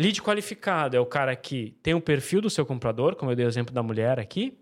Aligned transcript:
Lead 0.00 0.22
qualificado 0.22 0.96
é 0.96 1.00
o 1.00 1.04
cara 1.04 1.36
que 1.36 1.76
tem 1.82 1.92
o 1.92 2.00
perfil 2.00 2.40
do 2.40 2.48
seu 2.48 2.64
comprador, 2.64 3.14
como 3.16 3.32
eu 3.32 3.36
dei 3.36 3.44
o 3.44 3.48
exemplo 3.48 3.74
da 3.74 3.82
mulher 3.82 4.18
aqui. 4.18 4.58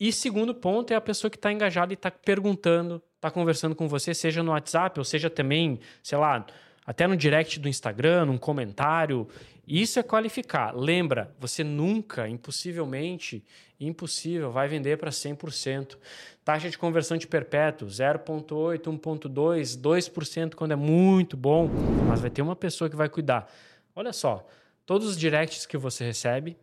E 0.00 0.12
segundo 0.12 0.52
ponto 0.52 0.92
é 0.92 0.96
a 0.96 1.00
pessoa 1.00 1.30
que 1.30 1.36
está 1.36 1.52
engajada 1.52 1.92
e 1.92 1.94
está 1.94 2.10
perguntando, 2.10 3.00
está 3.14 3.30
conversando 3.30 3.76
com 3.76 3.86
você, 3.86 4.12
seja 4.12 4.42
no 4.42 4.50
WhatsApp 4.50 4.98
ou 4.98 5.04
seja 5.04 5.30
também, 5.30 5.78
sei 6.02 6.18
lá, 6.18 6.44
até 6.84 7.06
no 7.06 7.16
direct 7.16 7.60
do 7.60 7.68
Instagram, 7.68 8.24
num 8.24 8.36
comentário. 8.36 9.28
Isso 9.64 10.00
é 10.00 10.02
qualificar. 10.02 10.76
Lembra, 10.76 11.32
você 11.38 11.62
nunca, 11.62 12.28
impossivelmente, 12.28 13.44
impossível, 13.78 14.50
vai 14.50 14.66
vender 14.66 14.98
para 14.98 15.12
100%. 15.12 15.96
Taxa 16.44 16.68
de 16.68 16.76
conversão 16.76 17.16
de 17.16 17.28
perpétuo, 17.28 17.86
0,8, 17.86 18.82
1,2, 18.82 19.80
2% 19.80 20.54
quando 20.56 20.72
é 20.72 20.76
muito 20.76 21.36
bom, 21.36 21.70
mas 22.08 22.20
vai 22.20 22.28
ter 22.28 22.42
uma 22.42 22.56
pessoa 22.56 22.90
que 22.90 22.96
vai 22.96 23.08
cuidar. 23.08 23.48
Olha 23.94 24.12
só, 24.12 24.44
todos 24.86 25.08
os 25.08 25.16
directs 25.16 25.66
que 25.66 25.76
você 25.76 26.04
recebe, 26.04 26.56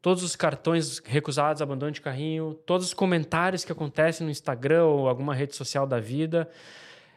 todos 0.00 0.22
os 0.22 0.36
cartões 0.36 0.98
recusados, 0.98 1.62
abandono 1.62 1.92
de 1.92 2.00
carrinho, 2.00 2.54
todos 2.66 2.88
os 2.88 2.94
comentários 2.94 3.64
que 3.64 3.72
acontecem 3.72 4.24
no 4.24 4.30
Instagram 4.30 4.84
ou 4.84 5.08
alguma 5.08 5.34
rede 5.34 5.56
social 5.56 5.86
da 5.86 5.98
vida, 5.98 6.48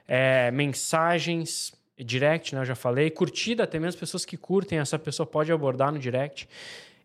é, 0.08 0.50
mensagens, 0.52 1.74
direct, 1.98 2.54
né, 2.56 2.62
eu 2.62 2.66
já 2.66 2.76
falei, 2.76 3.10
curtida, 3.10 3.64
até 3.64 3.80
mesmo 3.80 4.00
pessoas 4.00 4.24
que 4.24 4.38
curtem, 4.38 4.80
essa 4.80 4.98
pessoa 4.98 5.26
pode 5.26 5.52
abordar 5.52 5.92
no 5.92 6.00
direct. 6.00 6.48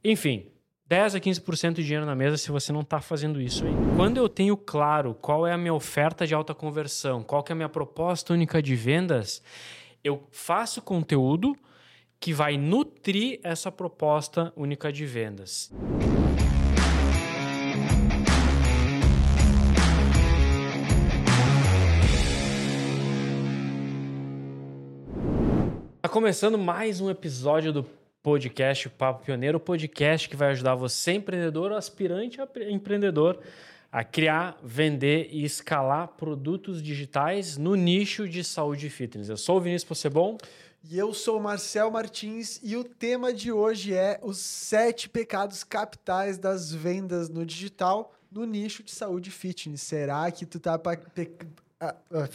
Enfim, 0.05 0.47
10 0.87 1.15
a 1.15 1.21
15% 1.21 1.75
de 1.75 1.85
dinheiro 1.85 2.05
na 2.05 2.15
mesa 2.15 2.37
se 2.37 2.51
você 2.51 2.73
não 2.73 2.83
está 2.83 3.01
fazendo 3.01 3.41
isso 3.41 3.65
aí. 3.65 3.73
Quando 3.97 4.19
eu 4.19 4.29
tenho 4.29 4.57
claro 4.57 5.15
qual 5.15 5.47
é 5.47 5.53
a 5.53 5.59
minha 5.59 5.73
oferta 5.73 6.27
de 6.27 6.35
alta 6.35 6.55
conversão, 6.55 7.23
qual 7.23 7.45
é 7.49 7.53
a 7.53 7.57
minha 7.57 7.69
proposta 7.69 8.35
única 8.35 8.63
de 8.63 8.77
vendas, 8.77 9.43
eu 10.05 10.23
faço 10.31 10.83
conteúdo 10.83 11.57
que 12.23 12.33
vai 12.33 12.57
nutrir 12.57 13.41
essa 13.43 13.73
proposta 13.73 14.53
única 14.57 14.93
de 14.93 15.05
vendas. 15.05 15.73
começando 26.09 26.59
mais 26.59 27.01
um 27.01 27.09
episódio 27.09 27.73
do 27.73 27.87
podcast 28.23 28.87
Papo 28.91 29.25
Pioneiro, 29.25 29.57
o 29.57 29.61
podcast 29.61 30.29
que 30.29 30.37
vai 30.37 30.51
ajudar 30.51 30.75
você, 30.75 31.13
empreendedor 31.15 31.71
ou 31.71 31.79
aspirante 31.79 32.39
a 32.39 32.47
empreendedor, 32.71 33.41
a 33.91 34.05
criar, 34.05 34.59
vender 34.63 35.31
e 35.33 35.43
escalar 35.43 36.09
produtos 36.09 36.83
digitais 36.83 37.57
no 37.57 37.75
nicho 37.75 38.29
de 38.29 38.45
saúde 38.45 38.89
e 38.89 38.91
fitness. 38.91 39.31
Eu 39.31 39.39
sou 39.39 39.57
o 39.57 39.61
Vinícius 39.61 39.89
Possebon. 39.89 40.37
E 40.85 40.99
eu 40.99 41.15
sou 41.15 41.41
Marcel 41.41 41.91
Martins 41.91 42.59
e 42.63 42.77
o 42.77 42.83
tema 42.83 43.33
de 43.33 43.53
hoje 43.53 43.95
é 43.95 44.19
os 44.21 44.39
sete 44.39 45.09
pecados 45.09 45.63
capitais 45.63 46.39
das 46.39 46.73
vendas 46.73 47.29
no 47.29 47.47
digital 47.47 48.13
no 48.31 48.45
nicho 48.45 48.83
de 48.83 48.91
saúde 48.91 49.31
fitness. 49.31 49.83
Será 49.83 50.29
que 50.31 50.45
tu 50.45 50.59
tá 50.59 50.81
ah, 51.81 51.95
ah. 52.13 52.29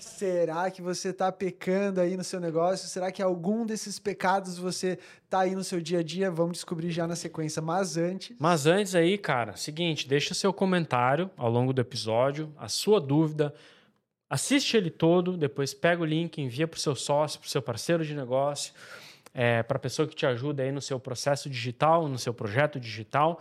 Será 0.00 0.70
que 0.70 0.82
você 0.82 1.10
está 1.10 1.30
pecando 1.32 2.00
aí 2.00 2.16
no 2.16 2.24
seu 2.24 2.40
negócio? 2.40 2.88
Será 2.88 3.10
que 3.10 3.22
algum 3.22 3.64
desses 3.64 3.98
pecados 3.98 4.58
você 4.58 4.98
tá 5.28 5.40
aí 5.40 5.54
no 5.54 5.64
seu 5.64 5.80
dia 5.80 6.00
a 6.00 6.02
dia? 6.02 6.30
Vamos 6.30 6.52
descobrir 6.54 6.90
já 6.90 7.06
na 7.06 7.16
sequência. 7.16 7.60
Mas 7.60 7.96
antes. 7.96 8.36
Mas 8.38 8.66
antes 8.66 8.94
aí, 8.94 9.16
cara, 9.16 9.56
seguinte, 9.56 10.08
deixa 10.08 10.34
seu 10.34 10.52
comentário 10.52 11.30
ao 11.36 11.50
longo 11.50 11.72
do 11.72 11.80
episódio, 11.80 12.52
a 12.56 12.68
sua 12.68 13.00
dúvida. 13.00 13.54
Assiste 14.32 14.78
ele 14.78 14.88
todo, 14.88 15.36
depois 15.36 15.74
pega 15.74 16.00
o 16.00 16.06
link, 16.06 16.40
envia 16.40 16.66
para 16.66 16.78
o 16.78 16.80
seu 16.80 16.96
sócio, 16.96 17.38
para 17.38 17.46
o 17.46 17.50
seu 17.50 17.60
parceiro 17.60 18.02
de 18.02 18.14
negócio, 18.14 18.72
é, 19.34 19.62
para 19.62 19.76
a 19.76 19.78
pessoa 19.78 20.08
que 20.08 20.16
te 20.16 20.24
ajuda 20.24 20.62
aí 20.62 20.72
no 20.72 20.80
seu 20.80 20.98
processo 20.98 21.50
digital, 21.50 22.08
no 22.08 22.18
seu 22.18 22.32
projeto 22.32 22.80
digital. 22.80 23.38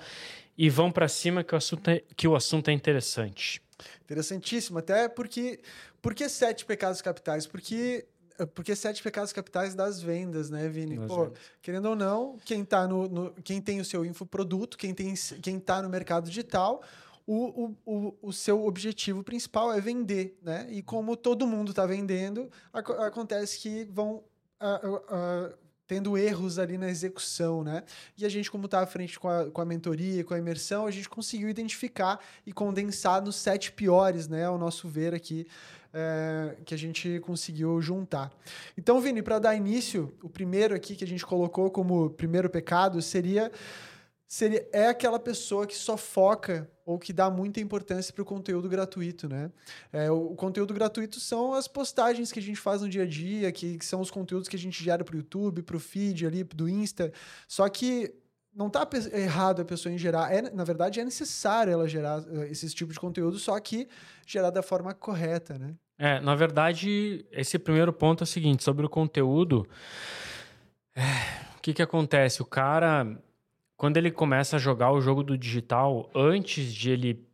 E 0.58 0.69
vão 0.69 0.92
para 0.92 1.08
cima 1.08 1.45
que 1.45 1.56
o 1.56 1.58
assunto 1.58 1.88
é, 1.89 2.03
que 2.14 2.28
o 2.28 2.36
assunto 2.36 2.67
é 2.67 2.73
interessante. 2.73 3.62
Interessantíssimo, 4.03 4.80
até 4.80 5.07
porque. 5.07 5.62
Por 6.01 6.13
que 6.13 6.28
sete 6.28 6.66
pecados 6.66 7.01
capitais? 7.01 7.47
Porque 7.47 8.06
porque 8.53 8.75
sete 8.75 9.01
pecados 9.01 9.31
capitais 9.31 9.74
das 9.74 10.01
vendas, 10.01 10.50
né, 10.50 10.68
Vini? 10.68 11.00
Pô, 11.07 11.31
querendo 11.62 11.85
ou 11.85 11.96
não, 11.96 12.35
quem 12.44 12.66
tá 12.66 12.85
no, 12.85 13.07
no, 13.07 13.31
quem 13.46 13.62
tem 13.62 13.80
o 13.80 13.85
seu 13.85 14.03
infoproduto, 14.03 14.78
quem 14.78 14.94
tem 14.94 15.13
quem 15.41 15.57
tá 15.57 15.81
no 15.81 15.90
mercado 15.90 16.28
digital, 16.28 16.84
o, 17.25 17.75
o, 17.85 18.15
o, 18.21 18.33
seu 18.33 18.65
objetivo 18.65 19.23
principal 19.23 19.73
é 19.73 19.79
vender, 19.79 20.37
né? 20.41 20.67
E 20.69 20.81
como 20.81 21.15
todo 21.15 21.47
mundo 21.47 21.71
está 21.71 21.85
vendendo, 21.85 22.49
ac 22.73 22.91
acontece 22.91 23.59
que 23.59 23.85
vão 23.85 24.23
tendo 25.87 26.17
erros 26.17 26.57
ali 26.57 26.77
na 26.77 26.89
execução, 26.89 27.63
né? 27.63 27.83
E 28.17 28.25
a 28.25 28.29
gente, 28.29 28.49
como 28.49 28.63
está 28.65 28.79
à 28.79 28.85
frente 28.85 29.19
com 29.19 29.27
a, 29.27 29.51
com 29.51 29.59
a 29.59 29.65
mentoria, 29.65 30.23
com 30.23 30.33
a 30.33 30.37
imersão, 30.37 30.85
a 30.85 30.91
gente 30.91 31.09
conseguiu 31.09 31.49
identificar 31.49 32.17
e 32.45 32.53
condensar 32.53 33.21
nos 33.21 33.35
sete 33.35 33.73
piores, 33.73 34.27
né? 34.27 34.45
Ao 34.45 34.57
nosso 34.57 34.88
ver 34.88 35.13
aqui, 35.13 35.45
é, 35.93 36.55
que 36.63 36.73
a 36.73 36.77
gente 36.77 37.19
conseguiu 37.19 37.81
juntar. 37.81 38.31
Então, 38.77 39.01
Vini, 39.01 39.21
para 39.21 39.39
dar 39.39 39.53
início, 39.53 40.13
o 40.23 40.29
primeiro 40.29 40.73
aqui 40.73 40.95
que 40.95 41.03
a 41.03 41.07
gente 41.07 41.25
colocou 41.25 41.69
como 41.69 42.09
primeiro 42.11 42.49
pecado 42.49 43.01
seria 43.01 43.51
seria, 44.31 44.66
é 44.72 44.88
aquela 44.88 45.19
pessoa 45.19 45.68
que 45.68 45.75
só 45.75 45.97
foca 45.97 46.72
ou 46.86 46.97
que 46.97 47.12
dá 47.12 47.30
muita 47.30 47.59
importância 47.59 48.14
para 48.14 48.22
o 48.22 48.25
conteúdo 48.25 48.69
gratuito, 48.69 49.28
né? 49.28 49.52
É, 49.92 50.09
o, 50.09 50.34
conteúdo 50.36 50.74
gratuito 50.74 51.19
são 51.19 51.53
as 51.53 51.68
postagens 51.68 52.31
que 52.31 52.40
a 52.40 52.42
gente 52.42 52.58
faz 52.58 52.81
no 52.81 52.88
dia 52.88 53.03
a 53.03 53.06
dia, 53.06 53.52
que, 53.52 53.78
que 53.78 53.86
são 53.86 54.00
os 54.00 54.09
conteúdos 54.09 54.47
que 54.47 54.56
a 54.56 54.59
gente 54.59 54.81
gera 54.81 55.03
para 55.03 55.16
o 55.16 55.18
YouTube, 55.18 55.64
para 55.64 55.75
o 55.75 55.80
feed 55.81 56.25
ali, 56.25 56.46
do 56.46 56.69
Insta. 56.69 57.12
Só 57.46 57.68
que 57.68 58.16
não 58.56 58.68
está 58.68 58.88
errado 59.12 59.64
a 59.64 59.66
pessoa 59.66 59.94
em 59.94 59.97
gerar. 59.97 60.34
É, 60.34 60.50
na 60.50 60.63
verdade, 60.63 61.02
é 61.02 61.03
necessário 61.03 61.74
ela 61.74 61.86
gerar 61.86 62.22
uh, 62.22 62.44
esse 62.44 62.69
tipo 62.69 62.94
de 62.94 63.00
conteúdo, 63.02 63.38
só 63.38 63.59
que 63.59 63.86
gerar 64.25 64.50
da 64.50 64.63
forma 64.63 64.94
correta, 64.94 65.59
né? 65.59 65.75
É, 66.00 66.22
na 66.22 66.36
verdade, 66.36 67.25
esse 67.34 67.59
primeiro 67.59 67.92
ponto 67.92 68.24
é 68.24 68.25
o 68.25 68.28
seguinte, 68.28 68.63
sobre 68.63 68.86
o 68.86 68.90
conteúdo. 68.90 69.68
É, 70.96 71.02
o 71.58 71.62
que, 71.62 71.74
que 71.74 71.81
acontece? 71.81 72.42
O 72.42 72.46
cara 72.46 73.22
quando 73.81 73.97
ele 73.97 74.12
começa 74.12 74.58
a 74.58 74.59
jogar 74.59 74.92
o 74.92 75.02
jogo 75.02 75.24
do 75.24 75.36
digital, 75.36 76.08
antes 76.14 76.72
de 76.72 76.92
ele 76.92 77.28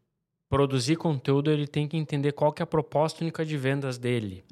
produzir 0.49 0.95
conteúdo, 0.95 1.51
ele 1.51 1.67
tem 1.67 1.89
que 1.89 1.97
entender 1.97 2.31
qual 2.31 2.53
que 2.53 2.61
é 2.61 2.63
a 2.63 2.65
proposta 2.65 3.21
única 3.21 3.45
de 3.45 3.57
vendas 3.57 3.97
dele. 3.97 4.45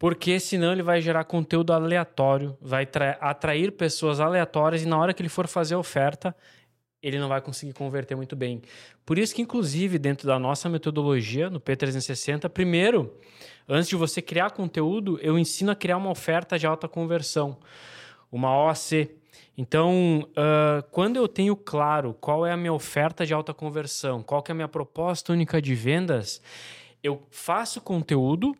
Porque 0.00 0.40
senão 0.40 0.72
ele 0.72 0.82
vai 0.82 1.00
gerar 1.00 1.22
conteúdo 1.22 1.72
aleatório, 1.72 2.58
vai 2.60 2.88
atrair 3.20 3.70
pessoas 3.70 4.18
aleatórias 4.18 4.82
e 4.82 4.86
na 4.86 4.98
hora 4.98 5.14
que 5.14 5.22
ele 5.22 5.28
for 5.28 5.46
fazer 5.46 5.76
a 5.76 5.78
oferta, 5.78 6.34
ele 7.00 7.20
não 7.20 7.28
vai 7.28 7.40
conseguir 7.40 7.72
converter 7.72 8.16
muito 8.16 8.34
bem. 8.34 8.60
Por 9.06 9.16
isso 9.16 9.32
que, 9.32 9.42
inclusive, 9.42 10.00
dentro 10.00 10.26
da 10.26 10.40
nossa 10.40 10.68
metodologia, 10.68 11.48
no 11.48 11.60
P360, 11.60 12.48
primeiro, 12.48 13.16
antes 13.68 13.88
de 13.88 13.94
você 13.94 14.20
criar 14.20 14.50
conteúdo, 14.50 15.20
eu 15.22 15.38
ensino 15.38 15.70
a 15.70 15.76
criar 15.76 15.98
uma 15.98 16.10
oferta 16.10 16.58
de 16.58 16.66
alta 16.66 16.88
conversão, 16.88 17.58
uma 18.28 18.52
OAC, 18.56 19.21
então, 19.56 20.28
uh, 20.30 20.82
quando 20.90 21.16
eu 21.16 21.28
tenho 21.28 21.54
claro 21.54 22.14
qual 22.20 22.46
é 22.46 22.52
a 22.52 22.56
minha 22.56 22.72
oferta 22.72 23.26
de 23.26 23.34
alta 23.34 23.52
conversão, 23.52 24.22
qual 24.22 24.42
é 24.48 24.52
a 24.52 24.54
minha 24.54 24.68
proposta 24.68 25.32
única 25.32 25.60
de 25.60 25.74
vendas, 25.74 26.40
eu 27.02 27.22
faço 27.30 27.80
conteúdo 27.80 28.56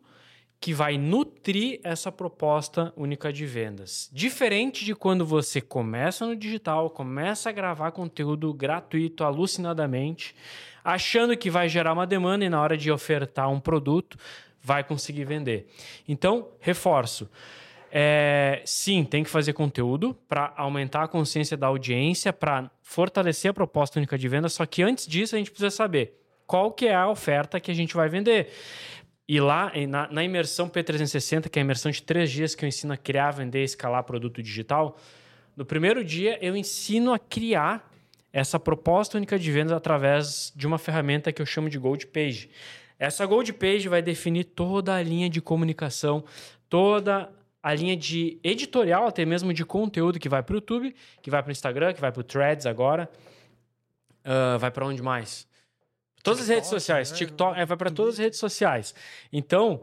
que 0.59 0.73
vai 0.73 0.97
nutrir 0.97 1.81
essa 1.83 2.09
proposta 2.09 2.93
única 2.95 3.33
de 3.33 3.45
vendas. 3.45 4.09
Diferente 4.13 4.85
de 4.85 4.95
quando 4.95 5.25
você 5.25 5.59
começa 5.59 6.25
no 6.25 6.37
digital, 6.37 6.89
começa 6.89 7.49
a 7.49 7.51
gravar 7.51 7.91
conteúdo 7.91 8.53
gratuito 8.53 9.25
alucinadamente, 9.25 10.33
achando 10.81 11.35
que 11.35 11.49
vai 11.49 11.67
gerar 11.67 11.91
uma 11.91 12.07
demanda 12.07 12.45
e 12.45 12.49
na 12.49 12.61
hora 12.61 12.77
de 12.77 12.89
ofertar 12.89 13.49
um 13.49 13.59
produto, 13.59 14.17
vai 14.61 14.85
conseguir 14.85 15.25
vender. 15.25 15.67
Então, 16.07 16.47
reforço. 16.61 17.29
É, 17.95 18.63
sim, 18.65 19.03
tem 19.03 19.23
que 19.23 19.29
fazer 19.29 19.53
conteúdo 19.53 20.15
para 20.27 20.51
aumentar 20.57 21.03
a 21.03 21.07
consciência 21.07 21.55
da 21.55 21.67
audiência, 21.67 22.33
para 22.33 22.71
fortalecer 22.81 23.51
a 23.51 23.53
proposta 23.53 23.99
única 23.99 24.17
de 24.17 24.27
venda. 24.27 24.49
Só 24.49 24.65
que 24.65 24.81
antes 24.81 25.05
disso, 25.05 25.35
a 25.35 25.37
gente 25.37 25.51
precisa 25.51 25.69
saber 25.69 26.19
qual 26.47 26.71
que 26.71 26.87
é 26.87 26.95
a 26.95 27.07
oferta 27.07 27.59
que 27.59 27.69
a 27.69 27.73
gente 27.73 27.93
vai 27.93 28.09
vender. 28.09 28.51
E 29.27 29.39
lá, 29.39 29.71
na, 29.87 30.11
na 30.11 30.23
imersão 30.23 30.67
P360, 30.67 31.49
que 31.49 31.59
é 31.59 31.61
a 31.61 31.63
imersão 31.63 31.91
de 31.91 32.01
três 32.01 32.31
dias 32.31 32.55
que 32.55 32.65
eu 32.65 32.67
ensino 32.67 32.93
a 32.93 32.97
criar, 32.97 33.29
vender, 33.29 33.63
escalar 33.63 34.03
produto 34.03 34.41
digital, 34.41 34.97
no 35.55 35.63
primeiro 35.63 36.03
dia 36.03 36.39
eu 36.41 36.57
ensino 36.57 37.13
a 37.13 37.19
criar 37.19 37.91
essa 38.31 38.59
proposta 38.59 39.17
única 39.17 39.37
de 39.37 39.51
vendas 39.51 39.73
através 39.73 40.51
de 40.55 40.65
uma 40.65 40.79
ferramenta 40.79 41.31
que 41.31 41.39
eu 41.39 41.45
chamo 41.45 41.69
de 41.69 41.77
Gold 41.77 42.07
Page. 42.07 42.49
Essa 42.97 43.23
Gold 43.27 43.53
Page 43.53 43.87
vai 43.87 44.01
definir 44.01 44.45
toda 44.45 44.95
a 44.95 45.03
linha 45.03 45.29
de 45.29 45.39
comunicação, 45.39 46.23
toda 46.67 47.29
a 47.63 47.73
linha 47.73 47.95
de 47.95 48.37
editorial, 48.43 49.07
até 49.07 49.25
mesmo 49.25 49.53
de 49.53 49.63
conteúdo 49.63 50.19
que 50.19 50.27
vai 50.27 50.43
para 50.43 50.53
o 50.53 50.57
YouTube, 50.57 50.93
que 51.21 51.31
vai 51.31 51.41
para 51.41 51.49
o 51.49 51.51
Instagram, 51.53 51.93
que 51.93 52.01
vai 52.01 52.11
para 52.11 52.19
o 52.19 52.23
Threads 52.23 52.65
agora. 52.65 53.09
Uh, 54.25 54.59
vai 54.59 54.69
para 54.69 54.85
onde 54.85 55.01
mais? 55.01 55.47
Todas 56.21 56.39
TikTok, 56.39 56.41
as 56.41 56.47
redes 56.49 56.69
sociais. 56.69 57.11
Né? 57.11 57.17
TikTok, 57.17 57.59
é, 57.59 57.65
vai 57.65 57.77
para 57.77 57.89
todas 57.89 58.15
as 58.15 58.19
redes 58.19 58.37
sociais. 58.37 58.93
Então, 59.31 59.81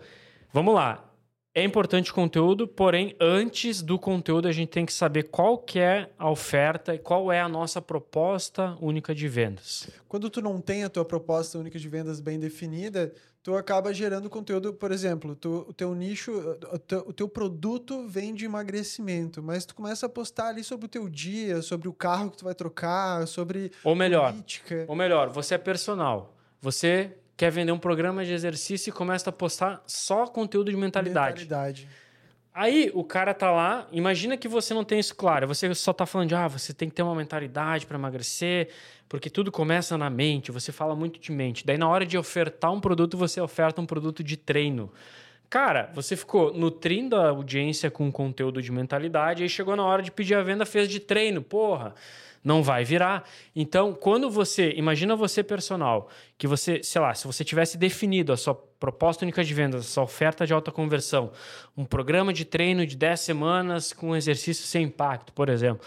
vamos 0.52 0.74
lá. 0.74 1.06
é 1.54 1.64
importante 1.64 2.10
o 2.10 2.14
conteúdo, 2.14 2.68
porém, 2.68 3.16
antes 3.18 3.80
do 3.82 3.98
conteúdo, 3.98 4.46
a 4.46 4.52
gente 4.52 4.68
tem 4.68 4.84
que 4.84 4.92
saber 4.92 5.24
qual 5.24 5.56
que 5.56 5.78
é 5.78 6.10
a 6.18 6.30
oferta 6.30 6.94
e 6.94 6.98
qual 6.98 7.32
é 7.32 7.40
a 7.40 7.48
nossa 7.48 7.80
proposta 7.80 8.76
única 8.80 9.14
de 9.14 9.26
vendas. 9.26 9.88
Quando 10.06 10.28
tu 10.28 10.42
não 10.42 10.60
tem 10.60 10.84
a 10.84 10.90
tua 10.90 11.04
proposta 11.04 11.58
única 11.58 11.78
de 11.78 11.88
vendas 11.88 12.20
bem 12.20 12.38
definida, 12.38 13.12
tu 13.42 13.56
acaba 13.56 13.92
gerando 13.92 14.28
conteúdo, 14.28 14.72
por 14.74 14.92
exemplo, 14.92 15.34
tu, 15.34 15.66
o 15.68 15.72
teu 15.72 15.94
nicho, 15.94 16.32
o 16.72 16.78
teu, 16.78 16.98
o 17.06 17.12
teu, 17.12 17.28
produto 17.28 18.06
vem 18.06 18.34
de 18.34 18.44
emagrecimento, 18.44 19.42
mas 19.42 19.64
tu 19.64 19.74
começa 19.74 20.06
a 20.06 20.08
postar 20.08 20.48
ali 20.48 20.62
sobre 20.62 20.86
o 20.86 20.88
teu 20.88 21.08
dia, 21.08 21.62
sobre 21.62 21.88
o 21.88 21.92
carro 21.92 22.30
que 22.30 22.38
tu 22.38 22.44
vai 22.44 22.54
trocar, 22.54 23.26
sobre 23.26 23.72
ou 23.82 23.94
melhor, 23.94 24.32
política. 24.32 24.84
Ou 24.86 24.94
melhor, 24.94 25.30
você 25.30 25.54
é 25.54 25.58
personal. 25.58 26.34
Você 26.60 27.16
quer 27.36 27.50
vender 27.50 27.72
um 27.72 27.78
programa 27.78 28.24
de 28.24 28.32
exercício 28.32 28.90
e 28.90 28.92
começa 28.92 29.30
a 29.30 29.32
postar 29.32 29.82
só 29.86 30.26
conteúdo 30.26 30.70
de 30.70 30.76
mentalidade. 30.76 31.44
Mentalidade. 31.44 31.88
Aí 32.52 32.90
o 32.94 33.04
cara 33.04 33.32
tá 33.32 33.50
lá, 33.50 33.86
imagina 33.92 34.36
que 34.36 34.48
você 34.48 34.74
não 34.74 34.84
tem 34.84 34.98
isso 34.98 35.14
claro, 35.14 35.46
você 35.46 35.72
só 35.72 35.92
tá 35.92 36.04
falando 36.04 36.28
de 36.28 36.34
ah, 36.34 36.48
você 36.48 36.74
tem 36.74 36.88
que 36.88 36.94
ter 36.96 37.02
uma 37.02 37.14
mentalidade 37.14 37.86
para 37.86 37.96
emagrecer, 37.96 38.70
porque 39.08 39.30
tudo 39.30 39.52
começa 39.52 39.96
na 39.96 40.10
mente, 40.10 40.50
você 40.50 40.72
fala 40.72 40.96
muito 40.96 41.20
de 41.20 41.30
mente. 41.30 41.64
Daí 41.64 41.78
na 41.78 41.88
hora 41.88 42.04
de 42.04 42.18
ofertar 42.18 42.72
um 42.72 42.80
produto, 42.80 43.16
você 43.16 43.40
oferta 43.40 43.80
um 43.80 43.86
produto 43.86 44.24
de 44.24 44.36
treino. 44.36 44.92
Cara, 45.48 45.90
você 45.94 46.16
ficou 46.16 46.52
nutrindo 46.52 47.16
a 47.16 47.28
audiência 47.28 47.90
com 47.90 48.10
conteúdo 48.10 48.60
de 48.60 48.72
mentalidade, 48.72 49.42
aí 49.42 49.48
chegou 49.48 49.76
na 49.76 49.84
hora 49.84 50.02
de 50.02 50.10
pedir 50.10 50.34
a 50.34 50.42
venda, 50.42 50.66
fez 50.66 50.88
de 50.88 50.98
treino, 50.98 51.42
porra 51.42 51.94
não 52.42 52.62
vai 52.62 52.84
virar. 52.84 53.24
Então, 53.54 53.92
quando 53.92 54.30
você, 54.30 54.72
imagina 54.76 55.14
você 55.14 55.42
personal, 55.42 56.08
que 56.38 56.46
você, 56.46 56.82
sei 56.82 57.00
lá, 57.00 57.14
se 57.14 57.26
você 57.26 57.44
tivesse 57.44 57.76
definido 57.76 58.32
a 58.32 58.36
sua 58.36 58.54
proposta 58.54 59.24
única 59.24 59.44
de 59.44 59.52
vendas, 59.52 59.80
a 59.80 59.88
sua 59.88 60.04
oferta 60.04 60.46
de 60.46 60.52
alta 60.52 60.72
conversão, 60.72 61.30
um 61.76 61.84
programa 61.84 62.32
de 62.32 62.44
treino 62.44 62.86
de 62.86 62.96
10 62.96 63.20
semanas 63.20 63.92
com 63.92 64.16
exercício 64.16 64.64
sem 64.64 64.84
impacto, 64.84 65.32
por 65.32 65.48
exemplo, 65.48 65.86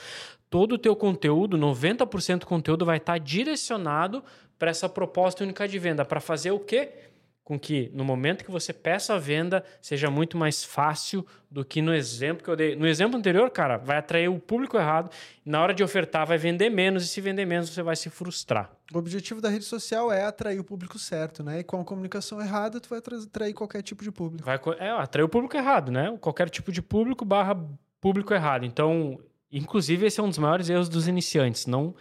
todo 0.50 0.73
o 0.73 0.77
teu 0.77 0.95
conteúdo, 0.95 1.57
90% 1.57 2.39
do 2.39 2.45
conteúdo 2.45 2.85
vai 2.85 2.97
estar 2.97 3.17
direcionado 3.17 4.23
para 4.59 4.69
essa 4.69 4.88
proposta 4.88 5.44
única 5.44 5.67
de 5.67 5.79
venda, 5.79 6.05
para 6.05 6.19
fazer 6.19 6.51
o 6.51 6.59
quê? 6.59 6.91
Com 7.44 7.60
que 7.60 7.92
no 7.94 8.06
momento 8.06 8.44
que 8.45 8.51
você 8.51 8.72
peça 8.72 9.13
a 9.13 9.19
venda 9.19 9.63
seja 9.81 10.10
muito 10.10 10.38
mais 10.38 10.63
fácil 10.63 11.25
do 11.51 11.63
que 11.63 11.81
no 11.81 11.94
exemplo 11.94 12.44
que 12.44 12.50
eu 12.50 12.56
dei. 12.56 12.75
No 12.75 12.88
exemplo 12.88 13.18
anterior, 13.18 13.50
cara, 13.50 13.78
vai 13.78 13.98
atrair 13.98 14.30
o 14.30 14.40
público 14.40 14.78
errado, 14.78 15.12
na 15.45 15.62
hora 15.62 15.74
de 15.74 15.84
ofertar 15.84 16.25
vai 16.25 16.38
vender 16.38 16.69
menos 16.69 17.04
e 17.04 17.07
se 17.07 17.19
vender 17.19 17.45
menos 17.45 17.69
você 17.69 17.84
vai 17.84 17.95
se 17.95 18.10
frustrar. 18.10 18.72
O 18.94 18.98
objetivo 18.98 19.42
da 19.42 19.50
rede 19.50 19.66
social 19.66 20.12
é 20.12 20.24
atrair 20.24 20.60
o 20.60 20.63
público 20.63 20.98
certo, 20.98 21.44
né? 21.44 21.60
E 21.60 21.63
com 21.63 21.81
a 21.81 21.84
comunicação 21.84 22.42
errada, 22.42 22.80
tu 22.80 22.90
vai 22.90 23.00
atrair 23.00 23.54
qualquer 23.54 23.81
tipo 23.81 24.04
de 24.04 24.12
público. 24.12 24.46
Vai 24.46 24.60
é, 24.80 24.89
atrair 24.92 25.24
o 25.24 25.30
público 25.30 25.57
errado, 25.57 25.92
né? 25.92 26.16
Qualquer 26.22 26.50
tipo 26.50 26.72
de 26.72 26.81
público 26.81 27.25
barra 27.25 27.57
público 28.00 28.34
errado. 28.34 28.66
Então, 28.66 29.19
inclusive 29.51 30.06
esse 30.06 30.19
é 30.19 30.24
um 30.24 30.30
dos 30.30 30.38
maiores 30.38 30.69
erros 30.69 30.88
dos 30.88 31.07
iniciantes, 31.07 31.66
não 31.66 31.94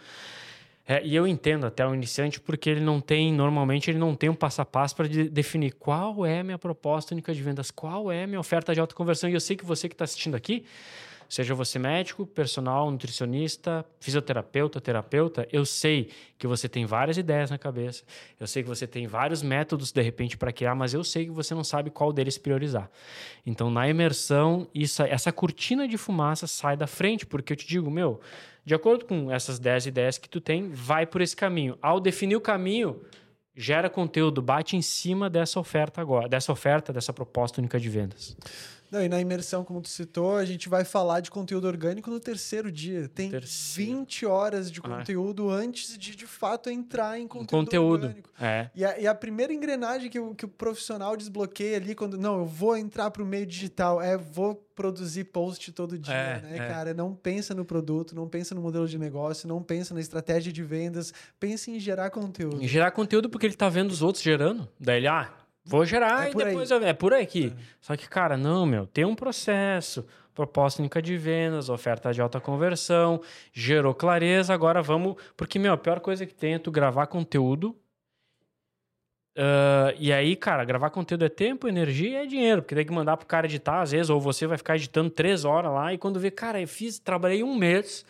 é, 0.85 1.01
e 1.05 1.15
eu 1.15 1.25
entendo 1.25 1.65
até 1.65 1.87
o 1.87 1.93
iniciante 1.93 2.41
porque 2.41 2.69
ele 2.69 2.81
não 2.81 2.99
tem, 2.99 3.31
normalmente, 3.31 3.89
ele 3.89 3.97
não 3.97 4.15
tem 4.15 4.29
um 4.29 4.35
passo 4.35 4.61
a 4.61 4.65
passo 4.65 4.95
para 4.95 5.07
de 5.07 5.29
definir 5.29 5.73
qual 5.73 6.25
é 6.25 6.41
a 6.41 6.43
minha 6.43 6.57
proposta 6.57 7.13
única 7.13 7.33
de 7.33 7.41
vendas, 7.41 7.71
qual 7.71 8.11
é 8.11 8.23
a 8.23 8.27
minha 8.27 8.39
oferta 8.39 8.73
de 8.73 8.81
alta 8.81 8.93
conversão. 8.93 9.29
E 9.29 9.33
eu 9.33 9.39
sei 9.39 9.55
que 9.55 9.65
você 9.65 9.87
que 9.87 9.95
está 9.95 10.03
assistindo 10.03 10.35
aqui, 10.35 10.65
seja 11.29 11.53
você 11.53 11.77
médico, 11.79 12.25
personal, 12.25 12.89
nutricionista, 12.91 13.85
fisioterapeuta, 13.99 14.79
terapeuta, 14.81 15.47
eu 15.51 15.65
sei 15.65 16.09
que 16.37 16.47
você 16.47 16.67
tem 16.69 16.85
várias 16.85 17.17
ideias 17.17 17.49
na 17.49 17.57
cabeça, 17.57 18.03
eu 18.39 18.47
sei 18.47 18.63
que 18.63 18.69
você 18.69 18.85
tem 18.85 19.07
vários 19.07 19.41
métodos 19.41 19.91
de 19.91 20.01
repente 20.01 20.37
para 20.37 20.51
criar, 20.51 20.75
mas 20.75 20.93
eu 20.93 21.03
sei 21.03 21.25
que 21.25 21.31
você 21.31 21.53
não 21.53 21.63
sabe 21.63 21.89
qual 21.89 22.13
deles 22.13 22.37
priorizar. 22.37 22.89
Então, 23.45 23.69
na 23.69 23.87
imersão, 23.87 24.67
isso, 24.73 25.03
essa 25.03 25.31
cortina 25.31 25.87
de 25.87 25.97
fumaça 25.97 26.47
sai 26.47 26.77
da 26.77 26.87
frente, 26.87 27.25
porque 27.25 27.53
eu 27.53 27.57
te 27.57 27.67
digo, 27.67 27.89
meu, 27.89 28.19
de 28.65 28.73
acordo 28.73 29.05
com 29.05 29.31
essas 29.31 29.59
10 29.59 29.87
ideias 29.87 30.17
que 30.17 30.29
tu 30.29 30.39
tem, 30.39 30.69
vai 30.69 31.05
por 31.05 31.21
esse 31.21 31.35
caminho. 31.35 31.77
Ao 31.81 31.99
definir 31.99 32.35
o 32.35 32.41
caminho, 32.41 33.01
gera 33.55 33.89
conteúdo, 33.89 34.41
bate 34.41 34.75
em 34.75 34.81
cima 34.81 35.29
dessa 35.29 35.59
oferta 35.59 36.01
agora, 36.01 36.27
dessa 36.27 36.51
oferta, 36.51 36.91
dessa 36.91 37.13
proposta 37.13 37.59
única 37.59 37.79
de 37.79 37.89
vendas. 37.89 38.35
Não, 38.93 39.03
e 39.03 39.09
na 39.09 39.19
imersão, 39.19 39.63
como 39.63 39.81
tu 39.81 39.89
citou, 39.89 40.37
a 40.37 40.45
gente 40.45 40.69
vai 40.69 40.85
falar 40.85 41.19
de 41.19 41.31
conteúdo 41.31 41.65
orgânico 41.65 42.11
no 42.11 42.19
terceiro 42.19 42.71
dia. 42.71 43.09
Tem 43.09 43.31
terceiro. 43.31 43.91
20 43.91 44.25
horas 44.27 44.71
de 44.71 44.79
ah. 44.83 44.87
conteúdo 44.87 45.49
ah. 45.49 45.55
antes 45.55 45.97
de, 45.97 46.15
de 46.15 46.27
fato, 46.27 46.69
entrar 46.69 47.19
em 47.19 47.27
conteúdo, 47.27 47.65
conteúdo. 47.65 48.03
orgânico. 48.03 48.29
É. 48.39 48.69
E, 48.75 48.85
a, 48.85 48.99
e 48.99 49.07
a 49.07 49.15
primeira 49.15 49.51
engrenagem 49.51 50.11
que 50.11 50.19
o, 50.19 50.35
que 50.35 50.45
o 50.45 50.47
profissional 50.47 51.17
desbloqueia 51.17 51.77
ali, 51.77 51.95
quando, 51.95 52.19
não, 52.19 52.37
eu 52.37 52.45
vou 52.45 52.77
entrar 52.77 53.09
para 53.09 53.23
o 53.23 53.25
meio 53.25 53.47
digital, 53.47 53.99
é 53.99 54.15
vou 54.15 54.53
produzir 54.75 55.23
post 55.23 55.71
todo 55.71 55.97
dia, 55.97 56.13
é, 56.13 56.41
né, 56.41 56.57
é. 56.57 56.67
cara? 56.67 56.93
Não 56.93 57.15
pensa 57.15 57.55
no 57.55 57.65
produto, 57.65 58.15
não 58.15 58.27
pensa 58.27 58.53
no 58.53 58.61
modelo 58.61 58.87
de 58.87 58.99
negócio, 58.99 59.47
não 59.47 59.63
pensa 59.63 59.95
na 59.95 60.01
estratégia 60.01 60.53
de 60.53 60.61
vendas, 60.61 61.11
pensa 61.39 61.71
em 61.71 61.79
gerar 61.79 62.11
conteúdo. 62.11 62.63
Em 62.63 62.67
gerar 62.67 62.91
conteúdo 62.91 63.27
porque 63.27 63.47
ele 63.47 63.55
está 63.55 63.69
vendo 63.69 63.89
os 63.89 64.03
outros 64.03 64.23
gerando. 64.23 64.69
Daí 64.79 64.97
ele, 64.97 65.07
ah, 65.07 65.33
Vou 65.65 65.85
gerar 65.85 66.27
é 66.27 66.31
e 66.31 66.35
depois 66.35 66.71
eu... 66.71 66.83
É 66.83 66.93
por 66.93 67.13
aqui. 67.13 67.53
É. 67.57 67.63
Só 67.79 67.95
que, 67.95 68.07
cara, 68.07 68.35
não, 68.35 68.65
meu, 68.65 68.85
tem 68.85 69.05
um 69.05 69.15
processo. 69.15 70.05
Proposta 70.33 70.81
única 70.81 71.01
de 71.01 71.15
vendas, 71.15 71.69
oferta 71.69 72.11
de 72.11 72.19
alta 72.19 72.39
conversão, 72.39 73.21
gerou 73.51 73.93
clareza, 73.93 74.53
agora 74.53 74.81
vamos. 74.81 75.15
Porque, 75.37 75.59
meu, 75.59 75.73
a 75.73 75.77
pior 75.77 75.99
coisa 75.99 76.25
que 76.25 76.33
tem 76.33 76.55
é 76.55 76.59
tu 76.59 76.71
gravar 76.71 77.05
conteúdo. 77.05 77.75
Uh, 79.37 79.93
e 79.97 80.13
aí, 80.13 80.35
cara, 80.35 80.63
gravar 80.63 80.91
conteúdo 80.91 81.25
é 81.25 81.29
tempo, 81.29 81.67
energia 81.67 82.21
e 82.21 82.23
é 82.23 82.25
dinheiro, 82.25 82.61
porque 82.61 82.75
tem 82.75 82.85
que 82.85 82.93
mandar 82.93 83.17
pro 83.17 83.25
cara 83.25 83.47
editar, 83.47 83.81
às 83.81 83.91
vezes, 83.91 84.11
ou 84.11 84.21
você 84.21 84.45
vai 84.45 84.57
ficar 84.57 84.75
editando 84.75 85.09
três 85.09 85.43
horas 85.43 85.71
lá, 85.71 85.91
e 85.91 85.97
quando 85.97 86.19
vê, 86.19 86.29
cara, 86.29 86.61
eu 86.61 86.67
fiz, 86.67 86.99
trabalhei 86.99 87.43
um 87.43 87.55
mês 87.55 88.05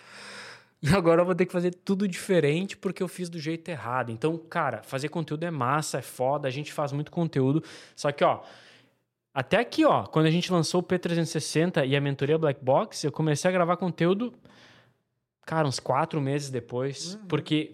e 0.84 0.90
agora 0.94 1.22
eu 1.22 1.26
vou 1.26 1.34
ter 1.34 1.46
que 1.46 1.52
fazer 1.54 1.74
tudo 1.74 2.06
diferente 2.06 2.76
porque 2.76 3.02
eu 3.02 3.08
fiz 3.08 3.30
do 3.30 3.40
jeito 3.40 3.70
errado. 3.70 4.12
Então, 4.12 4.38
cara, 4.38 4.84
fazer 4.84 5.08
conteúdo 5.08 5.46
é 5.46 5.52
massa, 5.52 6.00
é 6.00 6.02
foda, 6.02 6.46
a 6.46 6.52
gente 6.52 6.74
faz 6.74 6.92
muito 6.92 7.10
conteúdo. 7.10 7.64
Só 7.96 8.12
que, 8.12 8.22
ó, 8.22 8.42
até 9.34 9.58
aqui, 9.58 9.86
ó, 9.86 10.04
quando 10.04 10.26
a 10.26 10.32
gente 10.32 10.52
lançou 10.52 10.82
o 10.82 10.84
P360 10.84 11.88
e 11.88 11.96
a 11.96 12.02
mentoria 12.02 12.38
Black 12.38 12.64
Box, 12.64 13.06
eu 13.06 13.12
comecei 13.14 13.48
a 13.50 13.52
gravar 13.54 13.78
conteúdo, 13.78 14.34
cara, 15.46 15.66
uns 15.66 15.80
quatro 15.80 16.20
meses 16.20 16.50
depois, 16.50 17.16
uhum. 17.16 17.28
porque 17.28 17.72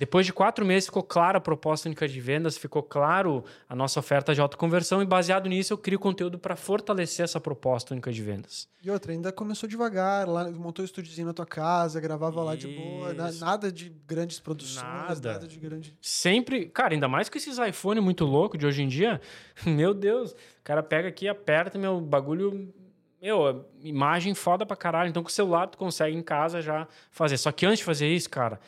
depois 0.00 0.24
de 0.24 0.32
quatro 0.32 0.64
meses 0.64 0.86
ficou 0.86 1.02
clara 1.02 1.36
a 1.36 1.40
proposta 1.42 1.86
única 1.86 2.08
de 2.08 2.18
vendas, 2.22 2.56
ficou 2.56 2.82
claro 2.82 3.44
a 3.68 3.76
nossa 3.76 4.00
oferta 4.00 4.34
de 4.34 4.40
autoconversão 4.40 5.02
e 5.02 5.04
baseado 5.04 5.46
nisso 5.46 5.74
eu 5.74 5.76
crio 5.76 5.98
conteúdo 5.98 6.38
para 6.38 6.56
fortalecer 6.56 7.22
essa 7.22 7.38
proposta 7.38 7.92
única 7.92 8.10
de 8.10 8.22
vendas. 8.22 8.66
E 8.82 8.90
outra, 8.90 9.12
ainda 9.12 9.30
começou 9.30 9.68
devagar, 9.68 10.26
lá 10.26 10.50
montou 10.52 10.82
um 10.82 10.86
estúdiozinho 10.86 11.26
na 11.26 11.34
tua 11.34 11.44
casa, 11.44 12.00
gravava 12.00 12.36
Isso. 12.36 12.44
lá 12.46 12.56
de 12.56 12.68
boa, 12.68 13.12
nada 13.12 13.70
de 13.70 13.90
grandes 14.06 14.40
produções, 14.40 14.82
nada. 14.82 15.32
nada 15.34 15.46
de 15.46 15.58
grande... 15.58 15.94
Sempre, 16.00 16.64
cara, 16.64 16.94
ainda 16.94 17.06
mais 17.06 17.28
com 17.28 17.36
esses 17.36 17.58
iPhone 17.58 18.00
muito 18.00 18.24
louco 18.24 18.56
de 18.56 18.64
hoje 18.64 18.82
em 18.82 18.88
dia, 18.88 19.20
meu 19.66 19.92
Deus, 19.92 20.30
o 20.32 20.36
cara 20.64 20.82
pega 20.82 21.08
aqui, 21.08 21.28
aperta 21.28 21.78
meu 21.78 22.00
bagulho 22.00 22.72
meu, 23.20 23.66
imagem 23.82 24.34
foda 24.34 24.64
pra 24.64 24.74
caralho. 24.74 25.10
Então, 25.10 25.22
com 25.22 25.28
o 25.28 25.32
celular, 25.32 25.66
tu 25.66 25.76
consegue 25.76 26.16
em 26.16 26.22
casa 26.22 26.62
já 26.62 26.88
fazer. 27.10 27.36
Só 27.36 27.52
que 27.52 27.66
antes 27.66 27.80
de 27.80 27.84
fazer 27.84 28.08
isso, 28.08 28.30
cara, 28.30 28.58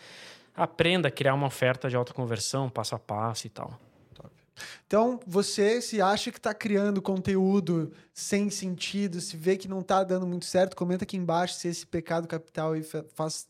aprenda 0.55 1.09
a 1.09 1.11
criar 1.11 1.35
uma 1.35 1.47
oferta 1.47 1.89
de 1.89 1.97
alta 1.97 2.13
conversão, 2.13 2.69
passo 2.69 2.95
a 2.95 2.99
passo 2.99 3.47
e 3.47 3.51
tal. 3.51 3.81
Então, 4.87 5.19
você 5.27 5.81
se 5.81 6.01
acha 6.01 6.31
que 6.31 6.39
está 6.39 6.53
criando 6.53 7.01
conteúdo 7.01 7.93
sem 8.13 8.51
sentido, 8.51 9.21
se 9.21 9.37
vê 9.37 9.57
que 9.57 9.67
não 9.67 9.81
está 9.81 10.05
dando 10.05 10.27
muito 10.27 10.45
certo, 10.45 10.77
comenta 10.77 11.05
aqui 11.05 11.17
embaixo 11.17 11.55
se 11.55 11.69
esse 11.69 11.87
pecado 11.87 12.29
capital 12.29 12.73
faz, 13.15 13.49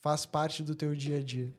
faz 0.00 0.26
parte 0.26 0.62
do 0.62 0.74
teu 0.74 0.94
dia 0.94 1.18
a 1.18 1.22
dia. 1.22 1.52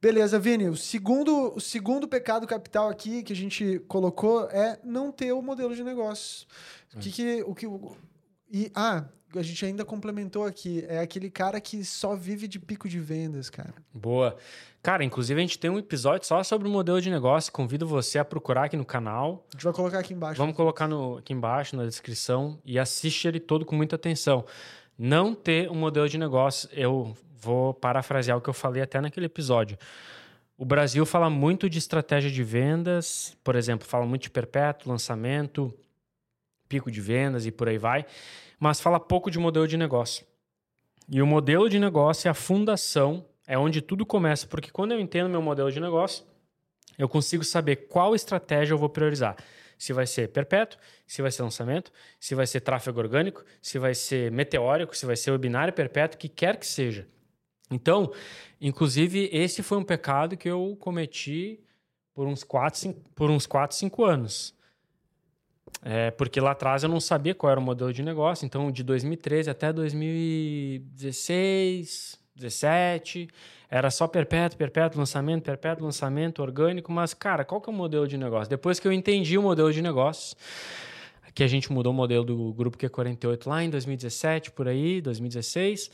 Beleza, 0.00 0.38
Vini. 0.38 0.68
O 0.68 0.76
segundo, 0.76 1.54
o 1.54 1.60
segundo 1.60 2.06
pecado 2.06 2.46
capital 2.46 2.88
aqui 2.88 3.22
que 3.22 3.32
a 3.32 3.36
gente 3.36 3.78
colocou 3.88 4.48
é 4.50 4.78
não 4.84 5.10
ter 5.10 5.32
o 5.32 5.40
modelo 5.40 5.74
de 5.74 5.82
negócio. 5.82 6.46
O 6.94 6.98
que, 6.98 7.10
que, 7.10 7.42
o 7.42 7.54
que 7.54 7.66
e, 8.50 8.70
ah, 8.74 9.04
a 9.34 9.42
gente 9.42 9.64
ainda 9.64 9.84
complementou 9.84 10.44
aqui. 10.44 10.84
É 10.88 11.00
aquele 11.00 11.30
cara 11.30 11.60
que 11.60 11.84
só 11.84 12.14
vive 12.14 12.46
de 12.46 12.58
pico 12.58 12.88
de 12.88 13.00
vendas, 13.00 13.50
cara. 13.50 13.74
Boa. 13.92 14.36
Cara, 14.82 15.02
inclusive 15.02 15.38
a 15.38 15.42
gente 15.42 15.58
tem 15.58 15.70
um 15.70 15.78
episódio 15.78 16.26
só 16.26 16.42
sobre 16.44 16.68
o 16.68 16.70
modelo 16.70 17.00
de 17.00 17.10
negócio. 17.10 17.52
Convido 17.52 17.86
você 17.86 18.18
a 18.18 18.24
procurar 18.24 18.64
aqui 18.64 18.76
no 18.76 18.84
canal. 18.84 19.44
A 19.50 19.56
gente 19.56 19.64
vai 19.64 19.72
colocar 19.72 19.98
aqui 19.98 20.14
embaixo. 20.14 20.38
Vamos 20.38 20.54
colocar 20.54 20.86
no, 20.86 21.18
aqui 21.18 21.32
embaixo 21.32 21.76
na 21.76 21.84
descrição 21.84 22.58
e 22.64 22.78
assiste 22.78 23.26
ele 23.26 23.40
todo 23.40 23.64
com 23.64 23.74
muita 23.74 23.96
atenção. 23.96 24.44
Não 24.98 25.34
ter 25.34 25.70
um 25.70 25.74
modelo 25.74 26.08
de 26.08 26.16
negócio, 26.16 26.68
eu 26.72 27.16
vou 27.38 27.74
parafrasear 27.74 28.38
o 28.38 28.40
que 28.40 28.48
eu 28.48 28.54
falei 28.54 28.82
até 28.82 29.00
naquele 29.00 29.26
episódio. 29.26 29.76
O 30.56 30.64
Brasil 30.64 31.04
fala 31.04 31.28
muito 31.28 31.68
de 31.68 31.78
estratégia 31.78 32.30
de 32.30 32.42
vendas, 32.42 33.36
por 33.44 33.56
exemplo, 33.56 33.86
fala 33.86 34.06
muito 34.06 34.22
de 34.22 34.30
perpétuo, 34.30 34.90
lançamento, 34.90 35.74
pico 36.66 36.90
de 36.90 37.00
vendas 37.00 37.44
e 37.44 37.50
por 37.50 37.68
aí 37.68 37.76
vai 37.76 38.06
mas 38.58 38.80
fala 38.80 38.98
pouco 38.98 39.30
de 39.30 39.38
modelo 39.38 39.66
de 39.66 39.76
negócio. 39.76 40.26
E 41.08 41.22
o 41.22 41.26
modelo 41.26 41.68
de 41.68 41.78
negócio 41.78 42.28
é 42.28 42.30
a 42.30 42.34
fundação, 42.34 43.24
é 43.46 43.56
onde 43.56 43.80
tudo 43.80 44.04
começa, 44.04 44.46
porque 44.46 44.70
quando 44.70 44.92
eu 44.92 45.00
entendo 45.00 45.30
meu 45.30 45.42
modelo 45.42 45.70
de 45.70 45.78
negócio, 45.78 46.24
eu 46.98 47.08
consigo 47.08 47.44
saber 47.44 47.88
qual 47.88 48.14
estratégia 48.14 48.74
eu 48.74 48.78
vou 48.78 48.88
priorizar. 48.88 49.36
se 49.78 49.92
vai 49.92 50.06
ser 50.06 50.28
perpétuo, 50.28 50.80
se 51.06 51.20
vai 51.20 51.30
ser 51.30 51.42
lançamento, 51.42 51.92
se 52.18 52.34
vai 52.34 52.46
ser 52.46 52.60
tráfego 52.60 52.98
orgânico, 52.98 53.44
se 53.60 53.78
vai 53.78 53.94
ser 53.94 54.32
meteórico, 54.32 54.96
se 54.96 55.04
vai 55.04 55.16
ser 55.16 55.32
webinário 55.32 55.70
perpétuo, 55.70 56.18
que 56.18 56.30
quer 56.30 56.56
que 56.56 56.66
seja. 56.66 57.06
Então, 57.70 58.10
inclusive, 58.58 59.28
esse 59.30 59.62
foi 59.62 59.76
um 59.76 59.84
pecado 59.84 60.34
que 60.34 60.48
eu 60.48 60.76
cometi 60.80 61.60
por 62.14 62.26
uns 62.26 62.42
4, 62.42 62.80
5, 62.80 63.10
por 63.14 63.30
uns 63.30 63.46
4 63.46 63.76
5 63.76 64.04
anos. 64.04 64.55
É, 65.82 66.10
porque 66.10 66.40
lá 66.40 66.52
atrás 66.52 66.82
eu 66.82 66.88
não 66.88 67.00
sabia 67.00 67.34
qual 67.34 67.50
era 67.50 67.60
o 67.60 67.62
modelo 67.62 67.92
de 67.92 68.02
negócio, 68.02 68.46
então 68.46 68.72
de 68.72 68.82
2013 68.82 69.50
até 69.50 69.70
2016, 69.72 72.18
17, 72.34 73.28
era 73.68 73.90
só 73.90 74.06
perpétuo, 74.06 74.56
perpétuo, 74.58 74.98
lançamento, 74.98 75.42
perpétuo, 75.42 75.84
lançamento, 75.84 76.40
orgânico, 76.40 76.92
mas, 76.92 77.12
cara, 77.14 77.44
qual 77.44 77.60
que 77.60 77.68
é 77.68 77.72
o 77.72 77.76
modelo 77.76 78.06
de 78.06 78.16
negócio? 78.16 78.48
Depois 78.48 78.80
que 78.80 78.86
eu 78.86 78.92
entendi 78.92 79.36
o 79.36 79.42
modelo 79.42 79.72
de 79.72 79.82
negócios, 79.82 80.36
que 81.34 81.42
a 81.42 81.48
gente 81.48 81.72
mudou 81.72 81.92
o 81.92 81.96
modelo 81.96 82.24
do 82.24 82.54
grupo 82.54 82.78
Q48 82.78 83.46
lá 83.46 83.62
em 83.62 83.68
2017, 83.68 84.52
por 84.52 84.68
aí, 84.68 85.00
2016, 85.00 85.90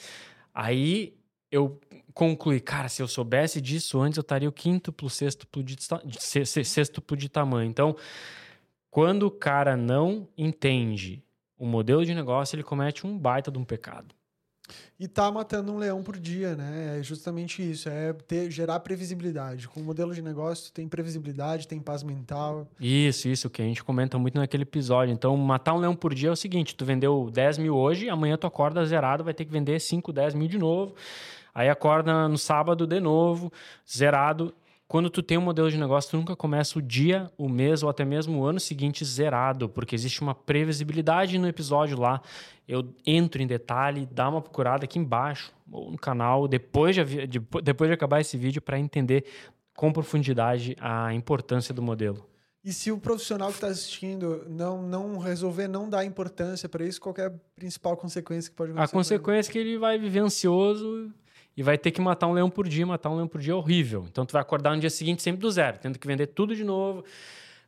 aí 0.55 1.15
eu 1.51 1.81
concluí, 2.15 2.61
cara, 2.61 2.89
se 2.89 3.03
eu 3.03 3.09
soubesse 3.09 3.61
disso 3.61 4.01
antes, 4.01 4.17
eu 4.17 4.23
estaria 4.23 4.49
o 4.49 4.53
quíntuplo, 4.53 5.11
sextuplo 5.11 5.63
de, 5.63 5.77
sextuplo 6.65 7.17
de 7.17 7.29
tamanho. 7.29 7.69
Então, 7.69 7.97
quando 8.93 9.23
o 9.23 9.31
cara 9.31 9.75
não 9.75 10.29
entende 10.37 11.25
o 11.59 11.65
modelo 11.65 12.05
de 12.05 12.15
negócio, 12.15 12.55
ele 12.55 12.63
comete 12.63 13.07
um 13.07 13.17
baita 13.17 13.51
de 13.51 13.57
um 13.57 13.65
pecado. 13.65 14.15
E 15.01 15.09
tá 15.09 15.33
matando 15.33 15.73
um 15.73 15.79
leão 15.79 16.03
por 16.03 16.19
dia, 16.19 16.55
né? 16.55 16.99
É 16.99 17.03
justamente 17.03 17.63
isso, 17.63 17.89
é 17.89 18.13
ter, 18.13 18.51
gerar 18.51 18.79
previsibilidade. 18.81 19.67
Com 19.67 19.81
o 19.81 19.83
modelo 19.83 20.15
de 20.15 20.21
negócio, 20.21 20.71
tem 20.75 20.87
previsibilidade, 20.87 21.67
tem 21.67 21.81
paz 21.81 22.03
mental. 22.03 22.69
Isso, 22.79 23.29
isso, 23.29 23.49
que 23.49 23.63
a 23.63 23.65
gente 23.65 23.83
comenta 23.83 24.19
muito 24.19 24.37
naquele 24.37 24.65
episódio. 24.65 25.11
Então, 25.11 25.35
matar 25.39 25.73
um 25.73 25.79
leão 25.79 25.97
por 25.97 26.15
dia 26.15 26.29
é 26.29 26.33
o 26.33 26.37
seguinte: 26.37 26.77
tu 26.77 26.85
vendeu 26.85 27.31
10 27.33 27.57
mil 27.57 27.75
hoje, 27.75 28.11
amanhã 28.11 28.37
tu 28.37 28.47
acorda 28.47 28.85
zerado, 28.85 29.25
vai 29.25 29.33
ter 29.33 29.47
que 29.47 29.51
vender 29.51 29.81
5, 29.81 30.13
10 30.13 30.35
mil 30.35 30.49
de 30.49 30.59
novo. 30.59 30.95
Aí 31.55 31.71
acorda 31.71 32.29
no 32.29 32.37
sábado 32.37 32.87
de 32.87 33.01
novo, 33.01 33.51
zerado. 33.91 34.55
Quando 34.93 35.09
tu 35.09 35.23
tem 35.23 35.39
um 35.39 35.41
modelo 35.41 35.71
de 35.71 35.79
negócio, 35.79 36.11
tu 36.11 36.19
nunca 36.19 36.37
começa 36.37 36.79
o 36.79 36.83
dia, 36.83 37.33
o 37.39 37.49
mês 37.49 37.83
ou 37.83 37.89
até 37.89 38.05
mesmo 38.05 38.39
o 38.39 38.45
ano 38.45 38.61
seguinte 38.61 39.03
zerado, 39.07 39.67
porque 39.67 39.95
existe 39.95 40.21
uma 40.21 40.35
previsibilidade 40.35 41.39
no 41.39 41.49
episódio 41.49 41.99
lá. 41.99 42.21
Eu 42.69 42.95
entro 43.07 43.41
em 43.41 43.47
detalhe, 43.47 44.07
dá 44.13 44.29
uma 44.29 44.43
procurada 44.43 44.85
aqui 44.85 44.99
embaixo 44.99 45.51
ou 45.71 45.91
no 45.91 45.97
canal 45.97 46.47
depois 46.47 46.95
de, 46.95 47.39
depois 47.65 47.89
de 47.89 47.95
acabar 47.95 48.21
esse 48.21 48.37
vídeo 48.37 48.61
para 48.61 48.79
entender 48.79 49.25
com 49.75 49.91
profundidade 49.91 50.77
a 50.79 51.15
importância 51.15 51.73
do 51.73 51.81
modelo. 51.81 52.29
E 52.63 52.71
se 52.71 52.93
o 52.93 52.99
profissional 52.99 53.49
que 53.49 53.55
está 53.55 53.69
assistindo 53.69 54.45
não, 54.47 54.83
não 54.83 55.17
resolver 55.17 55.69
não 55.69 55.89
dar 55.89 56.05
importância 56.05 56.69
para 56.69 56.85
isso, 56.85 57.01
qual 57.01 57.15
é 57.17 57.25
a 57.25 57.33
principal 57.57 57.97
consequência 57.97 58.51
que 58.51 58.57
pode 58.57 58.73
acontecer? 58.73 58.91
A 58.91 58.93
consequência 58.93 59.51
é 59.51 59.53
que 59.53 59.59
ele 59.59 59.79
vai 59.79 59.99
viver 59.99 60.19
ansioso 60.19 61.11
e 61.57 61.63
vai 61.63 61.77
ter 61.77 61.91
que 61.91 62.01
matar 62.01 62.27
um 62.27 62.33
leão 62.33 62.51
por 62.51 62.69
dia. 62.69 62.87
Matar 62.87 63.11
um 63.11 63.17
leão 63.17 63.29
por 63.29 63.41
dia 63.41 63.53
é 63.53 63.57
horrível. 63.57 64.07
Então, 64.11 64.25
tu 64.25 64.33
vai 64.33 64.43
acordar 64.43 64.75
no 64.75 64.81
dia 64.81 64.91
seguinte 64.91 65.23
sempre 65.23 65.41
do 65.41 65.51
zero, 65.51 65.79
tendo 65.79 65.99
que 65.99 66.07
vender 66.07 66.29
tudo 66.29 66.55
de 66.55 66.65
novo. 66.65 67.05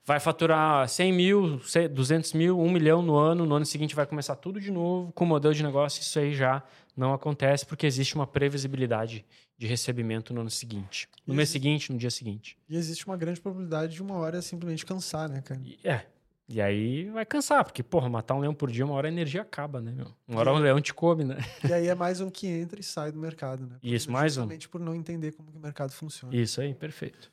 Vai 0.07 0.21
faturar 0.21 0.87
100 0.87 1.13
mil, 1.13 1.61
200 1.91 2.35
mil, 2.35 2.61
1 2.61 2.71
milhão 2.71 3.01
no 3.01 3.17
ano. 3.17 3.47
No 3.47 3.55
ano 3.55 3.65
seguinte 3.65 3.95
vai 3.95 4.05
começar 4.05 4.37
tudo 4.37 4.61
de 4.61 4.71
novo. 4.71 5.11
Com 5.13 5.25
o 5.25 5.27
modelo 5.27 5.55
de 5.55 5.63
negócio, 5.63 6.03
isso 6.03 6.19
aí 6.19 6.35
já 6.35 6.63
não 6.97 7.15
acontece 7.15 7.65
porque 7.65 7.87
existe 7.87 8.15
uma 8.15 8.27
previsibilidade 8.27 9.25
de 9.57 9.67
recebimento 9.67 10.35
no 10.35 10.43
ano 10.43 10.51
seguinte. 10.51 11.09
No 11.27 11.33
e 11.33 11.37
mês 11.37 11.49
existe... 11.49 11.63
seguinte, 11.63 11.93
no 11.93 11.99
dia 11.99 12.11
seguinte. 12.11 12.59
E 12.69 12.77
existe 12.77 13.07
uma 13.07 13.17
grande 13.17 13.41
probabilidade 13.41 13.95
de 13.95 14.03
uma 14.03 14.17
hora 14.17 14.43
simplesmente 14.43 14.85
cansar, 14.85 15.29
né, 15.29 15.41
cara? 15.41 15.61
É, 15.83 16.05
e 16.47 16.61
aí 16.61 17.09
vai 17.11 17.25
cansar, 17.25 17.65
porque, 17.65 17.83
porra, 17.83 18.09
matar 18.09 18.35
um 18.35 18.41
leão 18.41 18.55
por 18.55 18.71
dia, 18.71 18.85
uma 18.85 18.95
hora 18.95 19.09
a 19.09 19.11
energia 19.11 19.41
acaba, 19.41 19.81
né, 19.81 19.93
meu? 19.93 20.09
Uma 20.29 20.41
hora 20.41 20.53
o 20.53 20.57
um 20.57 20.59
leão 20.59 20.81
te 20.81 20.93
come, 20.93 21.25
né? 21.25 21.39
E 21.67 21.73
aí 21.73 21.89
é 21.89 21.95
mais 21.95 22.21
um 22.21 22.31
que 22.31 22.47
entra 22.47 22.79
e 22.79 22.83
sai 22.83 23.11
do 23.11 23.19
mercado, 23.19 23.67
né? 23.67 23.77
Isso, 23.83 24.11
mais 24.11 24.37
um. 24.37 24.43
Justamente 24.43 24.69
por 24.69 24.81
não 24.81 24.95
entender 24.95 25.33
como 25.33 25.49
o 25.51 25.59
mercado 25.59 25.93
funciona. 25.93 26.37
Isso 26.37 26.61
aí, 26.61 26.75
perfeito. 26.75 27.33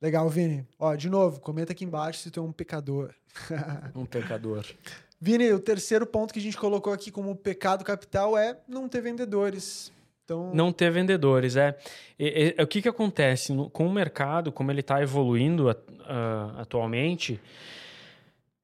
Legal, 0.00 0.28
Vini. 0.28 0.66
Ó, 0.78 0.94
de 0.94 1.10
novo, 1.10 1.40
comenta 1.40 1.72
aqui 1.72 1.84
embaixo 1.84 2.20
se 2.20 2.30
tu 2.30 2.40
é 2.40 2.42
um 2.42 2.52
pecador. 2.52 3.14
um 3.94 4.06
pecador. 4.06 4.64
Vini, 5.20 5.52
o 5.52 5.58
terceiro 5.58 6.06
ponto 6.06 6.32
que 6.32 6.38
a 6.38 6.42
gente 6.42 6.56
colocou 6.56 6.92
aqui 6.92 7.10
como 7.10 7.34
pecado 7.36 7.84
capital 7.84 8.38
é 8.38 8.58
não 8.66 8.88
ter 8.88 9.02
vendedores. 9.02 9.92
Então... 10.24 10.52
Não 10.54 10.72
ter 10.72 10.90
vendedores, 10.90 11.56
é. 11.56 11.78
E, 12.18 12.54
e, 12.58 12.62
o 12.62 12.66
que, 12.66 12.82
que 12.82 12.88
acontece? 12.88 13.52
No, 13.52 13.70
com 13.70 13.86
o 13.86 13.92
mercado, 13.92 14.50
como 14.50 14.70
ele 14.70 14.80
está 14.80 15.00
evoluindo 15.00 15.70
uh, 15.70 15.74
atualmente, 16.58 17.40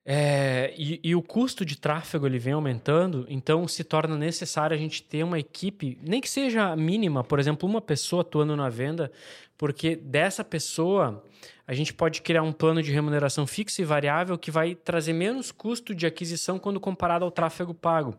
é, 0.04 0.74
e, 0.76 1.00
e, 1.04 1.14
o 1.14 1.22
custo 1.22 1.64
de 1.64 1.78
tráfego 1.78 2.26
ele 2.26 2.38
vem 2.38 2.54
aumentando, 2.54 3.24
então 3.28 3.68
se 3.68 3.84
torna 3.84 4.16
necessário 4.16 4.74
a 4.74 4.78
gente 4.78 5.00
ter 5.00 5.22
uma 5.22 5.38
equipe, 5.38 5.96
nem 6.02 6.20
que 6.20 6.28
seja 6.28 6.74
mínima, 6.74 7.22
por 7.22 7.38
exemplo, 7.38 7.68
uma 7.68 7.80
pessoa 7.80 8.22
atuando 8.22 8.56
na 8.56 8.68
venda, 8.68 9.12
porque 9.56 9.94
dessa 9.94 10.42
pessoa 10.42 11.22
a 11.64 11.72
gente 11.72 11.94
pode 11.94 12.20
criar 12.20 12.42
um 12.42 12.52
plano 12.52 12.82
de 12.82 12.90
remuneração 12.90 13.46
fixo 13.46 13.80
e 13.80 13.84
variável 13.84 14.36
que 14.36 14.50
vai 14.50 14.74
trazer 14.74 15.12
menos 15.12 15.52
custo 15.52 15.94
de 15.94 16.04
aquisição 16.04 16.58
quando 16.58 16.80
comparado 16.80 17.24
ao 17.24 17.30
tráfego 17.30 17.72
pago. 17.72 18.16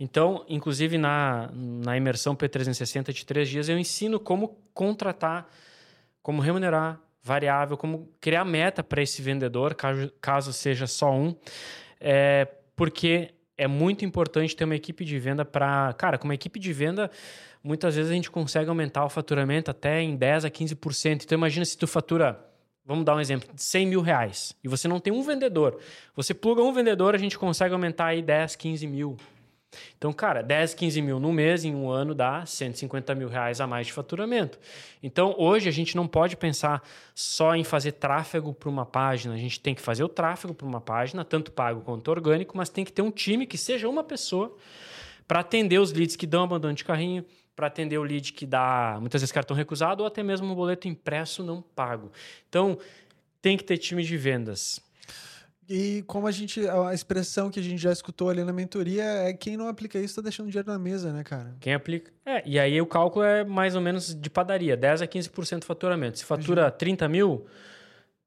Então, 0.00 0.44
inclusive 0.48 0.98
na, 0.98 1.48
na 1.54 1.96
imersão 1.96 2.34
P360 2.34 3.12
de 3.12 3.24
três 3.24 3.48
dias, 3.48 3.68
eu 3.68 3.78
ensino 3.78 4.18
como 4.18 4.58
contratar, 4.74 5.46
como 6.20 6.42
remunerar 6.42 7.00
variável, 7.22 7.76
como 7.76 8.10
criar 8.20 8.44
meta 8.44 8.82
para 8.82 9.02
esse 9.02 9.22
vendedor, 9.22 9.74
caso, 9.74 10.12
caso 10.20 10.52
seja 10.52 10.86
só 10.86 11.12
um, 11.12 11.34
é, 12.00 12.48
porque 12.74 13.30
é 13.56 13.66
muito 13.66 14.04
importante 14.04 14.56
ter 14.56 14.64
uma 14.64 14.74
equipe 14.74 15.04
de 15.04 15.18
venda 15.18 15.44
para. 15.44 15.92
Cara, 15.94 16.18
com 16.18 16.24
uma 16.24 16.34
equipe 16.34 16.58
de 16.58 16.72
venda, 16.72 17.10
muitas 17.62 17.94
vezes 17.94 18.10
a 18.10 18.14
gente 18.14 18.30
consegue 18.30 18.68
aumentar 18.68 19.04
o 19.04 19.08
faturamento 19.08 19.70
até 19.70 20.00
em 20.00 20.18
10% 20.18 20.44
a 20.44 20.50
15%. 20.50 21.22
Então, 21.24 21.38
imagina 21.38 21.64
se 21.64 21.76
tu 21.78 21.86
fatura. 21.86 22.44
Vamos 22.84 23.04
dar 23.04 23.14
um 23.14 23.20
exemplo, 23.20 23.48
100 23.54 23.86
mil 23.86 24.00
reais. 24.00 24.56
E 24.64 24.66
você 24.66 24.88
não 24.88 24.98
tem 24.98 25.12
um 25.12 25.22
vendedor. 25.22 25.78
Você 26.16 26.34
pluga 26.34 26.62
um 26.62 26.72
vendedor, 26.72 27.14
a 27.14 27.18
gente 27.18 27.38
consegue 27.38 27.72
aumentar 27.72 28.06
aí 28.06 28.20
10, 28.20 28.56
15 28.56 28.86
mil. 28.88 29.16
Então, 29.96 30.12
cara, 30.12 30.42
10, 30.42 30.74
15 30.74 31.02
mil 31.02 31.18
no 31.18 31.32
mês, 31.32 31.64
em 31.64 31.74
um 31.74 31.90
ano, 31.90 32.14
dá 32.14 32.44
150 32.44 33.14
mil 33.14 33.28
reais 33.28 33.60
a 33.60 33.66
mais 33.66 33.86
de 33.86 33.92
faturamento. 33.92 34.58
Então, 35.02 35.34
hoje 35.38 35.68
a 35.68 35.72
gente 35.72 35.96
não 35.96 36.06
pode 36.06 36.36
pensar 36.36 36.82
só 37.14 37.54
em 37.54 37.64
fazer 37.64 37.92
tráfego 37.92 38.52
para 38.52 38.68
uma 38.68 38.84
página. 38.84 39.34
A 39.34 39.38
gente 39.38 39.60
tem 39.60 39.74
que 39.74 39.80
fazer 39.80 40.04
o 40.04 40.08
tráfego 40.08 40.54
para 40.54 40.66
uma 40.66 40.80
página, 40.80 41.24
tanto 41.24 41.52
pago 41.52 41.80
quanto 41.80 42.08
orgânico, 42.10 42.56
mas 42.56 42.68
tem 42.68 42.84
que 42.84 42.92
ter 42.92 43.02
um 43.02 43.10
time 43.10 43.46
que 43.46 43.56
seja 43.56 43.88
uma 43.88 44.04
pessoa 44.04 44.54
para 45.26 45.40
atender 45.40 45.78
os 45.78 45.92
leads 45.92 46.16
que 46.16 46.26
dão 46.26 46.44
abandono 46.44 46.74
de 46.74 46.84
carrinho, 46.84 47.24
para 47.54 47.66
atender 47.66 47.98
o 47.98 48.02
lead 48.02 48.32
que 48.32 48.46
dá 48.46 48.96
muitas 49.00 49.20
vezes 49.20 49.32
cartão 49.32 49.56
recusado 49.56 50.02
ou 50.02 50.06
até 50.06 50.22
mesmo 50.22 50.50
um 50.50 50.54
boleto 50.54 50.88
impresso 50.88 51.42
não 51.42 51.62
pago. 51.62 52.10
Então, 52.48 52.78
tem 53.40 53.56
que 53.56 53.64
ter 53.64 53.78
time 53.78 54.02
de 54.02 54.16
vendas. 54.16 54.80
E 55.74 56.02
como 56.02 56.26
a 56.26 56.30
gente, 56.30 56.68
a 56.68 56.92
expressão 56.92 57.50
que 57.50 57.58
a 57.58 57.62
gente 57.62 57.80
já 57.80 57.90
escutou 57.90 58.28
ali 58.28 58.44
na 58.44 58.52
mentoria 58.52 59.04
é 59.04 59.32
quem 59.32 59.56
não 59.56 59.68
aplica 59.68 59.98
isso 59.98 60.08
está 60.08 60.20
deixando 60.20 60.50
dinheiro 60.50 60.70
na 60.70 60.78
mesa, 60.78 61.10
né, 61.10 61.24
cara? 61.24 61.56
Quem 61.60 61.72
aplica. 61.72 62.12
É, 62.26 62.42
e 62.44 62.58
aí 62.58 62.78
o 62.78 62.84
cálculo 62.84 63.24
é 63.24 63.42
mais 63.42 63.74
ou 63.74 63.80
menos 63.80 64.14
de 64.14 64.28
padaria, 64.28 64.76
10 64.76 65.00
a 65.00 65.06
15% 65.06 65.60
do 65.60 65.64
faturamento. 65.64 66.18
Se 66.18 66.26
fatura 66.26 66.60
Imagina. 66.60 66.78
30 66.78 67.08
mil, 67.08 67.46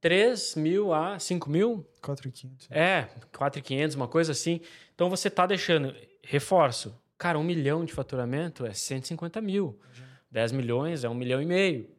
3 0.02 0.56
mil 0.56 0.92
a 0.92 1.20
5 1.20 1.48
mil? 1.48 1.88
4,500. 2.02 2.68
É, 2.72 3.10
4,500, 3.32 3.96
uma 3.96 4.08
coisa 4.08 4.32
assim. 4.32 4.60
Então 4.96 5.08
você 5.08 5.28
está 5.28 5.46
deixando, 5.46 5.94
reforço, 6.24 7.00
cara, 7.16 7.38
um 7.38 7.44
milhão 7.44 7.86
de 7.86 7.94
faturamento 7.94 8.66
é 8.66 8.74
150 8.74 9.40
mil. 9.40 9.80
Imagina. 9.84 10.10
10 10.32 10.52
milhões 10.52 11.04
é 11.04 11.10
um 11.10 11.14
milhão 11.14 11.40
e 11.40 11.46
meio. 11.46 11.92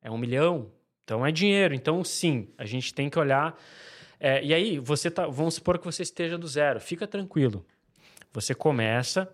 É 0.00 0.10
um 0.10 0.16
milhão. 0.16 0.72
Então 1.04 1.26
é 1.26 1.30
dinheiro. 1.30 1.74
Então, 1.74 2.02
sim, 2.02 2.48
a 2.56 2.64
gente 2.64 2.94
tem 2.94 3.10
que 3.10 3.18
olhar 3.18 3.54
é, 4.18 4.42
e 4.44 4.54
aí, 4.54 4.78
você 4.78 5.10
tá, 5.10 5.26
vamos 5.26 5.54
supor 5.54 5.78
que 5.78 5.84
você 5.84 6.02
esteja 6.02 6.38
do 6.38 6.46
zero. 6.46 6.80
Fica 6.80 7.06
tranquilo. 7.06 7.64
Você 8.32 8.54
começa 8.54 9.32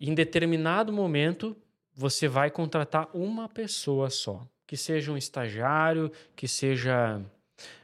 em 0.00 0.14
determinado 0.14 0.92
momento 0.92 1.56
você 1.94 2.28
vai 2.28 2.50
contratar 2.50 3.08
uma 3.12 3.48
pessoa 3.48 4.08
só. 4.08 4.46
Que 4.66 4.76
seja 4.76 5.10
um 5.10 5.16
estagiário, 5.16 6.12
que 6.36 6.46
seja 6.46 7.20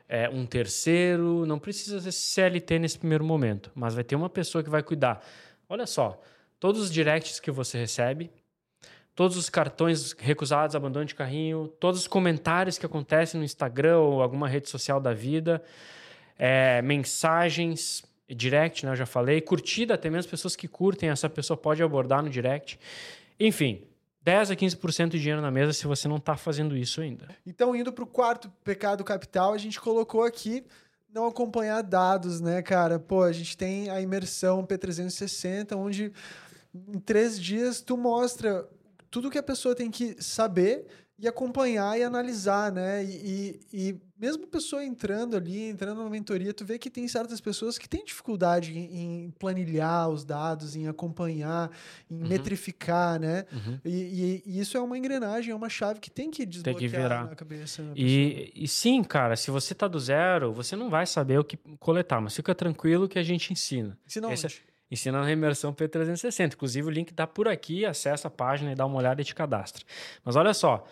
é, 0.09 0.29
um 0.29 0.47
terceiro, 0.47 1.45
não 1.47 1.59
precisa 1.59 2.01
ser 2.01 2.13
CLT 2.13 2.79
nesse 2.79 2.99
primeiro 2.99 3.25
momento, 3.25 3.73
mas 3.75 3.95
vai 3.95 4.05
ter 4.05 4.15
uma 4.15 4.31
pessoa 4.31 4.63
que 4.63 4.71
vai 4.71 4.83
cuidar. 4.83 5.25
Olha 5.69 5.87
só, 5.87 6.21
todos 6.61 6.81
os 6.81 6.93
directs 6.93 7.41
que 7.41 7.51
você 7.51 7.79
recebe, 7.79 8.31
todos 9.15 9.37
os 9.37 9.49
cartões 9.49 10.13
recusados, 10.13 10.77
abandono 10.77 11.07
de 11.07 11.15
carrinho, 11.15 11.69
todos 11.81 12.01
os 12.01 12.07
comentários 12.07 12.79
que 12.79 12.87
acontecem 12.87 13.39
no 13.39 13.45
Instagram 13.45 13.99
ou 13.99 14.23
alguma 14.23 14.47
rede 14.47 14.69
social 14.69 15.01
da 15.01 15.13
vida, 15.13 15.61
é, 16.39 16.83
mensagens, 16.83 18.03
direct, 18.29 18.85
né? 18.85 18.93
Eu 18.93 18.97
já 18.97 19.07
falei, 19.07 19.41
curtida, 19.41 19.95
até 19.95 20.11
mesmo 20.11 20.31
pessoas 20.31 20.57
que 20.57 20.67
curtem, 20.67 21.09
essa 21.09 21.29
pessoa 21.29 21.57
pode 21.57 21.83
abordar 21.83 22.23
no 22.23 22.31
direct. 22.31 22.79
Enfim, 23.39 23.83
10 24.23 24.53
a 24.53 24.57
15% 24.57 25.11
de 25.11 25.21
dinheiro 25.21 25.43
na 25.43 25.51
mesa 25.51 25.73
se 25.73 25.87
você 25.87 26.09
não 26.09 26.17
está 26.17 26.37
fazendo 26.37 26.77
isso 26.77 27.01
ainda. 27.01 27.29
Então, 27.47 27.77
indo 27.77 27.93
para 27.93 28.05
o 28.05 28.07
quarto 28.07 28.51
pecado 28.65 29.05
capital, 29.05 29.53
a 29.53 29.59
gente 29.59 29.81
colocou 29.81 30.23
aqui 30.25 30.65
não 31.13 31.27
acompanhar 31.27 31.83
dados, 31.83 32.41
né, 32.41 32.61
cara? 32.61 32.99
Pô, 32.99 33.23
a 33.23 33.33
gente 33.33 33.57
tem 33.57 33.89
a 33.89 34.01
imersão 34.01 34.67
P360, 34.67 35.77
onde 35.77 36.13
em 36.75 36.99
três 36.99 37.41
dias 37.41 37.81
tu 37.81 37.97
mostra 37.97 38.69
tudo 39.11 39.31
que 39.31 39.39
a 39.39 39.43
pessoa 39.43 39.77
tem 39.77 39.93
que 39.93 40.21
saber 40.21 40.87
e 41.19 41.29
acompanhar 41.29 41.99
e 41.99 42.03
analisar, 42.03 42.73
né? 42.73 43.05
E, 43.05 43.61
e, 43.73 43.89
e, 43.91 44.01
mesmo 44.19 44.47
pessoa 44.47 44.85
entrando 44.85 45.37
ali, 45.37 45.69
entrando 45.69 46.03
na 46.03 46.11
mentoria, 46.11 46.53
tu 46.53 46.65
vê 46.65 46.79
que 46.79 46.91
tem 46.91 47.07
certas 47.07 47.41
pessoas 47.41 47.79
que 47.79 47.89
têm 47.89 48.05
dificuldade 48.05 48.77
em, 48.77 49.25
em 49.25 49.31
planilhar 49.39 50.09
os 50.09 50.25
dados, 50.25 50.75
em 50.75 50.89
acompanhar, 50.89 51.71
em 52.11 52.23
uhum. 52.23 52.29
metrificar, 52.29 53.21
né? 53.21 53.45
Uhum. 53.53 53.81
E, 53.85 54.43
e, 54.45 54.59
isso 54.59 54.77
é 54.77 54.81
uma 54.81 54.99
engrenagem, 54.99 55.53
é 55.53 55.55
uma 55.55 55.69
chave 55.69 56.01
que 56.01 56.11
tem 56.11 56.31
que 56.31 56.45
desbloquear 56.45 56.81
tem 56.81 56.91
que 56.91 56.97
virar. 56.97 57.25
na 57.27 57.37
cabeça. 57.37 57.83
e, 57.95 58.53
e 58.55 58.67
sim, 58.67 59.03
cara, 59.05 59.37
se 59.37 59.51
você 59.51 59.75
tá 59.75 59.87
do 59.87 60.01
zero, 60.01 60.53
você 60.53 60.75
não 60.75 60.91
vai 60.91 61.07
saber 61.07 61.39
o 61.39 61.45
que 61.45 61.57
coletar, 61.79 62.21
mas 62.21 62.35
fica 62.35 62.55
tranquilo 62.55 63.09
que 63.09 63.19
a 63.19 63.23
gente 63.23 63.53
ensina. 63.53 63.97
Ensina 64.07 64.33
Esse, 64.33 64.47
onde? 64.47 64.74
Ensina 64.91 65.21
na 65.21 65.31
imersão 65.31 65.73
P360. 65.73 66.55
Inclusive, 66.55 66.87
o 66.87 66.91
link 66.91 67.11
está 67.11 67.27
por 67.27 67.49
aqui, 67.49 67.85
acessa 67.85 68.29
a 68.29 68.31
página 68.31 68.73
e 68.73 68.75
dá 68.75 68.87
uma 68.87 68.99
olhada 68.99 69.21
e 69.21 69.25
te 69.25 69.35
cadastra. 69.35 69.85
Mas 70.25 70.37
olha 70.37 70.55
só, 70.55 70.87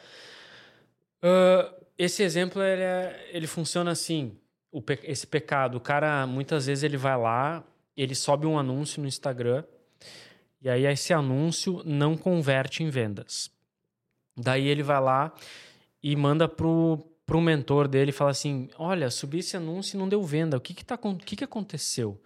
uh, 1.22 1.82
esse 1.99 2.22
exemplo 2.22 2.62
ele, 2.62 2.82
é, 2.82 3.30
ele 3.32 3.46
funciona 3.46 3.90
assim. 3.90 4.37
O, 4.70 4.82
esse 5.02 5.26
pecado, 5.26 5.76
o 5.76 5.80
cara 5.80 6.26
muitas 6.26 6.66
vezes 6.66 6.82
ele 6.82 6.96
vai 6.96 7.16
lá, 7.16 7.62
ele 7.94 8.14
sobe 8.14 8.46
um 8.46 8.58
anúncio 8.58 9.02
no 9.02 9.06
Instagram 9.06 9.64
e 10.62 10.70
aí 10.70 10.87
esse 10.87 11.12
anúncio 11.12 11.82
não 11.84 12.16
converte 12.16 12.82
em 12.82 12.88
vendas. 12.88 13.50
Daí 14.37 14.66
ele 14.66 14.82
vai 14.82 15.00
lá 15.00 15.32
e 16.02 16.14
manda 16.16 16.49
pro 16.49 17.06
pro 17.25 17.40
mentor 17.40 17.87
dele 17.87 18.11
e 18.11 18.12
fala 18.12 18.30
assim: 18.30 18.68
"Olha, 18.78 19.11
subi 19.11 19.38
esse 19.38 19.56
anúncio 19.56 19.96
e 19.96 19.99
não 19.99 20.08
deu 20.08 20.22
venda. 20.22 20.56
O 20.56 20.61
que 20.61 20.72
que 20.75 20.84
tá 20.84 20.99
o 21.02 21.16
que 21.16 21.37
que 21.37 21.44
aconteceu?" 21.44 22.20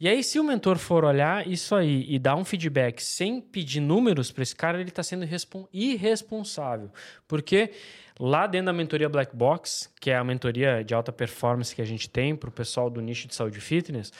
E 0.00 0.06
aí, 0.08 0.22
se 0.22 0.38
o 0.38 0.44
mentor 0.44 0.78
for 0.78 1.04
olhar 1.04 1.46
isso 1.48 1.74
aí 1.74 2.06
e 2.08 2.20
dar 2.20 2.36
um 2.36 2.44
feedback 2.44 3.02
sem 3.02 3.40
pedir 3.40 3.80
números 3.80 4.30
para 4.30 4.44
esse 4.44 4.54
cara, 4.54 4.80
ele 4.80 4.90
está 4.90 5.02
sendo 5.02 5.26
irresponsável. 5.72 6.90
Porque 7.26 7.72
lá 8.18 8.46
dentro 8.46 8.66
da 8.66 8.72
mentoria 8.72 9.08
Black 9.08 9.34
Box, 9.34 9.92
que 10.00 10.10
é 10.10 10.16
a 10.16 10.22
mentoria 10.22 10.84
de 10.84 10.94
alta 10.94 11.10
performance 11.10 11.74
que 11.74 11.82
a 11.82 11.84
gente 11.84 12.08
tem 12.08 12.36
para 12.36 12.48
o 12.48 12.52
pessoal 12.52 12.88
do 12.88 13.00
nicho 13.00 13.26
de 13.26 13.34
saúde 13.34 13.58
e 13.58 13.60
fitness, 13.60 14.12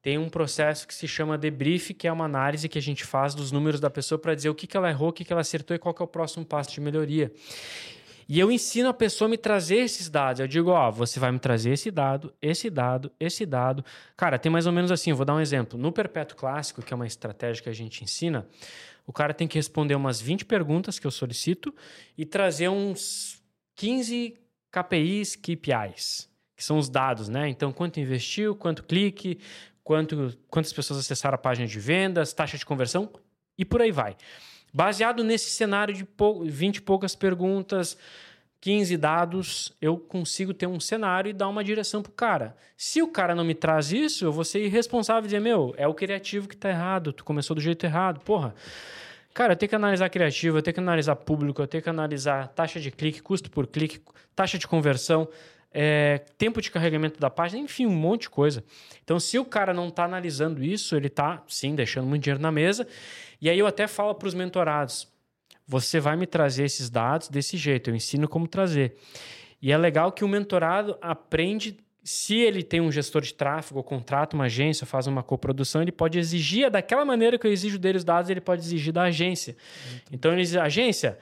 tem 0.00 0.18
um 0.18 0.28
processo 0.28 0.86
que 0.86 0.94
se 0.94 1.08
chama 1.08 1.36
debrief, 1.36 1.94
que 1.94 2.06
é 2.06 2.12
uma 2.12 2.24
análise 2.24 2.68
que 2.68 2.78
a 2.78 2.82
gente 2.82 3.04
faz 3.04 3.34
dos 3.34 3.50
números 3.50 3.80
da 3.80 3.90
pessoa 3.90 4.18
para 4.20 4.34
dizer 4.36 4.50
o 4.50 4.54
que, 4.54 4.68
que 4.68 4.76
ela 4.76 4.88
errou, 4.88 5.08
o 5.08 5.12
que, 5.12 5.24
que 5.24 5.32
ela 5.32 5.42
acertou 5.42 5.74
e 5.74 5.78
qual 5.78 5.94
é 5.98 6.02
o 6.02 6.06
próximo 6.06 6.44
passo 6.44 6.72
de 6.72 6.80
melhoria. 6.80 7.32
E 8.32 8.40
eu 8.40 8.50
ensino 8.50 8.88
a 8.88 8.94
pessoa 8.94 9.28
a 9.28 9.30
me 9.30 9.36
trazer 9.36 9.76
esses 9.76 10.08
dados. 10.08 10.40
Eu 10.40 10.48
digo, 10.48 10.70
ó, 10.70 10.90
você 10.90 11.20
vai 11.20 11.30
me 11.30 11.38
trazer 11.38 11.72
esse 11.72 11.90
dado, 11.90 12.32
esse 12.40 12.70
dado, 12.70 13.12
esse 13.20 13.44
dado. 13.44 13.84
Cara, 14.16 14.38
tem 14.38 14.50
mais 14.50 14.66
ou 14.66 14.72
menos 14.72 14.90
assim, 14.90 15.12
vou 15.12 15.26
dar 15.26 15.34
um 15.34 15.40
exemplo. 15.40 15.78
No 15.78 15.92
Perpétuo 15.92 16.38
Clássico, 16.38 16.80
que 16.80 16.94
é 16.94 16.96
uma 16.96 17.06
estratégia 17.06 17.62
que 17.62 17.68
a 17.68 17.74
gente 17.74 18.02
ensina, 18.02 18.48
o 19.06 19.12
cara 19.12 19.34
tem 19.34 19.46
que 19.46 19.58
responder 19.58 19.94
umas 19.94 20.18
20 20.18 20.46
perguntas 20.46 20.98
que 20.98 21.06
eu 21.06 21.10
solicito 21.10 21.74
e 22.16 22.24
trazer 22.24 22.70
uns 22.70 23.38
15 23.76 24.38
KPIs, 24.70 25.36
KPIs, 25.36 26.30
que 26.56 26.64
são 26.64 26.78
os 26.78 26.88
dados, 26.88 27.28
né? 27.28 27.50
Então, 27.50 27.70
quanto 27.70 28.00
investiu, 28.00 28.56
quanto 28.56 28.82
clique, 28.84 29.40
quanto, 29.84 30.34
quantas 30.48 30.72
pessoas 30.72 31.00
acessaram 31.00 31.34
a 31.34 31.38
página 31.38 31.66
de 31.66 31.78
vendas, 31.78 32.32
taxa 32.32 32.56
de 32.56 32.64
conversão 32.64 33.12
e 33.58 33.64
por 33.66 33.82
aí 33.82 33.92
vai. 33.92 34.16
Baseado 34.72 35.22
nesse 35.22 35.50
cenário 35.50 35.94
de 35.94 36.06
20 36.44 36.76
e 36.76 36.80
poucas 36.80 37.14
perguntas, 37.14 37.96
15 38.62 38.96
dados, 38.96 39.72
eu 39.82 39.98
consigo 39.98 40.54
ter 40.54 40.68
um 40.68 40.78
cenário 40.78 41.28
e 41.28 41.32
dar 41.32 41.48
uma 41.48 41.64
direção 41.64 42.00
pro 42.00 42.12
cara. 42.12 42.56
Se 42.76 43.02
o 43.02 43.08
cara 43.08 43.34
não 43.34 43.44
me 43.44 43.54
traz 43.54 43.90
isso, 43.90 44.24
eu 44.24 44.32
vou 44.32 44.44
ser 44.44 44.64
irresponsável 44.64 45.24
e 45.24 45.26
dizer, 45.26 45.40
meu, 45.40 45.74
é 45.76 45.86
o 45.86 45.92
criativo 45.92 46.48
que 46.48 46.56
tá 46.56 46.70
errado, 46.70 47.12
tu 47.12 47.24
começou 47.24 47.56
do 47.56 47.60
jeito 47.60 47.84
errado. 47.84 48.20
Porra, 48.20 48.54
cara, 49.34 49.54
eu 49.54 49.56
tenho 49.56 49.68
que 49.68 49.74
analisar 49.74 50.08
criativo, 50.08 50.58
eu 50.58 50.62
tenho 50.62 50.74
que 50.74 50.80
analisar 50.80 51.16
público, 51.16 51.60
eu 51.60 51.66
tenho 51.66 51.82
que 51.82 51.90
analisar 51.90 52.48
taxa 52.48 52.78
de 52.78 52.92
clique, 52.92 53.20
custo 53.20 53.50
por 53.50 53.66
clique, 53.66 54.00
taxa 54.34 54.56
de 54.56 54.68
conversão, 54.68 55.28
é, 55.74 56.18
tempo 56.36 56.60
de 56.60 56.70
carregamento 56.70 57.18
da 57.18 57.30
página, 57.30 57.60
enfim, 57.62 57.86
um 57.86 57.94
monte 57.94 58.22
de 58.22 58.30
coisa. 58.30 58.64
Então, 59.02 59.18
se 59.18 59.38
o 59.38 59.44
cara 59.44 59.72
não 59.72 59.88
está 59.88 60.04
analisando 60.04 60.62
isso, 60.62 60.96
ele 60.96 61.08
está, 61.08 61.42
sim, 61.48 61.74
deixando 61.74 62.06
muito 62.06 62.22
dinheiro 62.22 62.42
na 62.42 62.52
mesa 62.52 62.86
e 63.42 63.50
aí 63.50 63.58
eu 63.58 63.66
até 63.66 63.88
falo 63.88 64.14
para 64.14 64.28
os 64.28 64.34
mentorados: 64.34 65.08
você 65.66 65.98
vai 65.98 66.16
me 66.16 66.28
trazer 66.28 66.64
esses 66.64 66.88
dados 66.88 67.28
desse 67.28 67.56
jeito, 67.56 67.90
eu 67.90 67.96
ensino 67.96 68.28
como 68.28 68.46
trazer. 68.46 68.94
E 69.60 69.72
é 69.72 69.76
legal 69.76 70.12
que 70.12 70.24
o 70.24 70.28
mentorado 70.28 70.96
aprende. 71.02 71.76
Se 72.04 72.36
ele 72.36 72.64
tem 72.64 72.80
um 72.80 72.90
gestor 72.90 73.22
de 73.22 73.32
tráfego, 73.32 73.78
ou 73.78 73.84
contrata 73.84 74.34
uma 74.34 74.46
agência, 74.46 74.84
faz 74.84 75.06
uma 75.06 75.22
coprodução, 75.22 75.82
ele 75.82 75.92
pode 75.92 76.18
exigir 76.18 76.68
daquela 76.68 77.04
maneira 77.04 77.38
que 77.38 77.46
eu 77.46 77.52
exijo 77.52 77.78
dele 77.78 77.98
os 77.98 78.02
dados, 78.02 78.28
ele 78.28 78.40
pode 78.40 78.60
exigir 78.60 78.92
da 78.92 79.02
agência. 79.02 79.56
Então 80.10 80.32
ele 80.32 80.42
diz: 80.42 80.56
agência, 80.56 81.18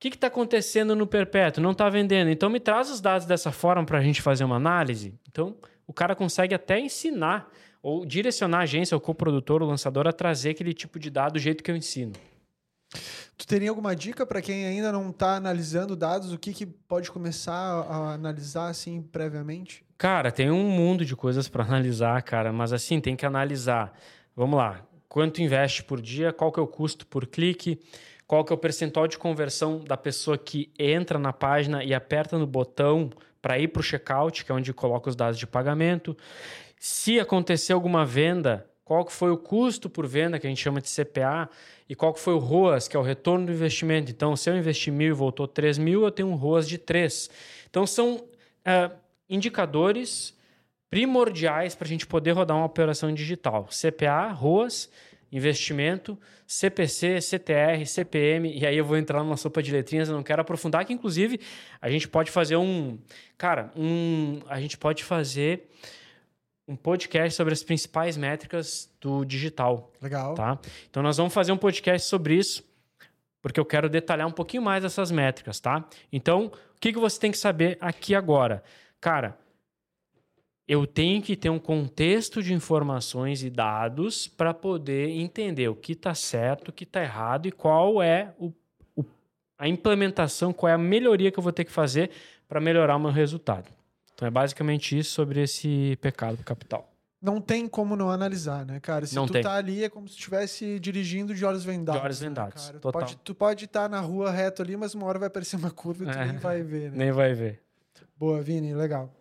que 0.00 0.08
está 0.08 0.28
acontecendo 0.28 0.96
no 0.96 1.06
perpétuo? 1.06 1.62
Não 1.62 1.72
está 1.72 1.90
vendendo. 1.90 2.30
Então 2.30 2.48
me 2.48 2.58
traz 2.58 2.90
os 2.90 3.00
dados 3.00 3.26
dessa 3.26 3.52
forma 3.52 3.84
para 3.84 3.98
a 3.98 4.02
gente 4.02 4.22
fazer 4.22 4.44
uma 4.44 4.56
análise. 4.56 5.12
Então 5.28 5.56
o 5.86 5.92
cara 5.92 6.16
consegue 6.16 6.54
até 6.54 6.80
ensinar 6.80 7.50
ou 7.82 8.06
direcionar 8.06 8.60
a 8.60 8.62
agência, 8.62 8.96
o 8.96 9.00
coprodutor, 9.00 9.62
o 9.62 9.66
lançador 9.66 10.06
a 10.06 10.12
trazer 10.12 10.50
aquele 10.50 10.72
tipo 10.72 10.98
de 10.98 11.10
dado 11.10 11.34
do 11.34 11.38
jeito 11.38 11.62
que 11.62 11.70
eu 11.70 11.76
ensino. 11.76 12.12
Tu 13.36 13.46
teria 13.46 13.70
alguma 13.70 13.94
dica 13.94 14.26
para 14.26 14.42
quem 14.42 14.66
ainda 14.66 14.90
não 14.92 15.10
está 15.10 15.36
analisando 15.36 15.94
dados? 15.94 16.32
O 16.32 16.38
que, 16.38 16.52
que 16.52 16.66
pode 16.66 17.10
começar 17.10 17.54
a 17.54 18.12
analisar 18.14 18.68
assim 18.68 19.00
previamente? 19.00 19.84
Cara, 19.96 20.32
tem 20.32 20.50
um 20.50 20.68
mundo 20.68 21.04
de 21.04 21.14
coisas 21.14 21.48
para 21.48 21.64
analisar, 21.64 22.22
cara, 22.22 22.52
mas 22.52 22.72
assim 22.72 23.00
tem 23.00 23.16
que 23.16 23.24
analisar. 23.24 23.92
Vamos 24.34 24.58
lá, 24.58 24.84
quanto 25.08 25.42
investe 25.42 25.84
por 25.84 26.00
dia? 26.00 26.32
Qual 26.32 26.52
que 26.52 26.58
é 26.58 26.62
o 26.62 26.66
custo 26.66 27.06
por 27.06 27.26
clique? 27.26 27.80
Qual 28.30 28.44
que 28.44 28.52
é 28.52 28.54
o 28.54 28.58
percentual 28.58 29.08
de 29.08 29.18
conversão 29.18 29.80
da 29.80 29.96
pessoa 29.96 30.38
que 30.38 30.72
entra 30.78 31.18
na 31.18 31.32
página 31.32 31.82
e 31.82 31.92
aperta 31.92 32.38
no 32.38 32.46
botão 32.46 33.10
para 33.42 33.58
ir 33.58 33.66
para 33.66 33.80
o 33.80 33.82
checkout, 33.82 34.44
que 34.44 34.52
é 34.52 34.54
onde 34.54 34.72
coloca 34.72 35.10
os 35.10 35.16
dados 35.16 35.36
de 35.36 35.48
pagamento? 35.48 36.16
Se 36.78 37.18
acontecer 37.18 37.72
alguma 37.72 38.06
venda, 38.06 38.70
qual 38.84 39.04
que 39.04 39.12
foi 39.12 39.32
o 39.32 39.36
custo 39.36 39.90
por 39.90 40.06
venda, 40.06 40.38
que 40.38 40.46
a 40.46 40.48
gente 40.48 40.62
chama 40.62 40.80
de 40.80 40.88
CPA, 40.88 41.50
e 41.88 41.96
qual 41.96 42.14
que 42.14 42.20
foi 42.20 42.34
o 42.34 42.38
ROAS, 42.38 42.86
que 42.86 42.96
é 42.96 43.00
o 43.00 43.02
retorno 43.02 43.46
do 43.46 43.52
investimento. 43.52 44.12
Então, 44.12 44.36
se 44.36 44.48
eu 44.48 44.56
investi 44.56 44.92
mil 44.92 45.08
e 45.08 45.12
voltou 45.12 45.48
3 45.48 45.76
mil, 45.78 46.04
eu 46.04 46.10
tenho 46.12 46.28
um 46.28 46.36
ROAS 46.36 46.68
de 46.68 46.78
3. 46.78 47.28
Então, 47.68 47.84
são 47.84 48.28
é, 48.64 48.92
indicadores 49.28 50.38
primordiais 50.88 51.74
para 51.74 51.84
a 51.84 51.88
gente 51.88 52.06
poder 52.06 52.30
rodar 52.30 52.56
uma 52.56 52.66
operação 52.66 53.12
digital. 53.12 53.66
CPA, 53.72 54.28
ROAS, 54.28 54.88
investimento, 55.32 56.18
CPC, 56.46 57.20
CTR, 57.20 57.86
CPM, 57.86 58.58
e 58.58 58.66
aí 58.66 58.76
eu 58.76 58.84
vou 58.84 58.96
entrar 58.96 59.22
numa 59.22 59.36
sopa 59.36 59.62
de 59.62 59.70
letrinhas, 59.70 60.08
eu 60.08 60.14
não 60.14 60.22
quero 60.22 60.42
aprofundar, 60.42 60.84
que 60.84 60.92
inclusive 60.92 61.40
a 61.80 61.90
gente 61.90 62.08
pode 62.08 62.30
fazer 62.30 62.56
um... 62.56 62.98
Cara, 63.38 63.70
um, 63.76 64.40
a 64.48 64.60
gente 64.60 64.76
pode 64.76 65.04
fazer 65.04 65.68
um 66.66 66.76
podcast 66.76 67.36
sobre 67.36 67.52
as 67.52 67.62
principais 67.62 68.16
métricas 68.16 68.88
do 69.00 69.24
digital. 69.24 69.92
Legal. 70.00 70.34
Tá? 70.34 70.58
Então 70.88 71.02
nós 71.02 71.16
vamos 71.16 71.34
fazer 71.34 71.52
um 71.52 71.56
podcast 71.56 72.08
sobre 72.08 72.34
isso, 72.34 72.64
porque 73.42 73.58
eu 73.58 73.64
quero 73.64 73.88
detalhar 73.88 74.26
um 74.26 74.32
pouquinho 74.32 74.62
mais 74.62 74.84
essas 74.84 75.10
métricas, 75.10 75.58
tá? 75.58 75.84
Então, 76.12 76.46
o 76.46 76.80
que, 76.80 76.92
que 76.92 76.98
você 76.98 77.18
tem 77.18 77.30
que 77.30 77.38
saber 77.38 77.76
aqui 77.80 78.14
agora? 78.14 78.62
Cara, 79.00 79.36
eu 80.70 80.86
tenho 80.86 81.20
que 81.20 81.34
ter 81.34 81.50
um 81.50 81.58
contexto 81.58 82.40
de 82.40 82.54
informações 82.54 83.42
e 83.42 83.50
dados 83.50 84.28
para 84.28 84.54
poder 84.54 85.08
entender 85.08 85.68
o 85.68 85.74
que 85.74 85.94
está 85.94 86.14
certo, 86.14 86.68
o 86.68 86.72
que 86.72 86.84
está 86.84 87.02
errado 87.02 87.48
e 87.48 87.50
qual 87.50 88.00
é 88.00 88.32
o, 88.38 88.52
o, 88.94 89.04
a 89.58 89.66
implementação, 89.66 90.52
qual 90.52 90.70
é 90.70 90.74
a 90.74 90.78
melhoria 90.78 91.32
que 91.32 91.40
eu 91.40 91.42
vou 91.42 91.52
ter 91.52 91.64
que 91.64 91.72
fazer 91.72 92.12
para 92.48 92.60
melhorar 92.60 92.94
o 92.94 93.00
meu 93.00 93.10
resultado. 93.10 93.68
Então 94.14 94.28
é 94.28 94.30
basicamente 94.30 94.96
isso 94.96 95.10
sobre 95.10 95.42
esse 95.42 95.98
pecado 96.00 96.38
capital. 96.44 96.88
Não 97.20 97.40
tem 97.40 97.66
como 97.66 97.96
não 97.96 98.08
analisar, 98.08 98.64
né, 98.64 98.78
cara? 98.78 99.04
Se 99.06 99.16
não 99.16 99.26
tu 99.26 99.32
tem. 99.32 99.42
tá 99.42 99.54
ali, 99.54 99.82
é 99.82 99.88
como 99.88 100.06
se 100.06 100.14
estivesse 100.14 100.78
dirigindo 100.78 101.34
de 101.34 101.44
olhos 101.44 101.64
vendados. 101.64 102.00
De 102.00 102.06
olhos 102.06 102.20
né, 102.20 102.28
vendados. 102.28 102.70
Né, 102.70 102.78
total. 102.78 103.08
Tu 103.24 103.34
pode 103.34 103.64
estar 103.64 103.82
tá 103.82 103.88
na 103.88 103.98
rua 103.98 104.30
reto 104.30 104.62
ali, 104.62 104.76
mas 104.76 104.94
uma 104.94 105.06
hora 105.06 105.18
vai 105.18 105.26
aparecer 105.26 105.56
uma 105.56 105.72
curva 105.72 106.04
e 106.04 106.06
tu 106.06 106.16
é. 106.16 106.26
nem 106.26 106.36
vai 106.36 106.62
ver, 106.62 106.92
né? 106.92 106.98
Nem 106.98 107.10
vai 107.10 107.34
ver. 107.34 107.60
Boa, 108.16 108.40
Vini, 108.40 108.72
legal. 108.72 109.12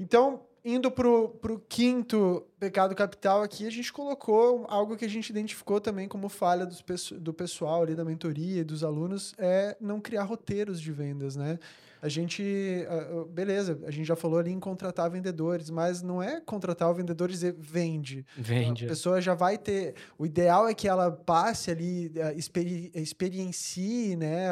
Então, 0.00 0.47
indo 0.64 0.90
pro, 0.90 1.30
pro 1.40 1.62
quinto 1.68 2.44
pecado 2.58 2.94
capital 2.94 3.42
aqui, 3.42 3.66
a 3.66 3.70
gente 3.70 3.92
colocou 3.92 4.66
algo 4.68 4.96
que 4.96 5.04
a 5.04 5.08
gente 5.08 5.30
identificou 5.30 5.80
também 5.80 6.08
como 6.08 6.28
falha 6.28 6.66
dos, 6.66 6.82
do 7.12 7.32
pessoal 7.32 7.82
ali 7.82 7.94
da 7.94 8.04
mentoria 8.04 8.60
e 8.60 8.64
dos 8.64 8.84
alunos, 8.84 9.34
é 9.38 9.76
não 9.80 10.00
criar 10.00 10.24
roteiros 10.24 10.80
de 10.80 10.92
vendas, 10.92 11.36
né? 11.36 11.58
a 12.00 12.08
gente, 12.08 12.42
beleza, 13.30 13.78
a 13.84 13.90
gente 13.90 14.06
já 14.06 14.14
falou 14.14 14.38
ali 14.38 14.52
em 14.52 14.60
contratar 14.60 15.10
vendedores, 15.10 15.68
mas 15.68 16.00
não 16.00 16.22
é 16.22 16.40
contratar 16.40 16.88
o 16.88 16.94
vendedor 16.94 17.28
e 17.28 17.32
dizer 17.32 17.54
vende. 17.58 18.24
Vende. 18.36 18.84
A 18.84 18.88
pessoa 18.88 19.20
já 19.20 19.34
vai 19.34 19.58
ter. 19.58 19.94
O 20.16 20.24
ideal 20.24 20.68
é 20.68 20.74
que 20.74 20.86
ela 20.86 21.10
passe 21.10 21.70
ali, 21.70 22.12
experi, 22.36 22.92
experiencie, 22.94 24.16
né? 24.16 24.48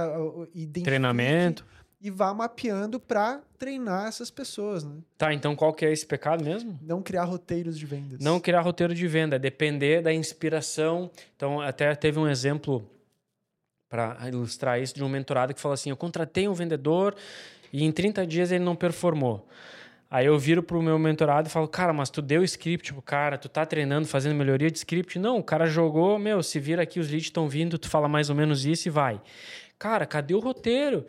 Treinamento. 0.83 1.64
E 2.00 2.11
vá 2.11 2.32
mapeando 2.35 3.00
para 3.00 3.40
treinar 3.59 4.06
essas 4.06 4.30
pessoas, 4.30 4.85
né? 4.85 4.96
Tá, 5.16 5.32
então 5.32 5.56
qual 5.56 5.72
que 5.72 5.85
é 5.85 5.92
esse 5.92 6.06
pecado 6.06 6.44
mesmo? 6.44 6.78
Não 6.82 7.02
criar 7.02 7.24
roteiros 7.24 7.78
de 7.78 7.87
vendas. 7.87 8.20
Não 8.20 8.38
criar 8.38 8.61
roteiro 8.61 8.94
de 8.94 9.09
venda, 9.09 9.37
é 9.37 9.38
depender 9.38 10.02
da 10.02 10.12
inspiração. 10.12 11.11
Então, 11.35 11.61
até 11.61 11.94
teve 11.94 12.18
um 12.18 12.28
exemplo 12.28 12.88
para 13.88 14.18
ilustrar 14.28 14.80
isso 14.80 14.94
de 14.94 15.02
um 15.02 15.09
mentorado 15.09 15.54
que 15.54 15.61
falou 15.61 15.74
assim: 15.74 15.90
"Eu 15.90 15.96
contratei 15.96 16.46
um 16.48 16.54
vendedor 16.54 17.14
e 17.72 17.85
em 17.85 17.90
30 17.90 18.26
dias 18.26 18.52
ele 18.52 18.64
não 18.64 18.76
performou". 18.76 19.46
Aí 20.09 20.26
eu 20.26 20.38
viro 20.38 20.62
pro 20.62 20.80
meu 20.80 20.98
mentorado 20.98 21.48
e 21.48 21.50
falo, 21.50 21.66
cara, 21.66 21.92
mas 21.92 22.09
tu 22.11 22.22
deu 22.22 22.44
script 22.44 22.92
pro 22.92 23.02
cara, 23.02 23.37
tu 23.37 23.48
tá 23.48 23.66
treinando, 23.66 24.06
fazendo 24.06 24.37
melhoria 24.37 24.70
de 24.70 24.78
script? 24.78 25.18
Não, 25.18 25.38
o 25.38 25.42
cara 25.42 25.66
jogou, 25.66 26.16
meu, 26.16 26.44
se 26.44 26.61
vira 26.61 26.82
aqui, 26.82 27.00
os 27.00 27.09
leads 27.09 27.26
estão 27.26 27.48
vindo, 27.48 27.76
tu 27.76 27.88
fala 27.88 28.09
mais 28.09 28.30
ou 28.30 28.37
menos 28.37 28.64
isso 28.64 28.87
e 28.87 28.90
vai. 28.90 29.20
Cara, 29.78 30.06
cadê 30.06 30.32
o 30.32 30.38
roteiro? 30.38 31.06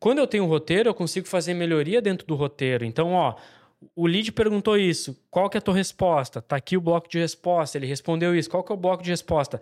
Quando 0.00 0.18
eu 0.18 0.26
tenho 0.26 0.44
um 0.44 0.48
roteiro, 0.48 0.88
eu 0.88 0.94
consigo 0.94 1.28
fazer 1.28 1.52
melhoria 1.52 2.00
dentro 2.00 2.26
do 2.26 2.34
roteiro. 2.34 2.86
Então, 2.86 3.12
ó, 3.12 3.36
o 3.94 4.06
lead 4.06 4.32
perguntou 4.32 4.78
isso, 4.78 5.14
qual 5.30 5.50
que 5.50 5.58
é 5.58 5.60
a 5.60 5.62
tua 5.62 5.74
resposta? 5.74 6.40
Tá 6.40 6.56
aqui 6.56 6.74
o 6.74 6.80
bloco 6.80 7.06
de 7.06 7.18
resposta, 7.18 7.76
ele 7.76 7.86
respondeu 7.86 8.34
isso, 8.34 8.48
qual 8.48 8.64
que 8.64 8.72
é 8.72 8.74
o 8.74 8.78
bloco 8.78 9.02
de 9.02 9.10
resposta? 9.10 9.60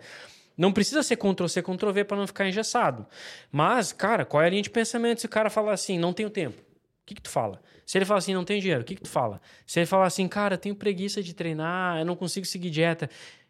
Não 0.57 0.71
precisa 0.71 1.03
ser 1.03 1.17
Ctrl-C, 1.17 1.61
Ctrl-V 1.61 2.03
para 2.05 2.17
não 2.17 2.27
ficar 2.27 2.47
engessado. 2.47 3.05
Mas, 3.51 3.91
cara, 3.91 4.25
qual 4.25 4.41
é 4.41 4.47
a 4.47 4.49
linha 4.49 4.61
de 4.61 4.69
pensamento 4.69 5.19
se 5.19 5.25
o 5.25 5.29
cara 5.29 5.49
falar 5.49 5.73
assim, 5.73 5.99
não 5.99 6.13
tenho 6.13 6.29
tempo? 6.29 6.57
O 6.57 7.05
que, 7.05 7.15
que 7.15 7.21
tu 7.21 7.29
fala? 7.29 7.61
Se 7.85 7.97
ele 7.97 8.05
fala 8.05 8.19
assim, 8.19 8.33
não 8.33 8.45
tenho 8.45 8.61
dinheiro, 8.61 8.81
o 8.81 8.85
que, 8.85 8.95
que 8.95 9.01
tu 9.01 9.09
fala? 9.09 9.41
Se 9.65 9.79
ele 9.79 9.85
falar 9.85 10.05
assim, 10.05 10.27
cara, 10.27 10.57
tenho 10.57 10.75
preguiça 10.75 11.21
de 11.21 11.33
treinar, 11.33 11.99
eu 11.99 12.05
não 12.05 12.15
consigo 12.15 12.45
seguir 12.45 12.69
dieta. 12.69 13.09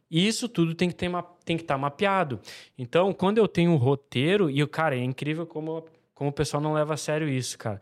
Isso 0.10 0.48
tudo 0.50 0.74
tem 0.74 0.90
que 0.90 0.96
ter 0.96 1.12
tem 1.46 1.58
que 1.58 1.64
estar 1.64 1.76
tá 1.76 1.78
mapeado. 1.78 2.40
Então, 2.78 3.14
quando 3.14 3.38
eu 3.38 3.48
tenho 3.48 3.72
um 3.72 3.76
roteiro, 3.76 4.50
e 4.50 4.64
o 4.64 4.68
cara, 4.68 4.96
é 4.96 5.04
incrível 5.04 5.46
como 5.46 5.86
como 6.20 6.32
o 6.32 6.34
pessoal 6.34 6.62
não 6.62 6.74
leva 6.74 6.96
a 6.96 6.98
sério 6.98 7.30
isso, 7.30 7.58
cara. 7.58 7.80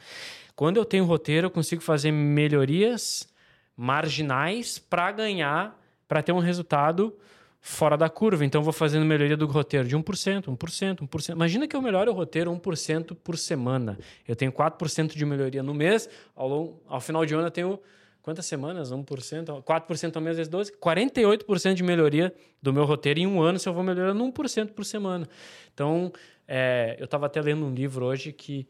Quando 0.56 0.78
eu 0.78 0.86
tenho 0.86 1.06
roteiro, 1.06 1.47
eu 1.47 1.52
consigo 1.52 1.82
fazer 1.82 2.12
melhorias 2.12 3.28
marginais 3.76 4.78
para 4.78 5.12
ganhar, 5.12 5.76
para 6.08 6.21
ter 6.21 6.34
um 6.34 6.38
resultado 6.38 7.17
fora 7.60 7.97
da 7.97 8.08
curva. 8.08 8.45
Então, 8.45 8.62
eu 8.62 8.63
vou 8.63 8.71
fazendo 8.71 9.04
melhoria 9.04 9.36
do 9.36 9.47
roteiro 9.47 9.88
de 9.88 9.97
1%, 9.97 10.56
1%, 10.56 10.97
1%. 11.00 11.32
Imagina 11.32 11.67
que 11.67 11.76
eu 11.76 11.82
melhoro 11.82 12.12
o 12.12 12.13
roteiro 12.13 12.52
1% 12.52 13.15
por 13.15 13.39
semana. 13.39 13.97
Eu 14.28 14.36
tenho 14.36 14.52
4% 14.52 15.15
de 15.15 15.26
melhoria 15.26 15.63
no 15.63 15.73
mês. 15.73 16.08
Ao, 16.36 16.47
longo, 16.47 16.80
ao 16.88 17.02
final 17.02 17.26
de 17.26 17.34
ano, 17.34 17.47
eu 17.47 17.52
tenho 17.52 17.80
quantas 18.21 18.45
semanas? 18.45 18.91
1%? 18.91 19.63
4% 19.63 20.15
ao 20.15 20.21
mês 20.21 20.38
vezes 20.38 20.47
12? 20.47 20.73
48% 20.73 21.73
de 21.73 21.82
melhoria 21.82 22.32
do 22.62 22.71
meu 22.71 22.86
roteiro 22.86 23.19
em 23.19 23.26
um 23.26 23.41
ano 23.41 23.58
se 23.58 23.67
eu 23.67 23.73
vou 23.73 23.82
melhorando 23.82 24.23
1% 24.23 24.73
por 24.73 24.86
semana. 24.86 25.28
Então, 25.73 26.13
é, 26.48 26.96
eu 26.98 27.06
estava 27.06 27.26
até 27.26 27.42
lendo 27.42 27.66
um 27.66 27.74
livro 27.74 28.06
hoje 28.06 28.32
que 28.32 28.68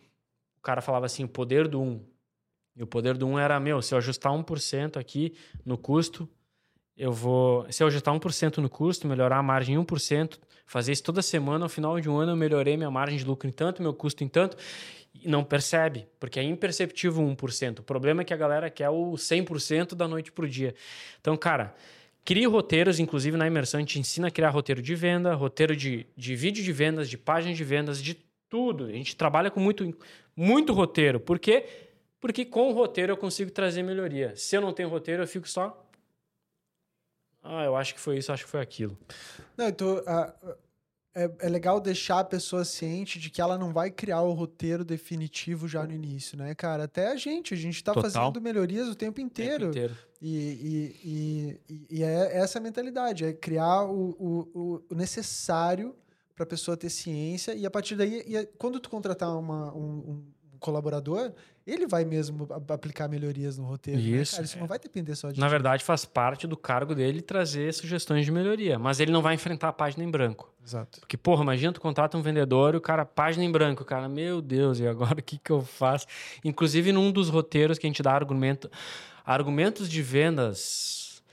o 0.57 0.61
cara 0.61 0.81
falava 0.81 1.05
assim: 1.05 1.23
o 1.23 1.27
poder 1.27 1.67
do 1.67 1.81
1. 1.81 2.05
E 2.75 2.83
o 2.83 2.87
poder 2.87 3.17
do 3.17 3.27
1 3.27 3.39
era, 3.39 3.59
meu, 3.59 3.81
se 3.81 3.93
eu 3.93 3.97
ajustar 3.97 4.31
1% 4.31 4.97
aqui 4.97 5.35
no 5.65 5.77
custo, 5.77 6.29
eu 6.95 7.11
vou. 7.11 7.65
Se 7.71 7.83
eu 7.83 7.87
ajustar 7.87 8.13
1% 8.13 8.57
no 8.57 8.69
custo, 8.69 9.07
melhorar 9.07 9.37
a 9.37 9.43
margem 9.43 9.75
em 9.75 9.83
1%, 9.83 10.39
fazer 10.65 10.91
isso 10.91 11.03
toda 11.03 11.21
semana, 11.21 11.65
ao 11.65 11.69
final 11.69 11.99
de 11.99 12.09
um 12.09 12.17
ano 12.17 12.31
eu 12.31 12.35
melhorei 12.35 12.75
minha 12.75 12.91
margem 12.91 13.17
de 13.17 13.25
lucro 13.25 13.47
em 13.47 13.51
tanto, 13.51 13.81
meu 13.81 13.93
custo 13.93 14.23
em 14.23 14.27
tanto, 14.27 14.57
e 15.13 15.27
não 15.27 15.43
percebe, 15.43 16.07
porque 16.19 16.39
é 16.39 16.43
imperceptível 16.43 17.23
1%. 17.23 17.79
O 17.79 17.83
problema 17.83 18.21
é 18.21 18.25
que 18.25 18.33
a 18.33 18.37
galera 18.37 18.69
quer 18.69 18.89
o 18.89 19.13
100% 19.13 19.95
da 19.95 20.07
noite 20.07 20.31
para 20.31 20.45
o 20.45 20.47
dia. 20.47 20.75
Então, 21.19 21.37
cara, 21.37 21.75
Crie 22.27 22.45
roteiros, 22.45 22.99
inclusive 22.99 23.37
na 23.37 23.47
imersão 23.47 23.77
a 23.77 23.81
gente 23.81 23.97
ensina 23.97 24.27
a 24.27 24.31
criar 24.31 24.49
roteiro 24.49 24.81
de 24.81 24.93
venda, 24.93 25.33
roteiro 25.33 25.73
de, 25.73 26.05
de 26.13 26.35
vídeo 26.35 26.61
de 26.61 26.73
vendas, 26.73 27.09
de 27.09 27.17
páginas 27.17 27.55
de 27.55 27.63
vendas, 27.63 28.03
de 28.03 28.15
tudo. 28.49 28.83
A 28.83 28.91
gente 28.91 29.15
trabalha 29.15 29.49
com 29.49 29.61
muito, 29.61 29.97
muito 30.35 30.73
roteiro. 30.73 31.21
Por 31.21 31.39
quê? 31.39 31.65
Porque 32.19 32.43
com 32.43 32.69
o 32.69 32.73
roteiro 32.73 33.13
eu 33.13 33.17
consigo 33.17 33.49
trazer 33.49 33.81
melhoria. 33.81 34.35
Se 34.35 34.57
eu 34.57 34.59
não 34.59 34.73
tenho 34.73 34.89
roteiro, 34.89 35.23
eu 35.23 35.27
fico 35.27 35.47
só. 35.47 35.89
Ah, 37.41 37.63
eu 37.63 37.77
acho 37.77 37.93
que 37.93 38.01
foi 38.01 38.17
isso, 38.17 38.29
acho 38.29 38.43
que 38.43 38.51
foi 38.51 38.59
aquilo. 38.59 38.97
Não, 39.55 39.69
então, 39.69 39.95
uh, 39.99 40.53
é, 41.17 41.31
é, 41.39 41.49
legal 41.49 41.81
deixar 41.81 42.19
a 42.19 42.23
pessoa 42.23 42.63
ciente 42.63 43.17
de 43.17 43.31
que 43.31 43.41
ela 43.41 43.57
não 43.57 43.73
vai 43.73 43.89
criar 43.89 44.21
o 44.21 44.33
roteiro 44.33 44.85
definitivo 44.85 45.67
já 45.67 45.83
no 45.83 45.91
início, 45.91 46.37
né, 46.37 46.53
cara? 46.53 46.83
Até 46.83 47.07
a 47.11 47.15
gente, 47.15 47.55
a 47.55 47.57
gente 47.57 47.83
tá 47.83 47.91
Total. 47.91 48.11
fazendo 48.11 48.39
melhorias 48.39 48.87
o 48.87 48.93
tempo 48.93 49.19
inteiro. 49.19 49.71
Tempo 49.71 49.77
inteiro. 49.77 49.97
E, 50.21 50.37
e, 51.03 51.61
e, 51.69 51.87
e, 51.89 52.03
é 52.03 52.37
essa 52.37 52.59
mentalidade, 52.59 53.25
é 53.25 53.33
criar 53.33 53.85
o, 53.85 54.15
o, 54.53 54.83
o 54.89 54.95
necessário 54.95 55.95
para 56.35 56.43
a 56.43 56.47
pessoa 56.47 56.77
ter 56.77 56.91
ciência 56.91 57.55
e 57.55 57.65
a 57.65 57.71
partir 57.71 57.95
daí, 57.95 58.23
e 58.27 58.45
quando 58.59 58.79
tu 58.79 58.87
contratar 58.87 59.35
uma, 59.35 59.73
um, 59.75 59.81
um 59.81 60.23
colaborador, 60.67 61.31
ele 61.65 61.87
vai 61.87 62.03
mesmo 62.03 62.45
aplicar 62.69 63.07
melhorias 63.07 63.57
no 63.57 63.65
roteiro. 63.65 64.01
Né, 64.01 64.07
isso. 64.07 64.37
Né, 64.37 64.43
Isso 64.43 64.59
não 64.59 64.67
vai 64.67 64.77
depender 64.77 65.15
só 65.15 65.31
de. 65.31 65.39
Na 65.39 65.47
verdade, 65.47 65.81
faz 65.81 66.03
parte 66.03 66.45
do 66.45 66.57
cargo 66.57 66.93
dele 66.93 67.21
trazer 67.21 67.73
sugestões 67.73 68.25
de 68.25 68.31
melhoria, 68.31 68.77
mas 68.77 68.99
ele 68.99 69.11
não 69.11 69.21
vai 69.21 69.33
enfrentar 69.33 69.69
a 69.69 69.73
página 69.73 70.03
em 70.03 70.11
branco. 70.11 70.53
Exato. 70.63 70.99
Porque, 70.99 71.15
porra, 71.15 71.43
imagina 71.43 71.71
tu 71.71 71.79
contrata 71.79 72.17
um 72.17 72.21
vendedor 72.21 72.73
e 72.73 72.77
o 72.77 72.81
cara, 72.81 73.05
página 73.05 73.45
em 73.45 73.51
branco, 73.51 73.83
o 73.83 73.85
cara, 73.85 74.09
meu 74.09 74.41
Deus, 74.41 74.79
e 74.79 74.87
agora 74.87 75.15
o 75.21 75.23
que, 75.23 75.37
que 75.37 75.51
eu 75.51 75.61
faço? 75.61 76.05
Inclusive, 76.43 76.91
num 76.91 77.11
dos 77.11 77.29
roteiros 77.29 77.77
que 77.79 77.87
a 77.87 77.89
gente 77.89 78.03
dá 78.03 78.11
argumento, 78.11 78.69
argumentos 79.25 79.89
de 79.89 80.01
vendas 80.01 81.23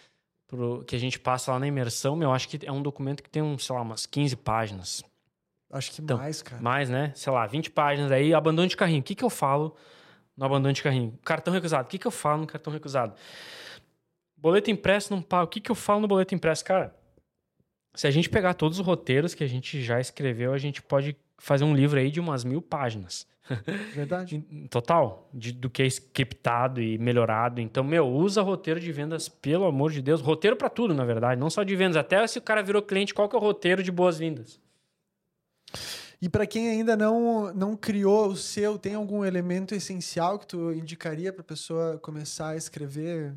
pro, 0.47 0.85
que 0.85 0.95
a 0.95 1.01
gente 1.01 1.19
passa 1.19 1.51
lá 1.51 1.59
na 1.59 1.67
imersão, 1.67 2.15
meu, 2.15 2.33
acho 2.33 2.49
que 2.49 2.65
é 2.65 2.71
um 2.71 2.83
documento 2.83 3.21
que 3.21 3.31
tem, 3.31 3.43
um, 3.43 3.59
sei 3.59 3.75
lá, 3.75 3.83
umas 3.83 4.07
15 4.07 4.37
páginas. 4.37 5.03
Acho 5.75 5.93
que 5.93 6.01
então, 6.01 6.17
mais, 6.17 6.41
cara. 6.43 6.63
Mais, 6.63 6.89
né? 6.89 7.13
Sei 7.15 7.33
lá, 7.33 7.47
20 7.47 7.71
páginas 7.71 8.11
aí, 8.11 8.33
abandono 8.33 8.69
de 8.69 8.77
carrinho. 8.77 9.01
O 9.01 9.03
que, 9.03 9.15
que 9.15 9.25
eu 9.25 9.31
falo? 9.31 9.77
no 10.37 10.45
abandono 10.45 10.73
de 10.73 10.83
carrinho. 10.83 11.19
Cartão 11.25 11.53
recusado. 11.53 11.87
O 11.87 11.91
que, 11.91 11.99
que 11.99 12.07
eu 12.07 12.11
falo 12.11 12.43
no 12.43 12.47
cartão 12.47 12.73
recusado? 12.73 13.15
Boleto 14.37 14.71
impresso 14.71 15.13
não 15.15 15.23
paga. 15.23 15.45
O 15.45 15.49
que, 15.49 15.61
que 15.61 15.71
eu 15.71 15.75
falo 15.75 16.01
no 16.01 16.09
boleto 16.09 16.35
impresso? 16.35 16.65
Cara, 16.65 16.95
se 17.95 18.07
a 18.07 18.11
gente 18.11 18.29
pegar 18.29 18.55
todos 18.55 18.79
os 18.79 18.87
roteiros 18.87 19.35
que 19.35 19.45
a 19.45 19.47
gente 19.47 19.83
já 19.83 20.01
escreveu, 20.01 20.53
a 20.53 20.59
gente 20.59 20.83
pode 20.83 21.17
fazer 21.39 21.65
um 21.65 21.75
livro 21.75 21.99
aí 21.99 22.11
de 22.11 22.21
umas 22.21 22.45
mil 22.45 22.61
páginas. 22.61 23.27
Verdade. 23.95 24.41
Total. 24.71 25.29
De, 25.33 25.53
do 25.53 25.71
que 25.71 25.83
é 25.83 25.87
scriptado 25.87 26.81
e 26.81 26.99
melhorado. 26.99 27.61
Então, 27.61 27.85
meu, 27.85 28.09
usa 28.09 28.43
roteiro 28.43 28.81
de 28.81 28.91
vendas, 28.91 29.29
pelo 29.29 29.65
amor 29.67 29.93
de 29.93 30.03
Deus. 30.03 30.21
Roteiro 30.21 30.57
para 30.57 30.69
tudo, 30.69 30.93
na 30.95 31.05
verdade. 31.05 31.41
Não 31.41 31.49
só 31.49 31.63
de 31.63 31.77
vendas. 31.77 31.97
Até 31.97 32.27
se 32.27 32.39
o 32.39 32.43
cara 32.43 32.63
virou 32.63 32.83
cliente, 32.83 33.15
qual 33.15 33.29
que 33.29 33.37
é 33.37 33.39
o 33.39 33.43
roteiro 33.43 33.83
de 33.83 33.93
boas-vindas? 33.93 34.61
E 36.21 36.29
para 36.29 36.47
quem 36.47 36.69
ainda 36.71 36.97
não, 36.97 37.53
não 37.53 37.77
criou 37.77 38.29
o 38.29 38.37
seu, 38.37 38.79
tem 38.79 38.95
algum 38.95 39.25
elemento 39.25 39.75
essencial 39.75 40.39
que 40.39 40.47
tu 40.47 40.73
indicaria 40.73 41.33
para 41.33 41.43
a 41.43 41.45
pessoa 41.45 41.99
começar 41.99 42.51
a 42.51 42.57
escrever? 42.57 43.35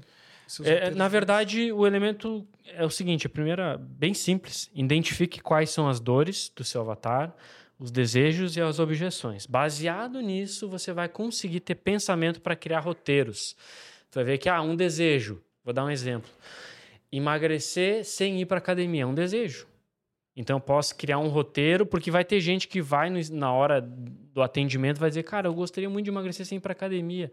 É, 0.64 0.92
na 0.92 1.10
verdade, 1.10 1.72
o 1.74 1.86
elemento 1.86 2.48
é 2.66 2.86
o 2.86 2.90
seguinte: 2.90 3.28
a 3.28 3.30
primeira, 3.30 3.78
bem 3.78 4.14
simples, 4.14 4.70
identifique 4.74 5.42
quais 5.42 5.70
são 5.70 5.90
as 5.90 6.00
dores 6.00 6.52
do 6.56 6.64
seu 6.64 6.82
avatar, 6.82 7.36
os 7.78 7.92
desejos 7.92 8.56
e 8.56 8.62
as 8.62 8.80
objeções. 8.80 9.46
Baseado 9.46 10.22
nisso, 10.22 10.70
você 10.70 10.94
vai 10.94 11.10
conseguir 11.10 11.60
ter 11.60 11.76
pensamento 11.76 12.40
para 12.40 12.56
criar 12.56 12.80
roteiros. 12.80 13.56
Você 14.10 14.20
vai 14.20 14.24
ver 14.24 14.38
que, 14.38 14.48
ah, 14.48 14.62
um 14.62 14.76
desejo, 14.76 15.44
vou 15.64 15.74
dar 15.74 15.84
um 15.84 15.90
exemplo. 15.90 16.30
Emagrecer 17.12 18.06
sem 18.06 18.40
ir 18.42 18.46
para 18.46 18.58
academia 18.58 19.04
é 19.04 19.06
um 19.06 19.14
desejo. 19.14 19.68
Então 20.38 20.58
eu 20.58 20.62
posso 20.62 20.96
criar 20.96 21.18
um 21.18 21.30
roteiro, 21.30 21.84
porque 21.84 22.12
vai 22.12 22.24
ter 22.24 22.40
gente 22.40 22.68
que 22.68 22.80
vai 22.80 23.10
no, 23.10 23.20
na 23.32 23.52
hora 23.52 23.82
do 23.82 24.44
atendimento 24.44 25.00
vai 25.00 25.10
dizer, 25.10 25.24
cara, 25.24 25.48
eu 25.48 25.54
gostaria 25.54 25.90
muito 25.90 26.06
de 26.06 26.12
emagrecer 26.12 26.46
sem 26.46 26.60
ir 26.60 26.62
para 26.62 26.74
academia. 26.74 27.32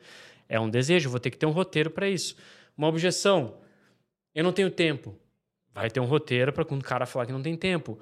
É 0.49 0.59
um 0.59 0.71
desejo, 0.71 1.11
vou 1.11 1.21
ter 1.21 1.31
que 1.31 1.37
ter 1.37 1.45
um 1.45 1.51
roteiro 1.51 1.91
para 1.91 2.09
isso. 2.09 2.35
Uma 2.75 2.89
objeção, 2.89 3.59
eu 4.35 4.43
não 4.43 4.53
tenho 4.53 4.71
tempo. 4.71 5.15
Vai 5.75 5.91
ter 5.91 6.01
um 6.01 6.07
roteiro 6.07 6.51
para 6.51 6.65
quando 6.65 6.81
o 6.81 6.85
cara 6.85 7.05
falar 7.05 7.27
que 7.27 7.33
não 7.33 7.43
tem 7.43 7.55
tempo. 7.55 7.99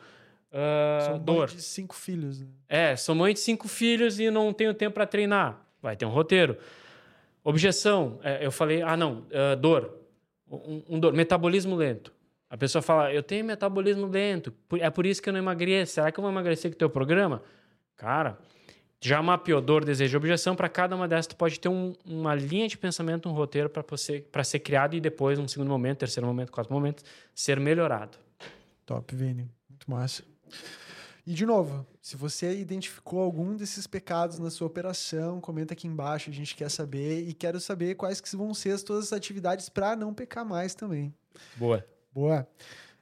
Uh, 0.52 1.04
sou 1.04 1.18
dor. 1.18 1.48
mãe 1.48 1.56
de 1.56 1.62
cinco 1.62 1.96
filhos. 1.96 2.40
Né? 2.40 2.46
É, 2.68 2.94
sou 2.94 3.16
mãe 3.16 3.34
de 3.34 3.40
cinco 3.40 3.66
filhos 3.66 4.20
e 4.20 4.30
não 4.30 4.52
tenho 4.52 4.72
tempo 4.72 4.94
para 4.94 5.06
treinar. 5.06 5.66
Vai 5.82 5.96
ter 5.96 6.06
um 6.06 6.10
roteiro. 6.10 6.56
Objeção, 7.42 8.20
é, 8.22 8.46
eu 8.46 8.52
falei, 8.52 8.82
ah 8.82 8.96
não, 8.96 9.26
uh, 9.30 9.56
dor. 9.58 9.98
Um, 10.48 10.84
um 10.90 11.00
dor, 11.00 11.12
metabolismo 11.12 11.74
lento. 11.74 12.12
A 12.52 12.56
pessoa 12.58 12.82
fala, 12.82 13.10
eu 13.10 13.22
tenho 13.22 13.46
metabolismo 13.46 14.06
lento, 14.06 14.52
é 14.78 14.90
por 14.90 15.06
isso 15.06 15.22
que 15.22 15.28
eu 15.30 15.32
não 15.32 15.40
emagreço. 15.40 15.94
Será 15.94 16.12
que 16.12 16.20
eu 16.20 16.22
vou 16.22 16.30
emagrecer 16.30 16.70
com 16.70 16.74
o 16.74 16.78
teu 16.78 16.90
programa? 16.90 17.42
Cara, 17.96 18.38
já 19.00 19.22
mapeou 19.22 19.58
dor, 19.62 19.86
desejo 19.86 20.14
e 20.14 20.18
objeção. 20.18 20.54
Para 20.54 20.68
cada 20.68 20.94
uma 20.94 21.08
dessas, 21.08 21.28
tu 21.28 21.34
pode 21.34 21.58
ter 21.58 21.70
um, 21.70 21.94
uma 22.04 22.34
linha 22.34 22.68
de 22.68 22.76
pensamento, 22.76 23.26
um 23.26 23.32
roteiro 23.32 23.70
para 23.70 24.44
ser 24.44 24.58
criado 24.58 24.94
e 24.94 25.00
depois, 25.00 25.38
num 25.38 25.48
segundo 25.48 25.68
momento, 25.68 26.00
terceiro 26.00 26.26
momento, 26.26 26.52
quarto 26.52 26.70
momento, 26.70 27.02
ser 27.34 27.58
melhorado. 27.58 28.18
Top, 28.84 29.16
Vini. 29.16 29.50
Muito 29.70 29.90
massa. 29.90 30.22
E, 31.26 31.32
de 31.32 31.46
novo, 31.46 31.86
se 32.02 32.18
você 32.18 32.54
identificou 32.54 33.20
algum 33.20 33.56
desses 33.56 33.86
pecados 33.86 34.38
na 34.38 34.50
sua 34.50 34.66
operação, 34.66 35.40
comenta 35.40 35.72
aqui 35.72 35.88
embaixo, 35.88 36.28
a 36.28 36.34
gente 36.34 36.54
quer 36.54 36.70
saber. 36.70 37.26
E 37.26 37.32
quero 37.32 37.58
saber 37.58 37.94
quais 37.94 38.20
que 38.20 38.36
vão 38.36 38.52
ser 38.52 38.72
as 38.72 38.82
suas 38.82 39.10
atividades 39.10 39.70
para 39.70 39.96
não 39.96 40.12
pecar 40.12 40.44
mais 40.44 40.74
também. 40.74 41.14
Boa. 41.56 41.82
Boa. 42.12 42.46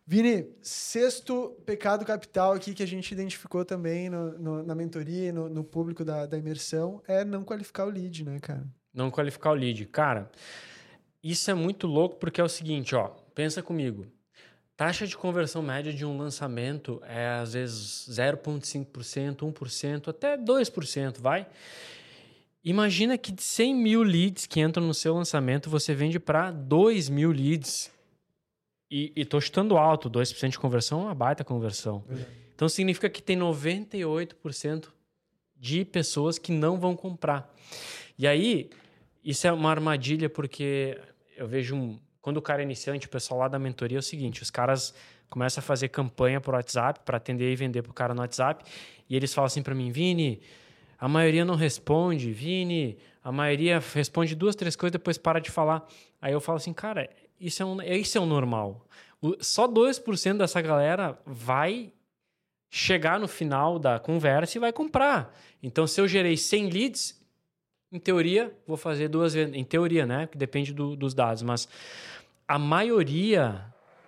Vini, 0.06 0.46
sexto 0.60 1.56
pecado 1.64 2.04
capital 2.04 2.52
aqui 2.52 2.74
que 2.74 2.82
a 2.82 2.86
gente 2.86 3.12
identificou 3.12 3.64
também 3.64 4.10
no, 4.10 4.38
no, 4.38 4.62
na 4.62 4.74
mentoria 4.74 5.28
e 5.28 5.32
no, 5.32 5.48
no 5.48 5.62
público 5.62 6.04
da, 6.04 6.26
da 6.26 6.36
imersão 6.36 7.00
é 7.06 7.24
não 7.24 7.44
qualificar 7.44 7.84
o 7.84 7.90
lead, 7.90 8.24
né, 8.24 8.38
cara? 8.40 8.66
Não 8.92 9.10
qualificar 9.10 9.52
o 9.52 9.54
lead. 9.54 9.86
Cara, 9.86 10.30
isso 11.22 11.50
é 11.50 11.54
muito 11.54 11.86
louco 11.86 12.16
porque 12.16 12.40
é 12.40 12.44
o 12.44 12.48
seguinte, 12.48 12.94
ó. 12.94 13.08
Pensa 13.34 13.62
comigo. 13.62 14.06
Taxa 14.76 15.06
de 15.06 15.16
conversão 15.16 15.62
média 15.62 15.92
de 15.92 16.04
um 16.04 16.16
lançamento 16.16 17.02
é 17.04 17.28
às 17.28 17.52
vezes 17.52 18.08
0,5%, 18.08 19.52
1%, 19.52 20.08
até 20.08 20.36
2%, 20.38 21.20
vai? 21.20 21.46
Imagina 22.64 23.16
que 23.16 23.30
de 23.30 23.42
100 23.42 23.74
mil 23.74 24.02
leads 24.02 24.46
que 24.46 24.60
entram 24.60 24.86
no 24.86 24.94
seu 24.94 25.14
lançamento, 25.14 25.70
você 25.70 25.94
vende 25.94 26.18
para 26.18 26.50
2 26.50 27.08
mil 27.08 27.30
leads. 27.30 27.90
E, 28.90 29.12
e 29.14 29.24
tô 29.24 29.40
chutando 29.40 29.76
alto, 29.76 30.10
2% 30.10 30.50
de 30.50 30.58
conversão 30.58 31.02
é 31.02 31.04
uma 31.04 31.14
baita 31.14 31.44
conversão. 31.44 32.04
Então 32.54 32.68
significa 32.68 33.08
que 33.08 33.22
tem 33.22 33.38
98% 33.38 34.88
de 35.56 35.84
pessoas 35.84 36.38
que 36.38 36.50
não 36.50 36.78
vão 36.78 36.96
comprar. 36.96 37.54
E 38.18 38.26
aí, 38.26 38.70
isso 39.24 39.46
é 39.46 39.52
uma 39.52 39.70
armadilha 39.70 40.28
porque 40.28 40.98
eu 41.36 41.46
vejo 41.46 41.76
um, 41.76 41.98
quando 42.20 42.38
o 42.38 42.42
cara 42.42 42.62
é 42.62 42.64
iniciante, 42.64 43.06
o 43.06 43.10
pessoal 43.10 43.40
lá 43.40 43.48
da 43.48 43.58
mentoria 43.58 43.98
é 43.98 44.00
o 44.00 44.02
seguinte, 44.02 44.42
os 44.42 44.50
caras 44.50 44.94
começam 45.28 45.60
a 45.60 45.64
fazer 45.64 45.88
campanha 45.88 46.40
por 46.40 46.54
WhatsApp 46.54 47.00
para 47.04 47.16
atender 47.16 47.52
e 47.52 47.56
vender 47.56 47.82
pro 47.82 47.92
cara 47.92 48.12
no 48.12 48.20
WhatsApp, 48.20 48.64
e 49.08 49.16
eles 49.16 49.32
falam 49.32 49.46
assim 49.46 49.62
para 49.62 49.74
mim, 49.74 49.90
Vini, 49.90 50.40
a 50.98 51.08
maioria 51.08 51.44
não 51.44 51.54
responde, 51.54 52.30
Vini, 52.32 52.98
a 53.22 53.32
maioria 53.32 53.82
responde 53.94 54.34
duas, 54.34 54.54
três 54.54 54.76
coisas, 54.76 54.92
depois 54.92 55.16
para 55.16 55.40
de 55.40 55.50
falar. 55.50 55.86
Aí 56.20 56.32
eu 56.32 56.40
falo 56.40 56.56
assim, 56.56 56.74
cara, 56.74 57.08
isso 57.40 57.62
é, 57.62 57.66
um, 57.66 57.82
isso 57.82 58.18
é 58.18 58.20
o 58.20 58.26
normal. 58.26 58.86
Só 59.40 59.66
2% 59.66 60.38
dessa 60.38 60.60
galera 60.60 61.18
vai 61.26 61.92
chegar 62.70 63.18
no 63.18 63.26
final 63.26 63.78
da 63.78 63.98
conversa 63.98 64.56
e 64.56 64.60
vai 64.60 64.72
comprar. 64.72 65.36
Então, 65.62 65.86
se 65.86 66.00
eu 66.00 66.06
gerei 66.06 66.36
100 66.36 66.70
leads, 66.70 67.20
em 67.92 67.98
teoria, 67.98 68.54
vou 68.66 68.76
fazer 68.76 69.08
duas 69.08 69.34
vezes. 69.34 69.52
Em 69.52 69.64
teoria, 69.64 70.06
né? 70.06 70.28
Que 70.28 70.38
depende 70.38 70.72
do, 70.72 70.94
dos 70.94 71.12
dados. 71.12 71.42
Mas 71.42 71.68
a 72.46 72.58
maioria 72.58 73.64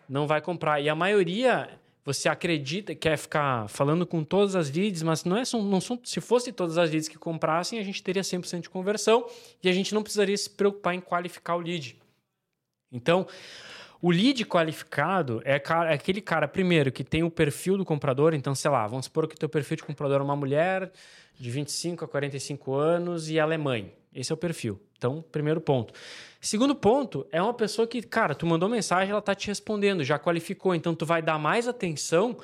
não 0.08 0.26
vai 0.26 0.40
comprar. 0.40 0.80
E 0.80 0.88
a 0.88 0.94
maioria, 0.94 1.68
você 2.04 2.28
acredita, 2.28 2.94
quer 2.94 3.16
ficar 3.18 3.68
falando 3.68 4.06
com 4.06 4.22
todas 4.22 4.54
as 4.54 4.70
leads, 4.70 5.02
mas 5.02 5.24
não 5.24 5.36
é 5.36 5.42
não 5.54 5.80
são, 5.80 5.98
se 6.04 6.20
fosse 6.20 6.52
todas 6.52 6.78
as 6.78 6.90
leads 6.90 7.08
que 7.08 7.18
comprassem, 7.18 7.78
a 7.80 7.82
gente 7.82 8.02
teria 8.02 8.22
100% 8.22 8.60
de 8.60 8.70
conversão 8.70 9.26
e 9.62 9.68
a 9.68 9.72
gente 9.72 9.92
não 9.92 10.02
precisaria 10.02 10.36
se 10.36 10.48
preocupar 10.48 10.94
em 10.94 11.00
qualificar 11.00 11.56
o 11.56 11.60
lead. 11.60 11.96
Então, 12.92 13.26
o 14.00 14.11
lead 14.11 14.44
qualificado 14.44 15.40
é, 15.44 15.55
é, 15.55 15.94
aquele 15.94 16.20
cara, 16.20 16.48
primeiro, 16.48 16.90
que 16.90 17.05
tem 17.05 17.22
o 17.22 17.31
perfil 17.31 17.78
do 17.78 17.85
comprador. 17.85 18.35
Então, 18.35 18.55
sei 18.55 18.70
lá, 18.70 18.87
vamos 18.87 19.07
supor 19.07 19.28
que 19.28 19.37
o 19.37 19.38
teu 19.38 19.48
perfil 19.48 19.76
de 19.76 19.85
comprador 19.85 20.20
é 20.20 20.24
uma 20.24 20.37
mulher 20.37 20.90
de 21.38 21.50
25 21.50 22.05
a 22.05 22.09
45 22.09 22.74
anos 22.74 23.31
e 23.31 23.38
ela 23.38 23.55
é 23.55 23.59
mãe. 23.59 23.92
Esse 24.12 24.33
é 24.33 24.35
o 24.35 24.37
perfil. 24.37 24.81
Então, 24.98 25.24
primeiro 25.33 25.61
ponto. 25.61 25.94
Segundo 26.40 26.74
ponto, 26.74 27.26
é 27.31 27.40
uma 27.40 27.55
pessoa 27.55 27.87
que, 27.87 28.02
cara, 28.02 28.35
tu 28.35 28.44
mandou 28.44 28.68
mensagem, 28.68 29.11
ela 29.11 29.22
tá 29.22 29.35
te 29.35 29.46
respondendo, 29.46 30.02
já 30.02 30.18
qualificou. 30.18 30.74
Então, 30.74 30.94
tu 30.94 31.07
vai 31.07 31.22
dar 31.22 31.38
mais 31.38 31.68
atenção 31.68 32.37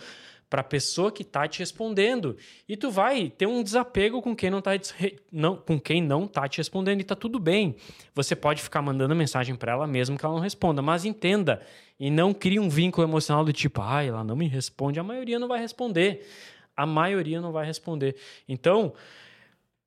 para 0.49 0.61
a 0.61 0.65
pessoa 0.65 1.13
que 1.13 1.23
está 1.23 1.47
te 1.47 1.59
respondendo. 1.59 2.37
E 2.69 2.77
tu 2.77 2.91
vai 2.91 3.31
ter 3.31 3.47
um 3.47 3.63
desapego 3.63 4.23
com 4.23 4.35
quem 4.35 4.51
não 4.51 4.59
está 4.59 4.73
não, 5.31 5.57
com 5.57 5.79
quem 5.79 6.03
não 6.03 6.27
tá 6.27 6.49
te 6.49 6.59
respondendo 6.59 7.01
e 7.01 7.05
tá 7.05 7.15
tudo 7.15 7.39
bem. 7.39 7.77
Você 8.15 8.35
pode 8.35 8.63
ficar 8.63 8.81
mandando 8.83 9.15
mensagem 9.15 9.55
para 9.55 9.73
ela 9.73 9.87
mesmo 9.87 10.17
que 10.17 10.25
ela 10.25 10.35
não 10.35 10.41
responda, 10.41 10.81
mas 10.81 11.05
entenda 11.05 11.61
e 12.01 12.11
não 12.11 12.33
crie 12.33 12.59
um 12.59 12.69
vínculo 12.69 13.07
emocional 13.07 13.45
do 13.45 13.53
tipo, 13.53 13.83
ah, 13.83 14.03
ela 14.03 14.25
não 14.25 14.37
me 14.37 14.47
responde, 14.47 15.01
a 15.01 15.05
maioria 15.05 15.39
não 15.39 15.49
vai 15.49 15.61
responder. 15.61 16.27
A 16.77 16.87
maioria 16.87 17.41
não 17.41 17.51
vai 17.51 17.67
responder. 17.67 18.17
Então, 18.49 18.95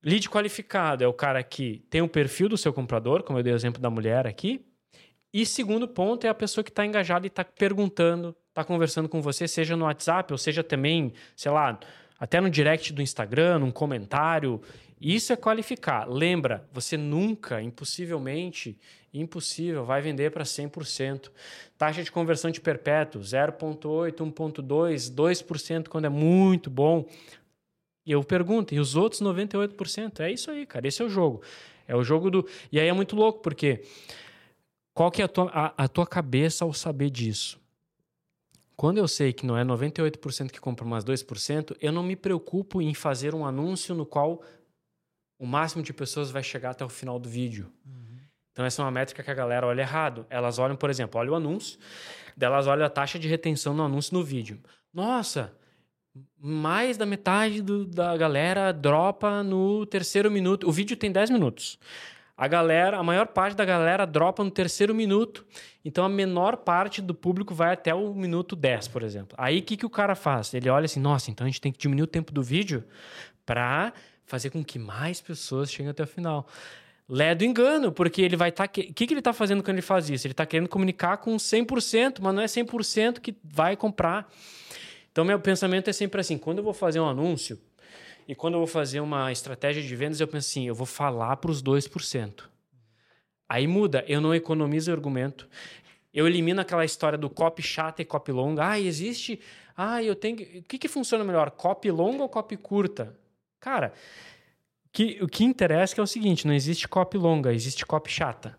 lead 0.04 0.30
qualificado 0.30 1.04
é 1.04 1.08
o 1.08 1.13
cara 1.13 1.41
que 1.41 1.86
tem 1.89 2.02
o 2.02 2.08
perfil 2.08 2.50
do 2.50 2.58
seu 2.58 2.74
comprador, 2.74 3.24
como 3.24 3.39
eu 3.39 3.43
dei 3.43 3.54
o 3.54 3.56
exemplo 3.56 3.82
da 3.82 3.89
mulher 3.89 4.28
aqui, 4.28 4.65
e 5.34 5.45
segundo 5.45 5.88
ponto 5.88 6.28
é 6.28 6.30
a 6.30 6.34
pessoa 6.34 6.63
que 6.63 6.69
está 6.69 6.86
engajada 6.86 7.26
e 7.26 7.30
está 7.30 7.45
perguntando, 7.45 8.36
está 8.51 8.63
conversando 8.65 9.07
com 9.07 9.21
você, 9.21 9.47
seja 9.47 9.75
no 9.75 9.85
WhatsApp 9.85 10.31
ou 10.31 10.37
seja 10.37 10.61
também, 10.61 11.13
sei 11.35 11.51
lá, 11.51 11.79
até 12.19 12.39
no 12.39 12.49
direct 12.49 12.91
do 12.93 13.01
Instagram, 13.01 13.59
num 13.59 13.71
comentário. 13.71 14.61
Isso 14.99 15.33
é 15.33 15.35
qualificar. 15.35 16.07
Lembra, 16.07 16.67
você 16.71 16.97
nunca, 16.97 17.61
impossivelmente, 17.61 18.77
impossível, 19.13 19.85
vai 19.85 20.01
vender 20.01 20.31
para 20.31 20.43
100%. 20.43 21.31
Taxa 21.77 22.03
de 22.03 22.11
conversão 22.11 22.51
de 22.51 22.59
perpétuo, 22.59 23.21
0,8, 23.21 24.17
1,2, 24.17 25.15
2% 25.15 25.87
quando 25.87 26.05
é 26.05 26.09
muito 26.09 26.69
bom. 26.69 27.05
E 28.05 28.11
eu 28.11 28.23
pergunto, 28.23 28.75
e 28.75 28.79
os 28.79 28.95
outros 28.95 29.21
98%? 29.21 30.19
É 30.19 30.31
isso 30.31 30.51
aí, 30.51 30.65
cara. 30.65 30.87
Esse 30.87 31.01
é 31.01 31.05
o 31.05 31.09
jogo. 31.09 31.41
É 31.87 31.95
o 31.95 32.03
jogo 32.03 32.29
do. 32.29 32.47
E 32.71 32.79
aí 32.79 32.87
é 32.87 32.93
muito 32.93 33.15
louco, 33.15 33.41
porque 33.41 33.83
qual 34.93 35.09
que 35.09 35.21
é 35.21 35.25
a 35.25 35.27
tua, 35.27 35.49
a, 35.53 35.85
a 35.85 35.87
tua 35.87 36.05
cabeça 36.05 36.65
ao 36.65 36.73
saber 36.73 37.09
disso? 37.09 37.61
Quando 38.82 38.98
eu 38.98 39.08
sei 39.08 39.32
que 39.32 39.46
não 39.46 39.56
é 39.56 39.63
98% 39.63 40.50
que 40.50 40.60
compra 40.60 40.84
mais 40.84 41.06
2%, 41.06 41.78
eu 41.80 41.91
não 41.91 42.02
me 42.02 42.15
preocupo 42.15 42.82
em 42.82 42.96
fazer 42.96 43.36
um 43.36 43.46
anúncio 43.46 43.94
no 43.94 44.08
qual 44.08 44.41
o 45.38 45.46
máximo 45.46 45.84
de 45.84 45.94
pessoas 45.94 46.32
vai 46.32 46.41
chegar 46.41 46.72
até 46.72 46.84
o 46.84 46.89
final 46.89 47.20
do 47.20 47.30
vídeo. 47.30 47.72
Uhum. 47.86 48.17
Então, 48.52 48.65
essa 48.65 48.82
é 48.82 48.86
uma 48.86 48.89
métrica 48.89 49.22
que 49.22 49.30
a 49.30 49.36
galera 49.36 49.67
olha 49.67 49.82
errado. 49.82 50.26
Elas 50.32 50.58
olham, 50.58 50.76
por 50.76 50.89
exemplo, 50.89 51.20
olha 51.20 51.32
o 51.32 51.36
anúncio, 51.36 51.78
delas 52.36 52.65
olham 52.65 52.84
a 52.84 52.89
taxa 52.89 53.20
de 53.20 53.28
retenção 53.28 53.76
no 53.76 53.84
anúncio 53.84 54.17
no 54.17 54.24
vídeo. 54.24 54.60
Nossa, 54.91 55.56
mais 56.36 56.98
da 56.98 57.06
metade 57.06 57.62
do, 57.62 57.86
da 57.86 58.17
galera 58.17 58.72
dropa 58.72 59.44
no 59.44 59.86
terceiro 59.86 60.32
minuto. 60.32 60.67
O 60.67 60.72
vídeo 60.72 60.98
tem 60.98 61.12
10 61.12 61.30
minutos 61.30 61.78
a 62.41 62.47
galera, 62.47 62.97
a 62.97 63.04
maior 63.04 63.27
parte 63.27 63.56
da 63.56 63.63
galera 63.63 64.04
dropa 64.04 64.43
no 64.43 64.49
terceiro 64.49 64.95
minuto. 64.95 65.45
Então 65.86 66.04
a 66.04 66.10
menor 66.10 66.58
parte 66.58 66.99
do 66.99 67.13
público 67.13 67.54
vai 67.54 67.71
até 67.71 67.93
o 67.93 68.15
minuto 68.15 68.56
10, 68.56 68.88
por 68.88 69.04
exemplo. 69.04 69.36
Aí 69.38 69.60
o 69.60 69.62
que, 69.62 69.77
que 69.77 69.86
o 69.86 69.89
cara 69.91 70.15
faz? 70.15 70.51
Ele 70.56 70.67
olha 70.67 70.86
assim: 70.86 70.99
nossa, 70.99 71.30
então 71.30 71.45
a 71.45 71.47
gente 71.47 71.62
tem 71.62 71.71
que 71.71 71.77
diminuir 71.77 72.01
o 72.01 72.08
tempo 72.08 72.34
do 72.34 72.41
vídeo 72.41 72.84
para 73.45 73.93
fazer 74.25 74.49
com 74.49 74.63
que 74.63 74.80
mais 74.80 75.21
pessoas 75.21 75.71
cheguem 75.71 75.91
até 75.91 76.01
o 76.01 76.08
final. 76.08 76.47
Lé 77.08 77.36
do 77.36 77.45
engano, 77.45 77.91
porque 77.91 78.23
ele 78.23 78.36
vai 78.36 78.49
estar. 78.49 78.67
Tá... 78.67 78.82
O 78.82 78.91
que, 78.91 79.06
que 79.06 79.13
ele 79.13 79.19
está 79.19 79.34
fazendo 79.34 79.62
quando 79.62 79.75
ele 79.75 79.84
faz 79.84 80.10
isso? 80.10 80.25
Ele 80.25 80.34
está 80.34 80.43
querendo 80.43 80.67
comunicar 80.67 81.17
com 81.17 81.36
100%, 81.36 82.21
mas 82.21 82.34
não 82.34 82.41
é 82.41 82.47
100% 82.47 83.19
que 83.19 83.36
vai 83.43 83.77
comprar. 83.77 84.27
Então, 85.12 85.23
meu 85.23 85.39
pensamento 85.39 85.91
é 85.91 85.93
sempre 85.93 86.19
assim: 86.19 86.39
quando 86.39 86.58
eu 86.58 86.63
vou 86.63 86.73
fazer 86.73 86.99
um 86.99 87.08
anúncio, 87.08 87.62
e 88.27 88.36
quando 88.36 88.55
eu 88.55 88.60
vou 88.60 88.67
fazer 88.67 88.99
uma 88.99 89.31
estratégia 89.31 89.81
de 89.81 89.95
vendas, 89.95 90.19
eu 90.19 90.27
penso 90.27 90.49
assim: 90.49 90.67
eu 90.67 90.75
vou 90.75 90.86
falar 90.86 91.38
para 91.38 91.51
os 91.51 91.62
2%. 91.62 92.43
Aí 93.49 93.67
muda, 93.67 94.03
eu 94.07 94.21
não 94.21 94.34
economizo 94.34 94.91
argumento. 94.91 95.47
Eu 96.13 96.27
elimino 96.27 96.62
aquela 96.62 96.86
história 96.86 97.17
do 97.17 97.29
copy 97.29 97.62
chata 97.62 98.01
e 98.01 98.05
copy 98.05 98.31
longa. 98.31 98.69
Ah, 98.69 98.79
existe. 98.79 99.39
Ah, 99.75 100.03
eu 100.03 100.15
tenho. 100.15 100.36
O 100.60 100.63
que, 100.63 100.77
que 100.77 100.88
funciona 100.88 101.23
melhor? 101.23 101.51
Copy 101.51 101.89
longa 101.91 102.23
ou 102.23 102.29
copy 102.29 102.57
curta? 102.57 103.17
Cara, 103.60 103.93
que, 104.91 105.19
o 105.21 105.27
que 105.27 105.43
interessa 105.43 105.95
é, 105.95 105.99
é 105.99 106.03
o 106.03 106.07
seguinte: 106.07 106.45
não 106.45 106.53
existe 106.53 106.88
copy 106.88 107.17
longa, 107.17 107.53
existe 107.53 107.86
copy 107.86 108.12
chata. 108.12 108.57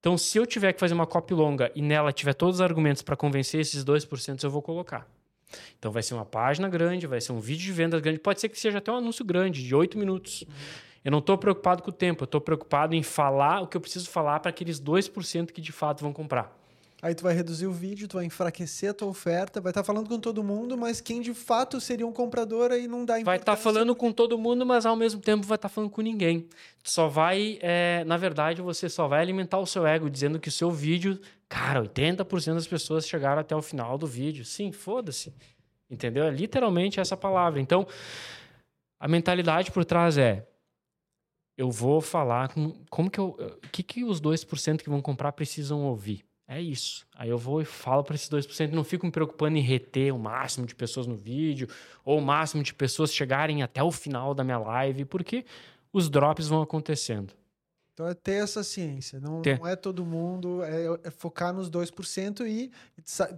Então, 0.00 0.16
se 0.16 0.38
eu 0.38 0.46
tiver 0.46 0.72
que 0.72 0.80
fazer 0.80 0.94
uma 0.94 1.06
copy 1.06 1.34
longa 1.34 1.72
e 1.74 1.82
nela 1.82 2.12
tiver 2.12 2.34
todos 2.34 2.56
os 2.56 2.60
argumentos 2.60 3.02
para 3.02 3.16
convencer 3.16 3.60
esses 3.60 3.84
2%, 3.84 4.44
eu 4.44 4.50
vou 4.50 4.62
colocar. 4.62 5.08
Então 5.78 5.90
vai 5.92 6.02
ser 6.02 6.14
uma 6.14 6.24
página 6.24 6.68
grande, 6.68 7.06
vai 7.06 7.20
ser 7.20 7.32
um 7.32 7.40
vídeo 7.40 7.64
de 7.64 7.72
vendas 7.72 8.00
grande, 8.00 8.18
pode 8.18 8.40
ser 8.40 8.48
que 8.48 8.58
seja 8.58 8.78
até 8.78 8.90
um 8.90 8.96
anúncio 8.96 9.24
grande, 9.24 9.64
de 9.64 9.74
oito 9.74 9.98
minutos. 9.98 10.42
Uhum. 10.42 10.48
Eu 11.04 11.12
não 11.12 11.18
estou 11.20 11.38
preocupado 11.38 11.82
com 11.82 11.90
o 11.90 11.92
tempo, 11.92 12.24
eu 12.24 12.26
estou 12.26 12.40
preocupado 12.40 12.94
em 12.94 13.02
falar 13.02 13.60
o 13.60 13.66
que 13.66 13.76
eu 13.76 13.80
preciso 13.80 14.10
falar 14.10 14.40
para 14.40 14.50
aqueles 14.50 14.80
2% 14.80 15.52
que 15.52 15.60
de 15.60 15.72
fato 15.72 16.02
vão 16.02 16.12
comprar. 16.12 16.57
Aí 17.00 17.14
tu 17.14 17.22
vai 17.22 17.32
reduzir 17.32 17.66
o 17.68 17.72
vídeo, 17.72 18.08
tu 18.08 18.16
vai 18.16 18.24
enfraquecer 18.24 18.90
a 18.90 18.94
tua 18.94 19.06
oferta, 19.06 19.60
vai 19.60 19.70
estar 19.70 19.82
tá 19.82 19.86
falando 19.86 20.08
com 20.08 20.18
todo 20.18 20.42
mundo, 20.42 20.76
mas 20.76 21.00
quem 21.00 21.20
de 21.20 21.32
fato 21.32 21.80
seria 21.80 22.04
um 22.04 22.12
comprador 22.12 22.72
aí 22.72 22.88
não 22.88 23.04
dá 23.04 23.20
Vai 23.22 23.36
estar 23.36 23.54
tá 23.54 23.56
falando 23.56 23.94
com 23.94 24.10
todo 24.10 24.36
mundo, 24.36 24.66
mas 24.66 24.84
ao 24.84 24.96
mesmo 24.96 25.20
tempo 25.20 25.46
vai 25.46 25.54
estar 25.54 25.68
tá 25.68 25.74
falando 25.74 25.90
com 25.90 26.02
ninguém. 26.02 26.48
Tu 26.82 26.90
só 26.90 27.06
vai, 27.06 27.58
é, 27.62 28.02
na 28.04 28.16
verdade, 28.16 28.60
você 28.60 28.88
só 28.88 29.06
vai 29.06 29.20
alimentar 29.20 29.58
o 29.58 29.66
seu 29.66 29.86
ego 29.86 30.10
dizendo 30.10 30.40
que 30.40 30.48
o 30.48 30.52
seu 30.52 30.72
vídeo, 30.72 31.20
cara, 31.48 31.80
80% 31.82 32.54
das 32.54 32.66
pessoas 32.66 33.06
chegaram 33.06 33.40
até 33.40 33.54
o 33.54 33.62
final 33.62 33.96
do 33.96 34.06
vídeo. 34.06 34.44
Sim, 34.44 34.72
foda-se. 34.72 35.32
Entendeu? 35.88 36.24
É 36.24 36.30
literalmente 36.30 36.98
essa 36.98 37.16
palavra. 37.16 37.60
Então, 37.60 37.86
a 38.98 39.06
mentalidade 39.06 39.70
por 39.70 39.84
trás 39.84 40.18
é 40.18 40.44
eu 41.56 41.70
vou 41.70 42.00
falar 42.00 42.48
com, 42.48 42.72
como 42.90 43.08
que 43.08 43.18
eu, 43.18 43.36
o 43.64 43.68
que 43.70 43.84
que 43.84 44.04
os 44.04 44.20
2% 44.20 44.82
que 44.82 44.90
vão 44.90 45.00
comprar 45.00 45.30
precisam 45.32 45.82
ouvir. 45.84 46.27
É 46.50 46.62
isso. 46.62 47.06
Aí 47.14 47.28
eu 47.28 47.36
vou 47.36 47.60
e 47.60 47.64
falo 47.66 48.02
para 48.02 48.14
esses 48.14 48.30
2%, 48.30 48.72
não 48.72 48.82
fico 48.82 49.04
me 49.04 49.12
preocupando 49.12 49.58
em 49.58 49.60
reter 49.60 50.14
o 50.14 50.18
máximo 50.18 50.66
de 50.66 50.74
pessoas 50.74 51.06
no 51.06 51.14
vídeo, 51.14 51.68
ou 52.02 52.18
o 52.18 52.22
máximo 52.22 52.62
de 52.62 52.72
pessoas 52.72 53.14
chegarem 53.14 53.62
até 53.62 53.82
o 53.82 53.92
final 53.92 54.32
da 54.32 54.42
minha 54.42 54.58
live, 54.58 55.04
porque 55.04 55.44
os 55.92 56.08
drops 56.08 56.48
vão 56.48 56.62
acontecendo. 56.62 57.34
Então 57.98 58.06
é 58.06 58.14
ter 58.14 58.44
essa 58.44 58.62
ciência. 58.62 59.18
Não, 59.18 59.42
não 59.58 59.66
é 59.66 59.74
todo 59.74 60.06
mundo, 60.06 60.62
é, 60.62 60.84
é, 61.02 61.10
focar 61.10 61.52
nos 61.52 61.68
2% 61.68 62.46
e 62.46 62.70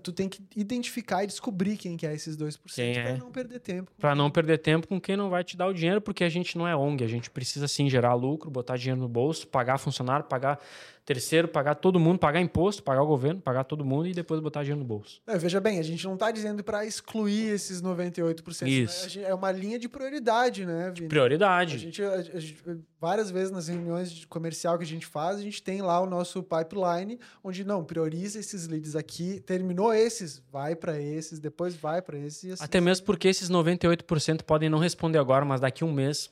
tu 0.03 0.12
tem 0.12 0.29
que 0.29 0.42
identificar 0.55 1.25
e 1.25 1.27
descobrir 1.27 1.79
quem 1.79 1.96
que 1.96 2.07
é 2.07 2.12
esses 2.12 2.37
2% 2.37 2.59
quem 2.75 2.92
para 2.92 3.03
é. 3.03 3.16
não 3.16 3.33
perder 3.33 3.61
tempo. 3.61 3.90
Para 3.99 4.14
não 4.14 4.31
perder 4.31 4.59
tempo 4.59 4.87
com 4.87 5.01
quem 5.01 5.16
não 5.16 5.31
vai 5.31 5.42
te 5.42 5.57
dar 5.57 5.66
o 5.66 5.73
dinheiro, 5.73 6.03
porque 6.03 6.23
a 6.25 6.29
gente 6.29 6.59
não 6.59 6.68
é 6.68 6.77
ONG, 6.77 7.03
a 7.03 7.09
gente 7.09 7.31
precisa 7.31 7.66
sim 7.66 7.88
gerar 7.88 8.12
lucro, 8.12 8.51
botar 8.51 8.77
dinheiro 8.77 9.01
no 9.01 9.09
bolso, 9.09 9.49
pagar 9.49 9.79
funcionário, 9.79 10.27
pagar 10.27 10.61
terceiro, 11.07 11.49
pagar 11.49 11.77
todo 11.77 11.99
mundo, 11.99 12.18
pagar 12.18 12.40
imposto, 12.40 12.83
pagar 12.83 13.03
o 13.03 13.07
governo, 13.07 13.40
pagar 13.40 13.64
todo 13.64 13.83
mundo 13.83 14.09
e 14.09 14.12
depois 14.12 14.40
botar 14.40 14.62
dinheiro 14.62 14.81
no 14.81 14.87
bolso. 14.87 15.23
É, 15.27 15.38
veja 15.38 15.59
bem, 15.59 15.79
a 15.79 15.83
gente 15.83 16.05
não 16.05 16.14
está 16.14 16.31
dizendo 16.31 16.62
para 16.62 16.85
excluir 16.85 17.49
esses 17.49 17.81
98%. 17.81 18.68
Isso. 18.68 19.18
Né? 19.18 19.25
É 19.25 19.35
uma 19.35 19.51
linha 19.51 19.79
de 19.79 19.88
prioridade, 19.88 20.66
né, 20.66 20.92
Vini? 20.94 21.09
Prioridade. 21.09 21.77
A 21.77 21.79
gente, 21.79 22.03
a, 22.03 22.12
a 22.12 22.38
gente, 22.38 22.62
várias 23.00 23.30
vezes 23.30 23.50
nas 23.50 23.66
reuniões 23.68 24.12
de 24.12 24.26
comercial 24.26 24.76
que 24.76 24.84
a 24.84 24.86
gente 24.86 25.06
faz, 25.06 25.38
a 25.38 25.42
gente 25.42 25.62
tem 25.62 25.80
lá 25.80 25.98
o 26.00 26.06
nosso 26.06 26.42
pipeline, 26.42 27.18
onde 27.42 27.64
não, 27.64 27.82
prioriza 27.82 28.38
esses 28.38 28.68
leads 28.68 28.94
aqui, 28.94 29.40
terminou 29.40 29.92
esses, 29.92 30.42
vai 30.52 30.76
para 30.76 31.00
esses, 31.00 31.38
depois 31.38 31.74
vai 31.74 32.02
para 32.02 32.18
esses. 32.18 32.52
Assim, 32.52 32.64
Até 32.64 32.80
mesmo 32.80 33.06
porque 33.06 33.26
esses 33.26 33.50
98% 33.50 34.42
podem 34.42 34.68
não 34.68 34.78
responder 34.78 35.18
agora, 35.18 35.44
mas 35.44 35.60
daqui 35.60 35.82
a 35.82 35.86
um 35.86 35.92
mês 35.92 36.30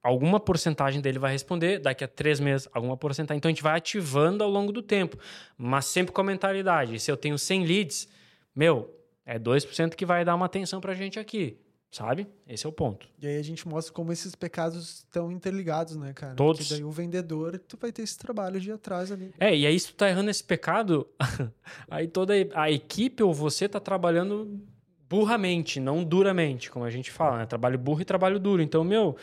alguma 0.00 0.38
porcentagem 0.38 1.00
dele 1.00 1.18
vai 1.18 1.32
responder, 1.32 1.80
daqui 1.80 2.04
a 2.04 2.08
três 2.08 2.38
meses, 2.38 2.68
alguma 2.72 2.94
porcentagem. 2.94 3.38
Então 3.38 3.48
a 3.48 3.52
gente 3.52 3.62
vai 3.62 3.76
ativando 3.76 4.44
ao 4.44 4.50
longo 4.50 4.70
do 4.70 4.82
tempo, 4.82 5.18
mas 5.56 5.86
sempre 5.86 6.12
com 6.12 6.20
a 6.20 6.24
mentalidade. 6.24 7.00
Se 7.00 7.10
eu 7.10 7.16
tenho 7.16 7.38
100 7.38 7.64
leads, 7.64 8.08
meu, 8.54 8.94
é 9.24 9.38
2% 9.38 9.94
que 9.94 10.04
vai 10.04 10.22
dar 10.22 10.34
uma 10.34 10.44
atenção 10.44 10.78
para 10.78 10.92
a 10.92 10.94
gente 10.94 11.18
aqui, 11.18 11.58
sabe? 11.94 12.26
Esse 12.48 12.66
é 12.66 12.68
o 12.68 12.72
ponto. 12.72 13.08
E 13.22 13.26
aí 13.26 13.38
a 13.38 13.42
gente 13.42 13.68
mostra 13.68 13.94
como 13.94 14.12
esses 14.12 14.34
pecados 14.34 14.98
estão 14.98 15.30
interligados, 15.30 15.94
né, 15.94 16.12
cara? 16.12 16.34
Todos. 16.34 16.62
Porque 16.62 16.74
daí 16.74 16.84
o 16.84 16.90
vendedor, 16.90 17.56
tu 17.58 17.78
vai 17.80 17.92
ter 17.92 18.02
esse 18.02 18.18
trabalho 18.18 18.60
de 18.60 18.72
atrás 18.72 19.12
ali. 19.12 19.32
É, 19.38 19.56
e 19.56 19.64
aí 19.64 19.78
se 19.78 19.88
tu 19.88 19.94
tá 19.94 20.08
errando 20.08 20.28
esse 20.28 20.42
pecado, 20.42 21.06
aí 21.88 22.08
toda 22.08 22.34
a 22.54 22.68
equipe 22.68 23.22
ou 23.22 23.32
você 23.32 23.68
tá 23.68 23.78
trabalhando 23.78 24.60
burramente, 25.08 25.78
não 25.78 26.02
duramente, 26.02 26.68
como 26.68 26.84
a 26.84 26.90
gente 26.90 27.12
fala, 27.12 27.38
né? 27.38 27.46
Trabalho 27.46 27.78
burro 27.78 28.00
e 28.00 28.04
trabalho 28.04 28.40
duro. 28.40 28.60
Então, 28.60 28.82
meu, 28.82 29.16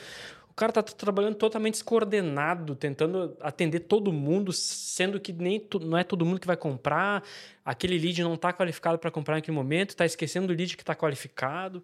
o 0.50 0.54
cara 0.54 0.72
tá 0.72 0.82
trabalhando 0.82 1.36
totalmente 1.36 1.74
descoordenado, 1.74 2.74
tentando 2.74 3.36
atender 3.42 3.82
todo 3.82 4.14
mundo, 4.14 4.54
sendo 4.54 5.20
que 5.20 5.34
nem 5.34 5.62
não 5.82 5.98
é 5.98 6.06
todo 6.06 6.26
mundo 6.26 6.40
que 6.40 6.48
vai 6.48 6.56
comprar. 6.58 7.22
Aquele 7.66 7.98
lead 7.98 8.24
não 8.24 8.36
está 8.36 8.54
qualificado 8.54 8.98
para 8.98 9.12
comprar 9.12 9.36
naquele 9.36 9.58
momento, 9.58 9.90
está 9.90 10.06
esquecendo 10.06 10.48
do 10.48 10.54
lead 10.54 10.78
que 10.78 10.84
está 10.84 10.96
qualificado. 10.96 11.84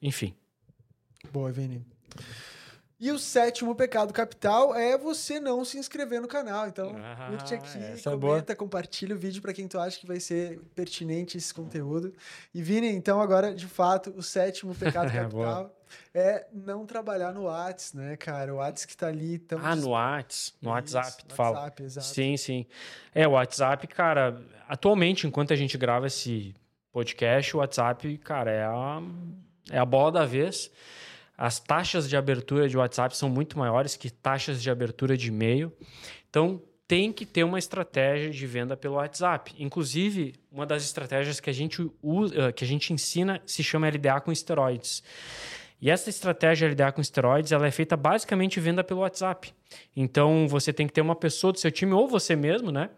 Enfim. 0.00 0.34
Boa, 1.32 1.50
Vini. 1.50 1.84
E 2.98 3.10
o 3.10 3.18
sétimo 3.18 3.74
pecado 3.74 4.10
capital 4.10 4.74
é 4.74 4.96
você 4.96 5.38
não 5.38 5.66
se 5.66 5.76
inscrever 5.76 6.18
no 6.18 6.26
canal. 6.26 6.66
Então, 6.66 6.96
ah, 6.96 7.26
curte 7.28 7.54
aqui, 7.54 7.76
é 7.78 7.96
comenta, 8.02 8.52
é 8.54 8.56
compartilha 8.56 9.14
o 9.14 9.18
vídeo 9.18 9.42
para 9.42 9.52
quem 9.52 9.68
tu 9.68 9.78
acha 9.78 10.00
que 10.00 10.06
vai 10.06 10.18
ser 10.18 10.58
pertinente 10.74 11.36
esse 11.36 11.52
conteúdo. 11.52 12.14
E 12.54 12.62
Vini, 12.62 12.88
então 12.88 13.20
agora, 13.20 13.54
de 13.54 13.66
fato, 13.66 14.14
o 14.16 14.22
sétimo 14.22 14.74
pecado 14.74 15.12
capital 15.12 15.76
é 16.14 16.46
não 16.50 16.86
trabalhar 16.86 17.34
no 17.34 17.44
Whats, 17.44 17.92
né, 17.92 18.16
cara? 18.16 18.54
O 18.54 18.56
Whats 18.56 18.86
que 18.86 18.96
tá 18.96 19.08
ali 19.08 19.38
tão 19.40 19.58
Ah, 19.62 19.76
no 19.76 19.90
Whats, 19.90 20.54
no 20.62 20.70
WhatsApp, 20.70 21.22
tu 21.26 21.34
fala. 21.34 21.58
WhatsApp, 21.58 21.82
exato. 21.82 22.06
Sim, 22.06 22.36
sim. 22.38 22.66
É, 23.14 23.28
o 23.28 23.32
WhatsApp, 23.32 23.86
cara, 23.88 24.40
atualmente, 24.66 25.26
enquanto 25.26 25.52
a 25.52 25.56
gente 25.56 25.76
grava 25.76 26.06
esse 26.06 26.54
podcast, 26.90 27.54
o 27.54 27.60
WhatsApp, 27.60 28.16
cara, 28.18 28.50
é 28.50 28.64
a, 28.64 29.02
é 29.70 29.78
a 29.78 29.84
bola 29.84 30.12
da 30.12 30.24
vez. 30.24 30.70
As 31.36 31.60
taxas 31.60 32.08
de 32.08 32.16
abertura 32.16 32.68
de 32.68 32.76
WhatsApp 32.76 33.16
são 33.16 33.28
muito 33.28 33.58
maiores 33.58 33.94
que 33.96 34.10
taxas 34.10 34.62
de 34.62 34.70
abertura 34.70 35.16
de 35.16 35.28
e-mail. 35.28 35.72
Então, 36.30 36.62
tem 36.88 37.12
que 37.12 37.26
ter 37.26 37.42
uma 37.44 37.58
estratégia 37.58 38.30
de 38.30 38.46
venda 38.46 38.76
pelo 38.76 38.94
WhatsApp. 38.94 39.52
Inclusive, 39.58 40.34
uma 40.50 40.64
das 40.64 40.84
estratégias 40.84 41.40
que 41.40 41.50
a 41.50 41.52
gente 41.52 41.90
usa, 42.00 42.52
que 42.52 42.64
a 42.64 42.66
gente 42.66 42.92
ensina 42.92 43.42
se 43.44 43.62
chama 43.62 43.88
LDA 43.88 44.20
com 44.20 44.30
esteroides. 44.30 45.02
E 45.80 45.90
essa 45.90 46.08
estratégia 46.08 46.68
LDA 46.68 46.92
com 46.92 47.00
esteroides, 47.00 47.52
ela 47.52 47.66
é 47.66 47.70
feita 47.70 47.96
basicamente 47.96 48.60
venda 48.60 48.82
pelo 48.82 49.00
WhatsApp. 49.00 49.52
Então, 49.94 50.46
você 50.48 50.72
tem 50.72 50.86
que 50.86 50.92
ter 50.92 51.02
uma 51.02 51.16
pessoa 51.16 51.52
do 51.52 51.58
seu 51.58 51.70
time 51.70 51.92
ou 51.92 52.08
você 52.08 52.34
mesmo, 52.34 52.70
né? 52.70 52.88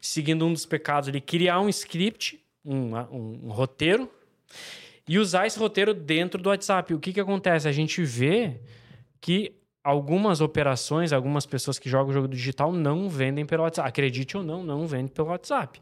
Seguindo 0.00 0.44
um 0.44 0.52
dos 0.52 0.66
pecados 0.66 1.08
ali, 1.08 1.20
criar 1.20 1.60
um 1.60 1.68
script, 1.68 2.42
um, 2.64 2.96
um, 2.96 3.40
um 3.44 3.50
roteiro 3.50 4.10
e 5.08 5.18
usar 5.18 5.46
esse 5.46 5.58
roteiro 5.58 5.94
dentro 5.94 6.40
do 6.40 6.48
WhatsApp. 6.48 6.92
O 6.94 6.98
que, 6.98 7.12
que 7.12 7.20
acontece? 7.20 7.68
A 7.68 7.72
gente 7.72 8.02
vê 8.02 8.60
que 9.20 9.54
algumas 9.86 10.40
operações, 10.40 11.12
algumas 11.12 11.46
pessoas 11.46 11.78
que 11.78 11.88
jogam 11.88 12.10
o 12.10 12.12
jogo 12.12 12.26
digital 12.26 12.72
não 12.72 13.08
vendem 13.08 13.46
pelo 13.46 13.62
WhatsApp. 13.62 13.88
Acredite 13.88 14.36
ou 14.36 14.42
não, 14.42 14.64
não 14.64 14.84
vende 14.84 15.12
pelo 15.12 15.28
WhatsApp. 15.28 15.80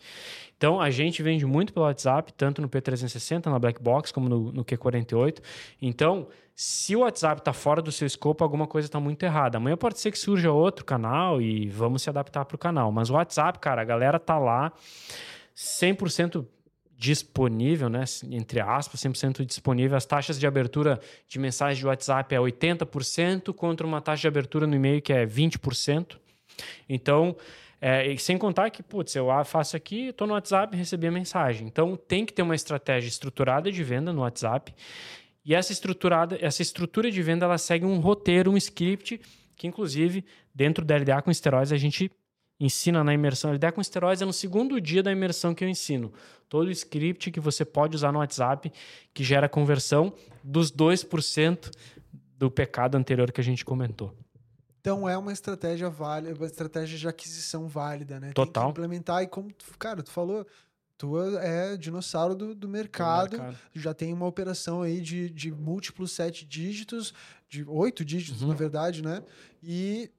Então, 0.58 0.78
a 0.78 0.90
gente 0.90 1.22
vende 1.22 1.46
muito 1.46 1.72
pelo 1.72 1.87
WhatsApp, 1.87 2.30
tanto 2.34 2.60
no 2.60 2.68
P360, 2.68 3.46
na 3.46 3.58
Black 3.58 3.82
Box, 3.82 4.12
como 4.12 4.28
no, 4.28 4.52
no 4.52 4.62
Q48. 4.62 5.40
Então, 5.80 6.28
se 6.54 6.94
o 6.94 7.00
WhatsApp 7.00 7.40
está 7.40 7.54
fora 7.54 7.80
do 7.80 7.90
seu 7.90 8.06
escopo, 8.06 8.44
alguma 8.44 8.66
coisa 8.66 8.87
está 8.87 9.00
muito 9.00 9.22
errada. 9.22 9.56
Amanhã 9.56 9.76
pode 9.76 9.98
ser 9.98 10.10
que 10.10 10.18
surja 10.18 10.52
outro 10.52 10.84
canal 10.84 11.40
e 11.40 11.68
vamos 11.70 12.02
se 12.02 12.10
adaptar 12.10 12.44
para 12.44 12.56
o 12.56 12.58
canal. 12.58 12.92
Mas 12.92 13.08
o 13.08 13.14
WhatsApp, 13.14 13.58
cara, 13.58 13.80
a 13.80 13.84
galera 13.87 14.20
tá 14.20 14.38
lá 14.38 14.70
100% 15.56 16.44
disponível, 16.96 17.88
né, 17.88 18.04
entre 18.30 18.61
aspas, 18.61 19.00
100% 19.00 19.44
disponível. 19.44 19.96
As 19.96 20.07
taxas 20.07 20.38
de 20.38 20.46
abertura 20.46 21.00
de 21.28 21.38
mensagem 21.38 21.80
de 21.80 21.87
WhatsApp 21.87 22.35
é 22.35 22.38
80% 22.38 23.52
contra 23.52 23.87
uma 23.87 24.00
taxa 24.00 24.22
de 24.22 24.28
abertura 24.28 24.66
no 24.66 24.74
e-mail 24.74 25.02
que 25.02 25.12
é 25.12 25.26
20%. 25.26 26.16
Então, 26.88 27.37
é, 27.80 28.16
sem 28.16 28.38
contar 28.38 28.70
que, 28.70 28.83
putz, 28.83 29.14
eu 29.14 29.26
faço 29.44 29.76
aqui, 29.76 30.09
estou 30.09 30.26
no 30.26 30.35
WhatsApp 30.35 30.74
e 30.74 30.78
recebi 30.78 31.07
a 31.07 31.11
mensagem. 31.11 31.66
Então, 31.66 31.96
tem 31.96 32.24
que 32.24 32.33
ter 32.33 32.42
uma 32.42 32.54
estratégia 32.54 33.09
estruturada 33.09 33.70
de 33.70 33.83
venda 33.83 34.12
no 34.12 34.22
WhatsApp. 34.22 34.74
E 35.44 35.54
essa, 35.54 35.72
estruturada, 35.72 36.38
essa 36.40 36.62
estrutura 36.62 37.11
de 37.11 37.20
venda, 37.20 37.44
ela 37.44 37.59
segue 37.59 37.85
um 37.85 37.98
roteiro, 37.98 38.50
um 38.50 38.57
script, 38.57 39.20
que 39.57 39.66
inclusive, 39.66 40.24
dentro 40.54 40.85
da 40.85 40.96
LDA 40.96 41.20
com 41.20 41.30
esteroides, 41.30 41.72
a 41.72 41.76
gente 41.76 42.11
ensina 42.58 43.02
na 43.02 43.12
imersão. 43.12 43.54
Ideia 43.54 43.72
com 43.72 43.80
esteroides 43.80 44.22
é 44.22 44.24
no 44.24 44.32
segundo 44.32 44.80
dia 44.80 45.02
da 45.02 45.12
imersão 45.12 45.54
que 45.54 45.64
eu 45.64 45.68
ensino. 45.68 46.12
Todo 46.48 46.68
o 46.68 46.70
script 46.70 47.30
que 47.30 47.40
você 47.40 47.64
pode 47.64 47.96
usar 47.96 48.12
no 48.12 48.18
WhatsApp 48.18 48.72
que 49.12 49.24
gera 49.24 49.48
conversão 49.48 50.12
dos 50.42 50.70
2% 50.70 51.70
do 52.38 52.50
pecado 52.50 52.96
anterior 52.96 53.32
que 53.32 53.40
a 53.40 53.44
gente 53.44 53.64
comentou. 53.64 54.14
Então 54.80 55.08
é 55.08 55.16
uma 55.16 55.32
estratégia 55.32 55.88
válida, 55.88 56.34
uma 56.34 56.46
estratégia 56.46 56.98
de 56.98 57.08
aquisição 57.08 57.66
válida, 57.66 58.20
né? 58.20 58.32
Total. 58.34 58.64
Tem 58.64 58.72
que 58.72 58.78
implementar 58.80 59.22
e 59.22 59.26
como, 59.26 59.50
cara, 59.78 60.02
tu 60.02 60.10
falou, 60.10 60.46
tu 60.98 61.18
é 61.38 61.74
dinossauro 61.76 62.34
do, 62.34 62.54
do, 62.54 62.68
mercado, 62.68 63.30
do 63.30 63.42
mercado, 63.42 63.58
já 63.74 63.94
tem 63.94 64.12
uma 64.12 64.26
operação 64.26 64.82
aí 64.82 65.00
de, 65.00 65.30
de 65.30 65.50
múltiplos 65.50 66.12
sete 66.12 66.44
dígitos, 66.44 67.14
de 67.48 67.64
oito 67.64 68.04
dígitos, 68.04 68.42
uhum. 68.42 68.48
na 68.48 68.54
verdade, 68.54 69.02
né? 69.02 69.22
E 69.62 70.10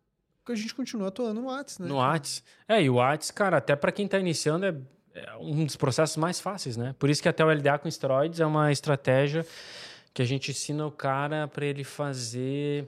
a 0.51 0.55
gente 0.55 0.73
continua 0.73 1.07
atuando 1.07 1.41
no 1.41 1.47
Whats, 1.47 1.79
né? 1.79 1.87
No 1.87 1.97
Whats. 1.97 2.43
É, 2.67 2.81
e 2.81 2.89
o 2.89 2.95
Whats, 2.95 3.31
cara, 3.31 3.57
até 3.57 3.75
para 3.75 3.91
quem 3.91 4.05
está 4.05 4.19
iniciando, 4.19 4.65
é, 4.65 4.75
é, 5.13 5.35
um 5.39 5.65
dos 5.65 5.75
processos 5.75 6.17
mais 6.17 6.39
fáceis, 6.39 6.77
né? 6.77 6.95
Por 6.99 7.09
isso 7.09 7.21
que 7.21 7.29
até 7.29 7.43
o 7.43 7.51
LDA 7.51 7.77
com 7.77 7.87
esteroides 7.87 8.39
é 8.39 8.45
uma 8.45 8.71
estratégia 8.71 9.45
que 10.13 10.21
a 10.21 10.25
gente 10.25 10.51
ensina 10.51 10.85
o 10.85 10.91
cara 10.91 11.47
para 11.47 11.65
ele 11.65 11.83
fazer 11.83 12.87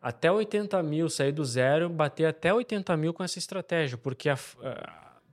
até 0.00 0.30
80 0.30 0.82
mil, 0.82 1.08
sair 1.08 1.32
do 1.32 1.44
zero, 1.44 1.88
bater 1.88 2.26
até 2.26 2.52
80 2.52 2.96
mil 2.96 3.12
com 3.12 3.22
essa 3.22 3.38
estratégia, 3.38 3.98
porque 3.98 4.28
a 4.28 4.36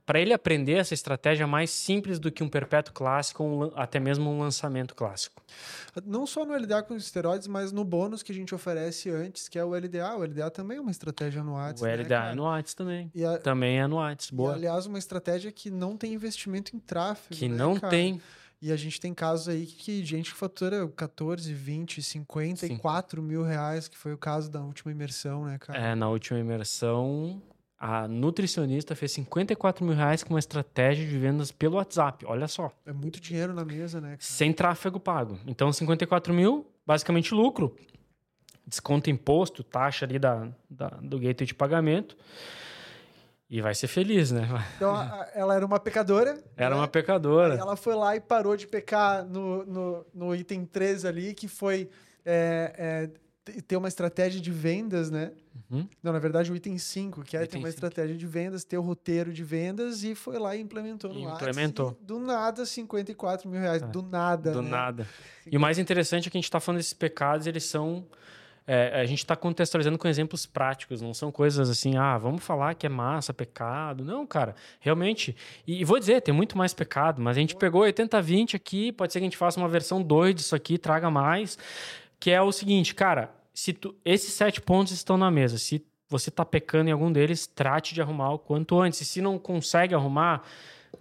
para 0.06 0.20
ele 0.20 0.32
aprender 0.32 0.74
essa 0.74 0.94
estratégia 0.94 1.42
é 1.42 1.46
mais 1.46 1.70
simples 1.70 2.20
do 2.20 2.30
que 2.30 2.44
um 2.44 2.48
perpétuo 2.48 2.94
clássico 2.94 3.42
ou 3.42 3.64
um, 3.64 3.72
até 3.74 3.98
mesmo 3.98 4.30
um 4.30 4.38
lançamento 4.38 4.94
clássico. 4.94 5.42
Não 6.04 6.24
só 6.26 6.46
no 6.46 6.54
LDA 6.54 6.80
com 6.84 6.94
esteroides, 6.94 7.48
mas 7.48 7.72
no 7.72 7.84
bônus 7.84 8.22
que 8.22 8.30
a 8.30 8.34
gente 8.34 8.54
oferece 8.54 9.10
antes, 9.10 9.48
que 9.48 9.58
é 9.58 9.64
o 9.64 9.70
LDA. 9.74 10.14
O 10.14 10.22
LDA 10.22 10.48
também 10.48 10.78
é 10.78 10.80
uma 10.80 10.92
estratégia 10.92 11.42
no 11.42 11.54
Whats. 11.54 11.82
O 11.82 11.86
né, 11.86 11.96
LDA 11.96 12.30
é 12.30 12.34
no 12.36 12.44
Whats 12.44 12.72
também. 12.72 13.10
A... 13.34 13.38
Também 13.38 13.80
é 13.80 13.86
no 13.88 13.96
Whats. 13.96 14.30
Boa. 14.30 14.52
E, 14.52 14.54
aliás, 14.54 14.86
uma 14.86 14.98
estratégia 14.98 15.50
que 15.50 15.70
não 15.70 15.96
tem 15.96 16.14
investimento 16.14 16.76
em 16.76 16.78
tráfego. 16.78 17.34
Que 17.34 17.48
né, 17.48 17.56
não 17.56 17.74
cara? 17.74 17.90
tem. 17.90 18.20
E 18.62 18.70
a 18.70 18.76
gente 18.76 19.00
tem 19.00 19.12
casos 19.12 19.48
aí 19.48 19.66
que 19.66 20.04
gente 20.04 20.32
que 20.32 20.38
fatura 20.38 20.88
14, 20.88 21.52
20, 21.52 22.00
54 22.00 23.20
Sim. 23.20 23.26
mil 23.26 23.42
reais, 23.42 23.86
que 23.88 23.98
foi 23.98 24.14
o 24.14 24.18
caso 24.18 24.50
da 24.50 24.60
última 24.60 24.92
imersão, 24.92 25.44
né, 25.44 25.58
cara? 25.58 25.78
É, 25.78 25.94
na 25.94 26.08
última 26.08 26.38
imersão 26.38 27.42
a 27.78 28.08
nutricionista 28.08 28.96
fez 28.96 29.12
54 29.12 29.84
mil 29.84 29.94
reais 29.94 30.22
com 30.22 30.32
uma 30.32 30.38
estratégia 30.38 31.06
de 31.06 31.18
vendas 31.18 31.52
pelo 31.52 31.76
WhatsApp. 31.76 32.24
Olha 32.26 32.48
só. 32.48 32.72
É 32.86 32.92
muito 32.92 33.20
dinheiro 33.20 33.52
na 33.52 33.64
mesa, 33.64 34.00
né? 34.00 34.08
Cara? 34.08 34.20
Sem 34.20 34.52
tráfego 34.52 34.98
pago. 34.98 35.38
Então, 35.46 35.72
54 35.72 36.32
mil, 36.32 36.66
basicamente 36.86 37.34
lucro. 37.34 37.76
Desconto 38.66 39.10
imposto, 39.10 39.62
taxa 39.62 40.06
ali 40.06 40.18
da, 40.18 40.48
da 40.68 40.88
do 40.88 41.18
gateway 41.18 41.46
de 41.46 41.54
pagamento. 41.54 42.16
E 43.48 43.60
vai 43.60 43.74
ser 43.74 43.86
feliz, 43.86 44.32
né? 44.32 44.48
Então, 44.76 44.94
ela 45.34 45.54
era 45.54 45.64
uma 45.64 45.78
pecadora. 45.78 46.42
Era 46.56 46.74
né? 46.74 46.80
uma 46.80 46.88
pecadora. 46.88 47.54
Ela 47.54 47.76
foi 47.76 47.94
lá 47.94 48.16
e 48.16 48.20
parou 48.20 48.56
de 48.56 48.66
pecar 48.66 49.24
no, 49.24 49.64
no, 49.64 50.06
no 50.12 50.34
item 50.34 50.64
3 50.64 51.04
ali, 51.04 51.34
que 51.34 51.46
foi 51.46 51.88
é, 52.24 52.74
é, 52.76 53.10
ter 53.66 53.76
uma 53.76 53.88
estratégia 53.88 54.40
de 54.40 54.50
vendas, 54.50 55.10
né? 55.10 55.32
Uhum. 55.70 55.88
Não, 56.02 56.12
na 56.12 56.18
verdade, 56.18 56.50
o 56.50 56.56
item 56.56 56.78
5, 56.78 57.22
que 57.22 57.36
é 57.36 57.40
item 57.40 57.50
ter 57.50 57.56
uma 57.58 57.68
cinco. 57.68 57.76
estratégia 57.76 58.16
de 58.16 58.26
vendas, 58.26 58.64
ter 58.64 58.78
o 58.78 58.82
roteiro 58.82 59.32
de 59.32 59.44
vendas 59.44 60.02
e 60.02 60.14
foi 60.14 60.38
lá 60.38 60.56
e 60.56 60.60
implementou 60.60 61.12
no 61.12 61.30
Implementou. 61.30 61.96
do 62.00 62.18
nada, 62.18 62.64
54 62.64 63.48
mil 63.48 63.60
reais. 63.60 63.82
É. 63.82 63.86
Do 63.86 64.02
nada. 64.02 64.52
Do 64.52 64.62
né? 64.62 64.70
nada. 64.70 65.08
E 65.50 65.56
o 65.56 65.60
mais 65.60 65.78
interessante 65.78 66.28
é 66.28 66.30
que 66.30 66.36
a 66.36 66.40
gente 66.40 66.44
está 66.44 66.60
falando 66.60 66.78
desses 66.78 66.92
pecados, 66.92 67.46
eles 67.46 67.64
são. 67.64 68.04
É, 68.68 69.00
a 69.00 69.06
gente 69.06 69.20
está 69.20 69.36
contextualizando 69.36 69.96
com 69.96 70.08
exemplos 70.08 70.44
práticos, 70.44 71.00
não 71.00 71.14
são 71.14 71.30
coisas 71.30 71.70
assim, 71.70 71.96
ah, 71.96 72.18
vamos 72.18 72.42
falar 72.42 72.74
que 72.74 72.84
é 72.84 72.88
massa, 72.88 73.32
pecado. 73.32 74.04
Não, 74.04 74.26
cara, 74.26 74.56
realmente. 74.80 75.36
E, 75.64 75.82
e 75.82 75.84
vou 75.84 76.00
dizer, 76.00 76.20
tem 76.20 76.34
muito 76.34 76.58
mais 76.58 76.74
pecado, 76.74 77.22
mas 77.22 77.36
a 77.36 77.40
gente 77.40 77.54
pegou 77.54 77.82
80-20 77.82 78.56
aqui, 78.56 78.90
pode 78.90 79.12
ser 79.12 79.20
que 79.20 79.24
a 79.24 79.28
gente 79.28 79.36
faça 79.36 79.60
uma 79.60 79.68
versão 79.68 80.02
2 80.02 80.34
disso 80.34 80.56
aqui, 80.56 80.78
traga 80.78 81.08
mais 81.08 81.56
que 82.18 82.30
é 82.30 82.40
o 82.40 82.50
seguinte, 82.52 82.94
cara, 82.94 83.30
se 83.56 83.72
tu, 83.72 83.96
esses 84.04 84.34
sete 84.34 84.60
pontos 84.60 84.92
estão 84.92 85.16
na 85.16 85.30
mesa, 85.30 85.56
se 85.56 85.82
você 86.10 86.30
tá 86.30 86.44
pecando 86.44 86.90
em 86.90 86.92
algum 86.92 87.10
deles, 87.10 87.46
trate 87.46 87.94
de 87.94 88.02
arrumar 88.02 88.30
o 88.32 88.38
quanto 88.38 88.78
antes. 88.78 89.00
E 89.00 89.04
se 89.06 89.22
não 89.22 89.38
consegue 89.38 89.94
arrumar, 89.94 90.42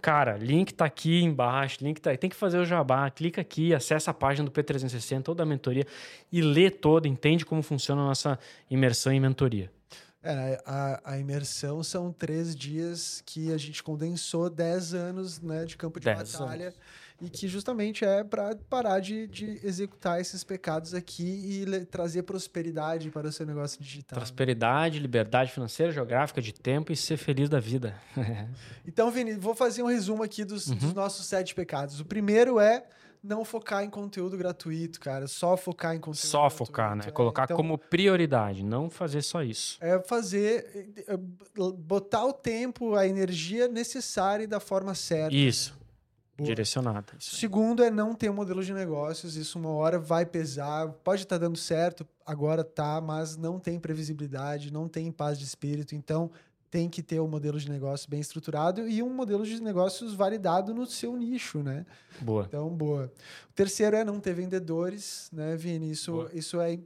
cara, 0.02 0.38
link 0.38 0.74
tá 0.74 0.86
aqui 0.86 1.22
embaixo, 1.22 1.84
link 1.84 2.00
tá 2.00 2.12
aí. 2.12 2.18
Tem 2.18 2.30
que 2.30 2.36
fazer 2.36 2.58
o 2.58 2.64
jabá, 2.64 3.10
clica 3.12 3.42
aqui, 3.42 3.76
acessa 3.76 4.12
a 4.12 4.14
página 4.14 4.50
do 4.50 4.52
P360 4.52 5.28
ou 5.28 5.36
da 5.36 5.46
mentoria 5.46 5.86
e 6.32 6.42
lê 6.42 6.72
toda, 6.72 7.10
entende 7.10 7.46
como 7.46 7.62
funciona 7.62 8.02
a 8.02 8.06
nossa 8.06 8.40
imersão 8.72 9.12
em 9.12 9.20
mentoria. 9.20 9.70
É, 10.24 10.60
a, 10.66 11.02
a, 11.12 11.20
imersão 11.20 11.84
são 11.84 12.12
três 12.14 12.56
dias 12.56 13.22
que 13.26 13.52
a 13.52 13.58
gente 13.58 13.84
condensou 13.84 14.50
dez 14.50 14.94
anos 14.94 15.42
né, 15.42 15.66
de 15.66 15.76
campo 15.76 16.00
de 16.00 16.06
batalha. 16.06 16.68
Anos 16.68 16.80
e 17.22 17.30
que 17.30 17.48
justamente 17.48 18.04
é 18.04 18.24
para 18.24 18.56
parar 18.70 19.00
de, 19.00 19.28
de 19.28 19.60
executar 19.64 20.20
esses 20.20 20.44
pecados 20.44 20.94
aqui 20.94 21.24
e 21.24 21.86
trazer 21.86 22.24
prosperidade 22.24 23.10
para 23.10 23.28
o 23.28 23.32
seu 23.32 23.46
negócio 23.46 23.82
digital. 23.82 24.20
Prosperidade, 24.20 25.00
liberdade 25.00 25.52
financeira, 25.52 25.92
geográfica, 25.92 26.42
de 26.42 26.54
tempo 26.54 26.92
e 26.92 26.96
ser 26.96 27.18
feliz 27.18 27.48
da 27.48 27.60
vida. 27.60 27.96
então, 28.86 29.10
Vini, 29.10 29.34
vou 29.34 29.56
fazer 29.56 29.82
um 29.82 29.88
resumo 29.88 30.24
aqui 30.24 30.44
dos, 30.44 30.68
uhum. 30.68 30.76
dos 30.76 30.94
nossos 30.94 31.26
sete 31.26 31.56
pecados. 31.56 32.00
O 32.00 32.06
primeiro 32.06 32.60
é 32.60 32.84
não 33.24 33.44
focar 33.44 33.84
em 33.84 33.90
conteúdo 33.90 34.38
gratuito, 34.38 35.00
cara. 35.00 35.26
Só 35.28 35.58
focar 35.58 35.96
em 35.96 36.00
conteúdo 36.00 36.28
Só 36.28 36.42
gratuito, 36.42 36.66
focar, 36.66 36.96
né? 36.96 37.04
É. 37.08 37.12
Colocar 37.12 37.46
então, 37.46 37.58
como 37.58 37.78
prioridade, 37.78 38.64
não 38.64 38.90
fazer 38.90 39.22
só 39.22 39.42
isso. 39.42 39.78
É 39.82 40.00
fazer, 40.00 40.94
é, 41.08 41.18
botar 41.78 42.26
o 42.26 42.34
tempo, 42.34 42.94
a 42.94 43.08
energia 43.08 43.68
necessária 43.68 44.48
da 44.48 44.60
forma 44.60 44.94
certa. 44.94 45.36
Isso. 45.36 45.76
Boa. 46.38 46.48
direcionada. 46.48 47.14
Segundo 47.18 47.82
é 47.82 47.90
não 47.90 48.14
ter 48.14 48.30
um 48.30 48.34
modelo 48.34 48.62
de 48.62 48.74
negócios, 48.74 49.38
isso 49.38 49.58
uma 49.58 49.70
hora 49.70 49.98
vai 49.98 50.26
pesar, 50.26 50.90
pode 51.04 51.22
estar 51.22 51.40
tá 51.40 51.46
dando 51.46 51.58
certo, 51.58 52.06
agora 52.26 52.64
tá, 52.64 53.00
mas 53.00 53.38
não 53.38 53.58
tem 53.58 53.80
previsibilidade, 53.80 54.72
não 54.72 54.90
tem 54.90 55.12
paz 55.12 55.40
de 55.40 55.46
espírito, 55.46 55.96
então 55.96 56.30
tem 56.70 56.90
que 56.90 57.02
ter 57.02 57.22
um 57.22 57.28
modelo 57.28 57.58
de 57.58 57.70
negócio 57.70 58.10
bem 58.10 58.20
estruturado 58.20 58.86
e 58.86 59.02
um 59.02 59.10
modelo 59.10 59.46
de 59.46 59.62
negócios 59.62 60.14
validado 60.14 60.74
no 60.74 60.86
seu 60.86 61.16
nicho, 61.16 61.64
né? 61.64 61.86
Boa. 62.20 62.44
Então, 62.46 62.68
boa. 62.70 63.10
O 63.50 63.54
terceiro 63.54 63.96
é 63.96 64.04
não 64.04 64.20
ter 64.20 64.34
vendedores, 64.34 65.30
né, 65.32 65.56
Vini? 65.56 65.90
Isso, 65.90 66.30
isso 66.34 66.60
é 66.60 66.78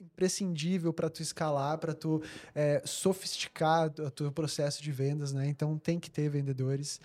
imprescindível 0.00 0.92
para 0.92 1.08
tu 1.08 1.22
escalar, 1.22 1.78
para 1.78 1.94
tu 1.94 2.22
é, 2.54 2.82
sofisticar 2.84 3.92
o 3.98 4.10
teu 4.10 4.32
processo 4.32 4.82
de 4.82 4.90
vendas, 4.90 5.32
né? 5.32 5.46
Então 5.48 5.78
tem 5.78 5.98
que 5.98 6.10
ter 6.10 6.28
vendedores. 6.28 7.00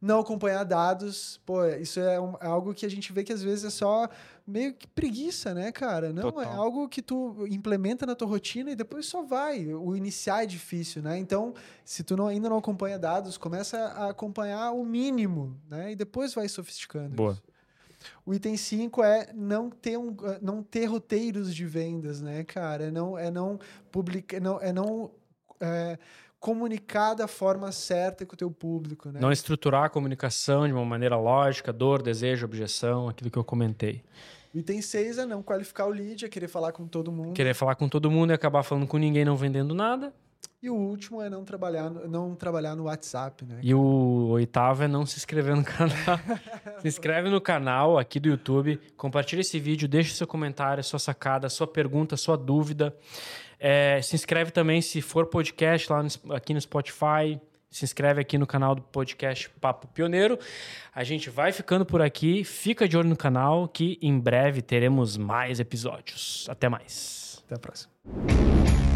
Não 0.00 0.20
acompanhar 0.20 0.64
dados, 0.64 1.40
pô, 1.46 1.64
isso 1.66 2.00
é, 2.00 2.20
um, 2.20 2.34
é, 2.40 2.46
algo 2.46 2.74
que 2.74 2.84
a 2.84 2.88
gente 2.88 3.12
vê 3.12 3.24
que 3.24 3.32
às 3.32 3.42
vezes 3.42 3.64
é 3.64 3.70
só 3.70 4.08
meio 4.46 4.74
que 4.74 4.86
preguiça, 4.86 5.54
né, 5.54 5.72
cara? 5.72 6.12
Não, 6.12 6.28
é 6.28 6.32
Total. 6.32 6.52
é 6.52 6.56
algo 6.56 6.88
que 6.88 7.00
tu 7.00 7.46
implementa 7.48 8.04
na 8.04 8.14
tua 8.14 8.28
rotina 8.28 8.70
e 8.70 8.76
depois 8.76 9.06
só 9.06 9.22
vai. 9.22 9.72
O 9.72 9.96
iniciar 9.96 10.42
é 10.42 10.46
difícil, 10.46 11.02
né? 11.02 11.18
Então, 11.18 11.54
se 11.84 12.04
tu 12.04 12.16
não, 12.16 12.26
ainda 12.26 12.48
não 12.48 12.58
acompanha 12.58 12.98
dados, 12.98 13.38
começa 13.38 13.78
a 13.78 14.10
acompanhar 14.10 14.72
o 14.72 14.84
mínimo, 14.84 15.58
né? 15.68 15.92
E 15.92 15.96
depois 15.96 16.34
vai 16.34 16.48
sofisticando. 16.48 17.16
Boa. 17.16 17.32
Isso. 17.32 17.55
O 18.24 18.34
item 18.34 18.56
5 18.56 19.02
é 19.02 19.32
não 19.34 19.70
ter, 19.70 19.96
um, 19.96 20.16
não 20.40 20.62
ter 20.62 20.86
roteiros 20.86 21.54
de 21.54 21.64
vendas, 21.64 22.20
né, 22.20 22.44
cara? 22.44 22.84
É 22.84 22.90
não, 22.90 23.18
é 23.18 23.30
não 23.30 23.58
publicar, 23.90 24.40
não, 24.40 24.60
é 24.60 24.72
não 24.72 25.10
é, 25.60 25.98
comunicar 26.38 27.14
da 27.14 27.26
forma 27.26 27.72
certa 27.72 28.24
com 28.24 28.34
o 28.34 28.36
teu 28.36 28.50
público, 28.50 29.10
né? 29.10 29.20
Não 29.20 29.32
estruturar 29.32 29.84
a 29.84 29.88
comunicação 29.88 30.66
de 30.66 30.72
uma 30.72 30.84
maneira 30.84 31.16
lógica, 31.16 31.72
dor, 31.72 32.02
desejo, 32.02 32.44
objeção, 32.44 33.08
aquilo 33.08 33.30
que 33.30 33.38
eu 33.38 33.44
comentei. 33.44 34.04
O 34.54 34.58
item 34.58 34.80
6 34.80 35.18
é 35.18 35.26
não 35.26 35.42
qualificar 35.42 35.86
o 35.86 35.90
lead, 35.90 36.24
é 36.24 36.28
querer 36.28 36.48
falar 36.48 36.72
com 36.72 36.86
todo 36.86 37.12
mundo. 37.12 37.34
Querer 37.34 37.54
falar 37.54 37.74
com 37.74 37.88
todo 37.88 38.10
mundo 38.10 38.30
e 38.30 38.34
acabar 38.34 38.62
falando 38.62 38.86
com 38.86 38.96
ninguém, 38.96 39.24
não 39.24 39.36
vendendo 39.36 39.74
nada. 39.74 40.14
E 40.62 40.70
o 40.70 40.74
último 40.74 41.20
é 41.20 41.28
não 41.28 41.44
trabalhar, 41.44 41.90
não 41.90 42.34
trabalhar 42.34 42.74
no 42.74 42.84
WhatsApp, 42.84 43.44
né? 43.44 43.58
E 43.62 43.74
o 43.74 44.28
oitavo 44.30 44.82
é 44.82 44.88
não 44.88 45.04
se 45.04 45.16
inscrever 45.18 45.54
no 45.54 45.62
canal. 45.64 46.18
se 46.80 46.88
inscreve 46.88 47.28
no 47.28 47.40
canal 47.40 47.98
aqui 47.98 48.18
do 48.18 48.28
YouTube, 48.28 48.80
compartilha 48.96 49.42
esse 49.42 49.58
vídeo, 49.60 49.86
deixa 49.86 50.14
seu 50.14 50.26
comentário, 50.26 50.82
sua 50.82 50.98
sacada, 50.98 51.48
sua 51.48 51.66
pergunta, 51.66 52.16
sua 52.16 52.36
dúvida. 52.36 52.96
É, 53.58 54.00
se 54.02 54.14
inscreve 54.14 54.50
também 54.50 54.80
se 54.80 55.00
for 55.00 55.26
podcast 55.26 55.90
lá 55.92 56.02
no, 56.02 56.34
aqui 56.34 56.54
no 56.54 56.60
Spotify. 56.60 57.40
Se 57.70 57.84
inscreve 57.84 58.22
aqui 58.22 58.38
no 58.38 58.46
canal 58.46 58.74
do 58.74 58.80
podcast 58.80 59.50
Papo 59.60 59.86
Pioneiro. 59.88 60.38
A 60.94 61.04
gente 61.04 61.28
vai 61.28 61.52
ficando 61.52 61.84
por 61.84 62.00
aqui. 62.00 62.42
Fica 62.44 62.88
de 62.88 62.96
olho 62.96 63.08
no 63.08 63.16
canal 63.16 63.68
que 63.68 63.98
em 64.00 64.18
breve 64.18 64.62
teremos 64.62 65.16
mais 65.16 65.60
episódios. 65.60 66.46
Até 66.48 66.68
mais. 66.68 67.42
Até 67.44 67.56
a 67.56 67.58
próxima. 67.58 68.95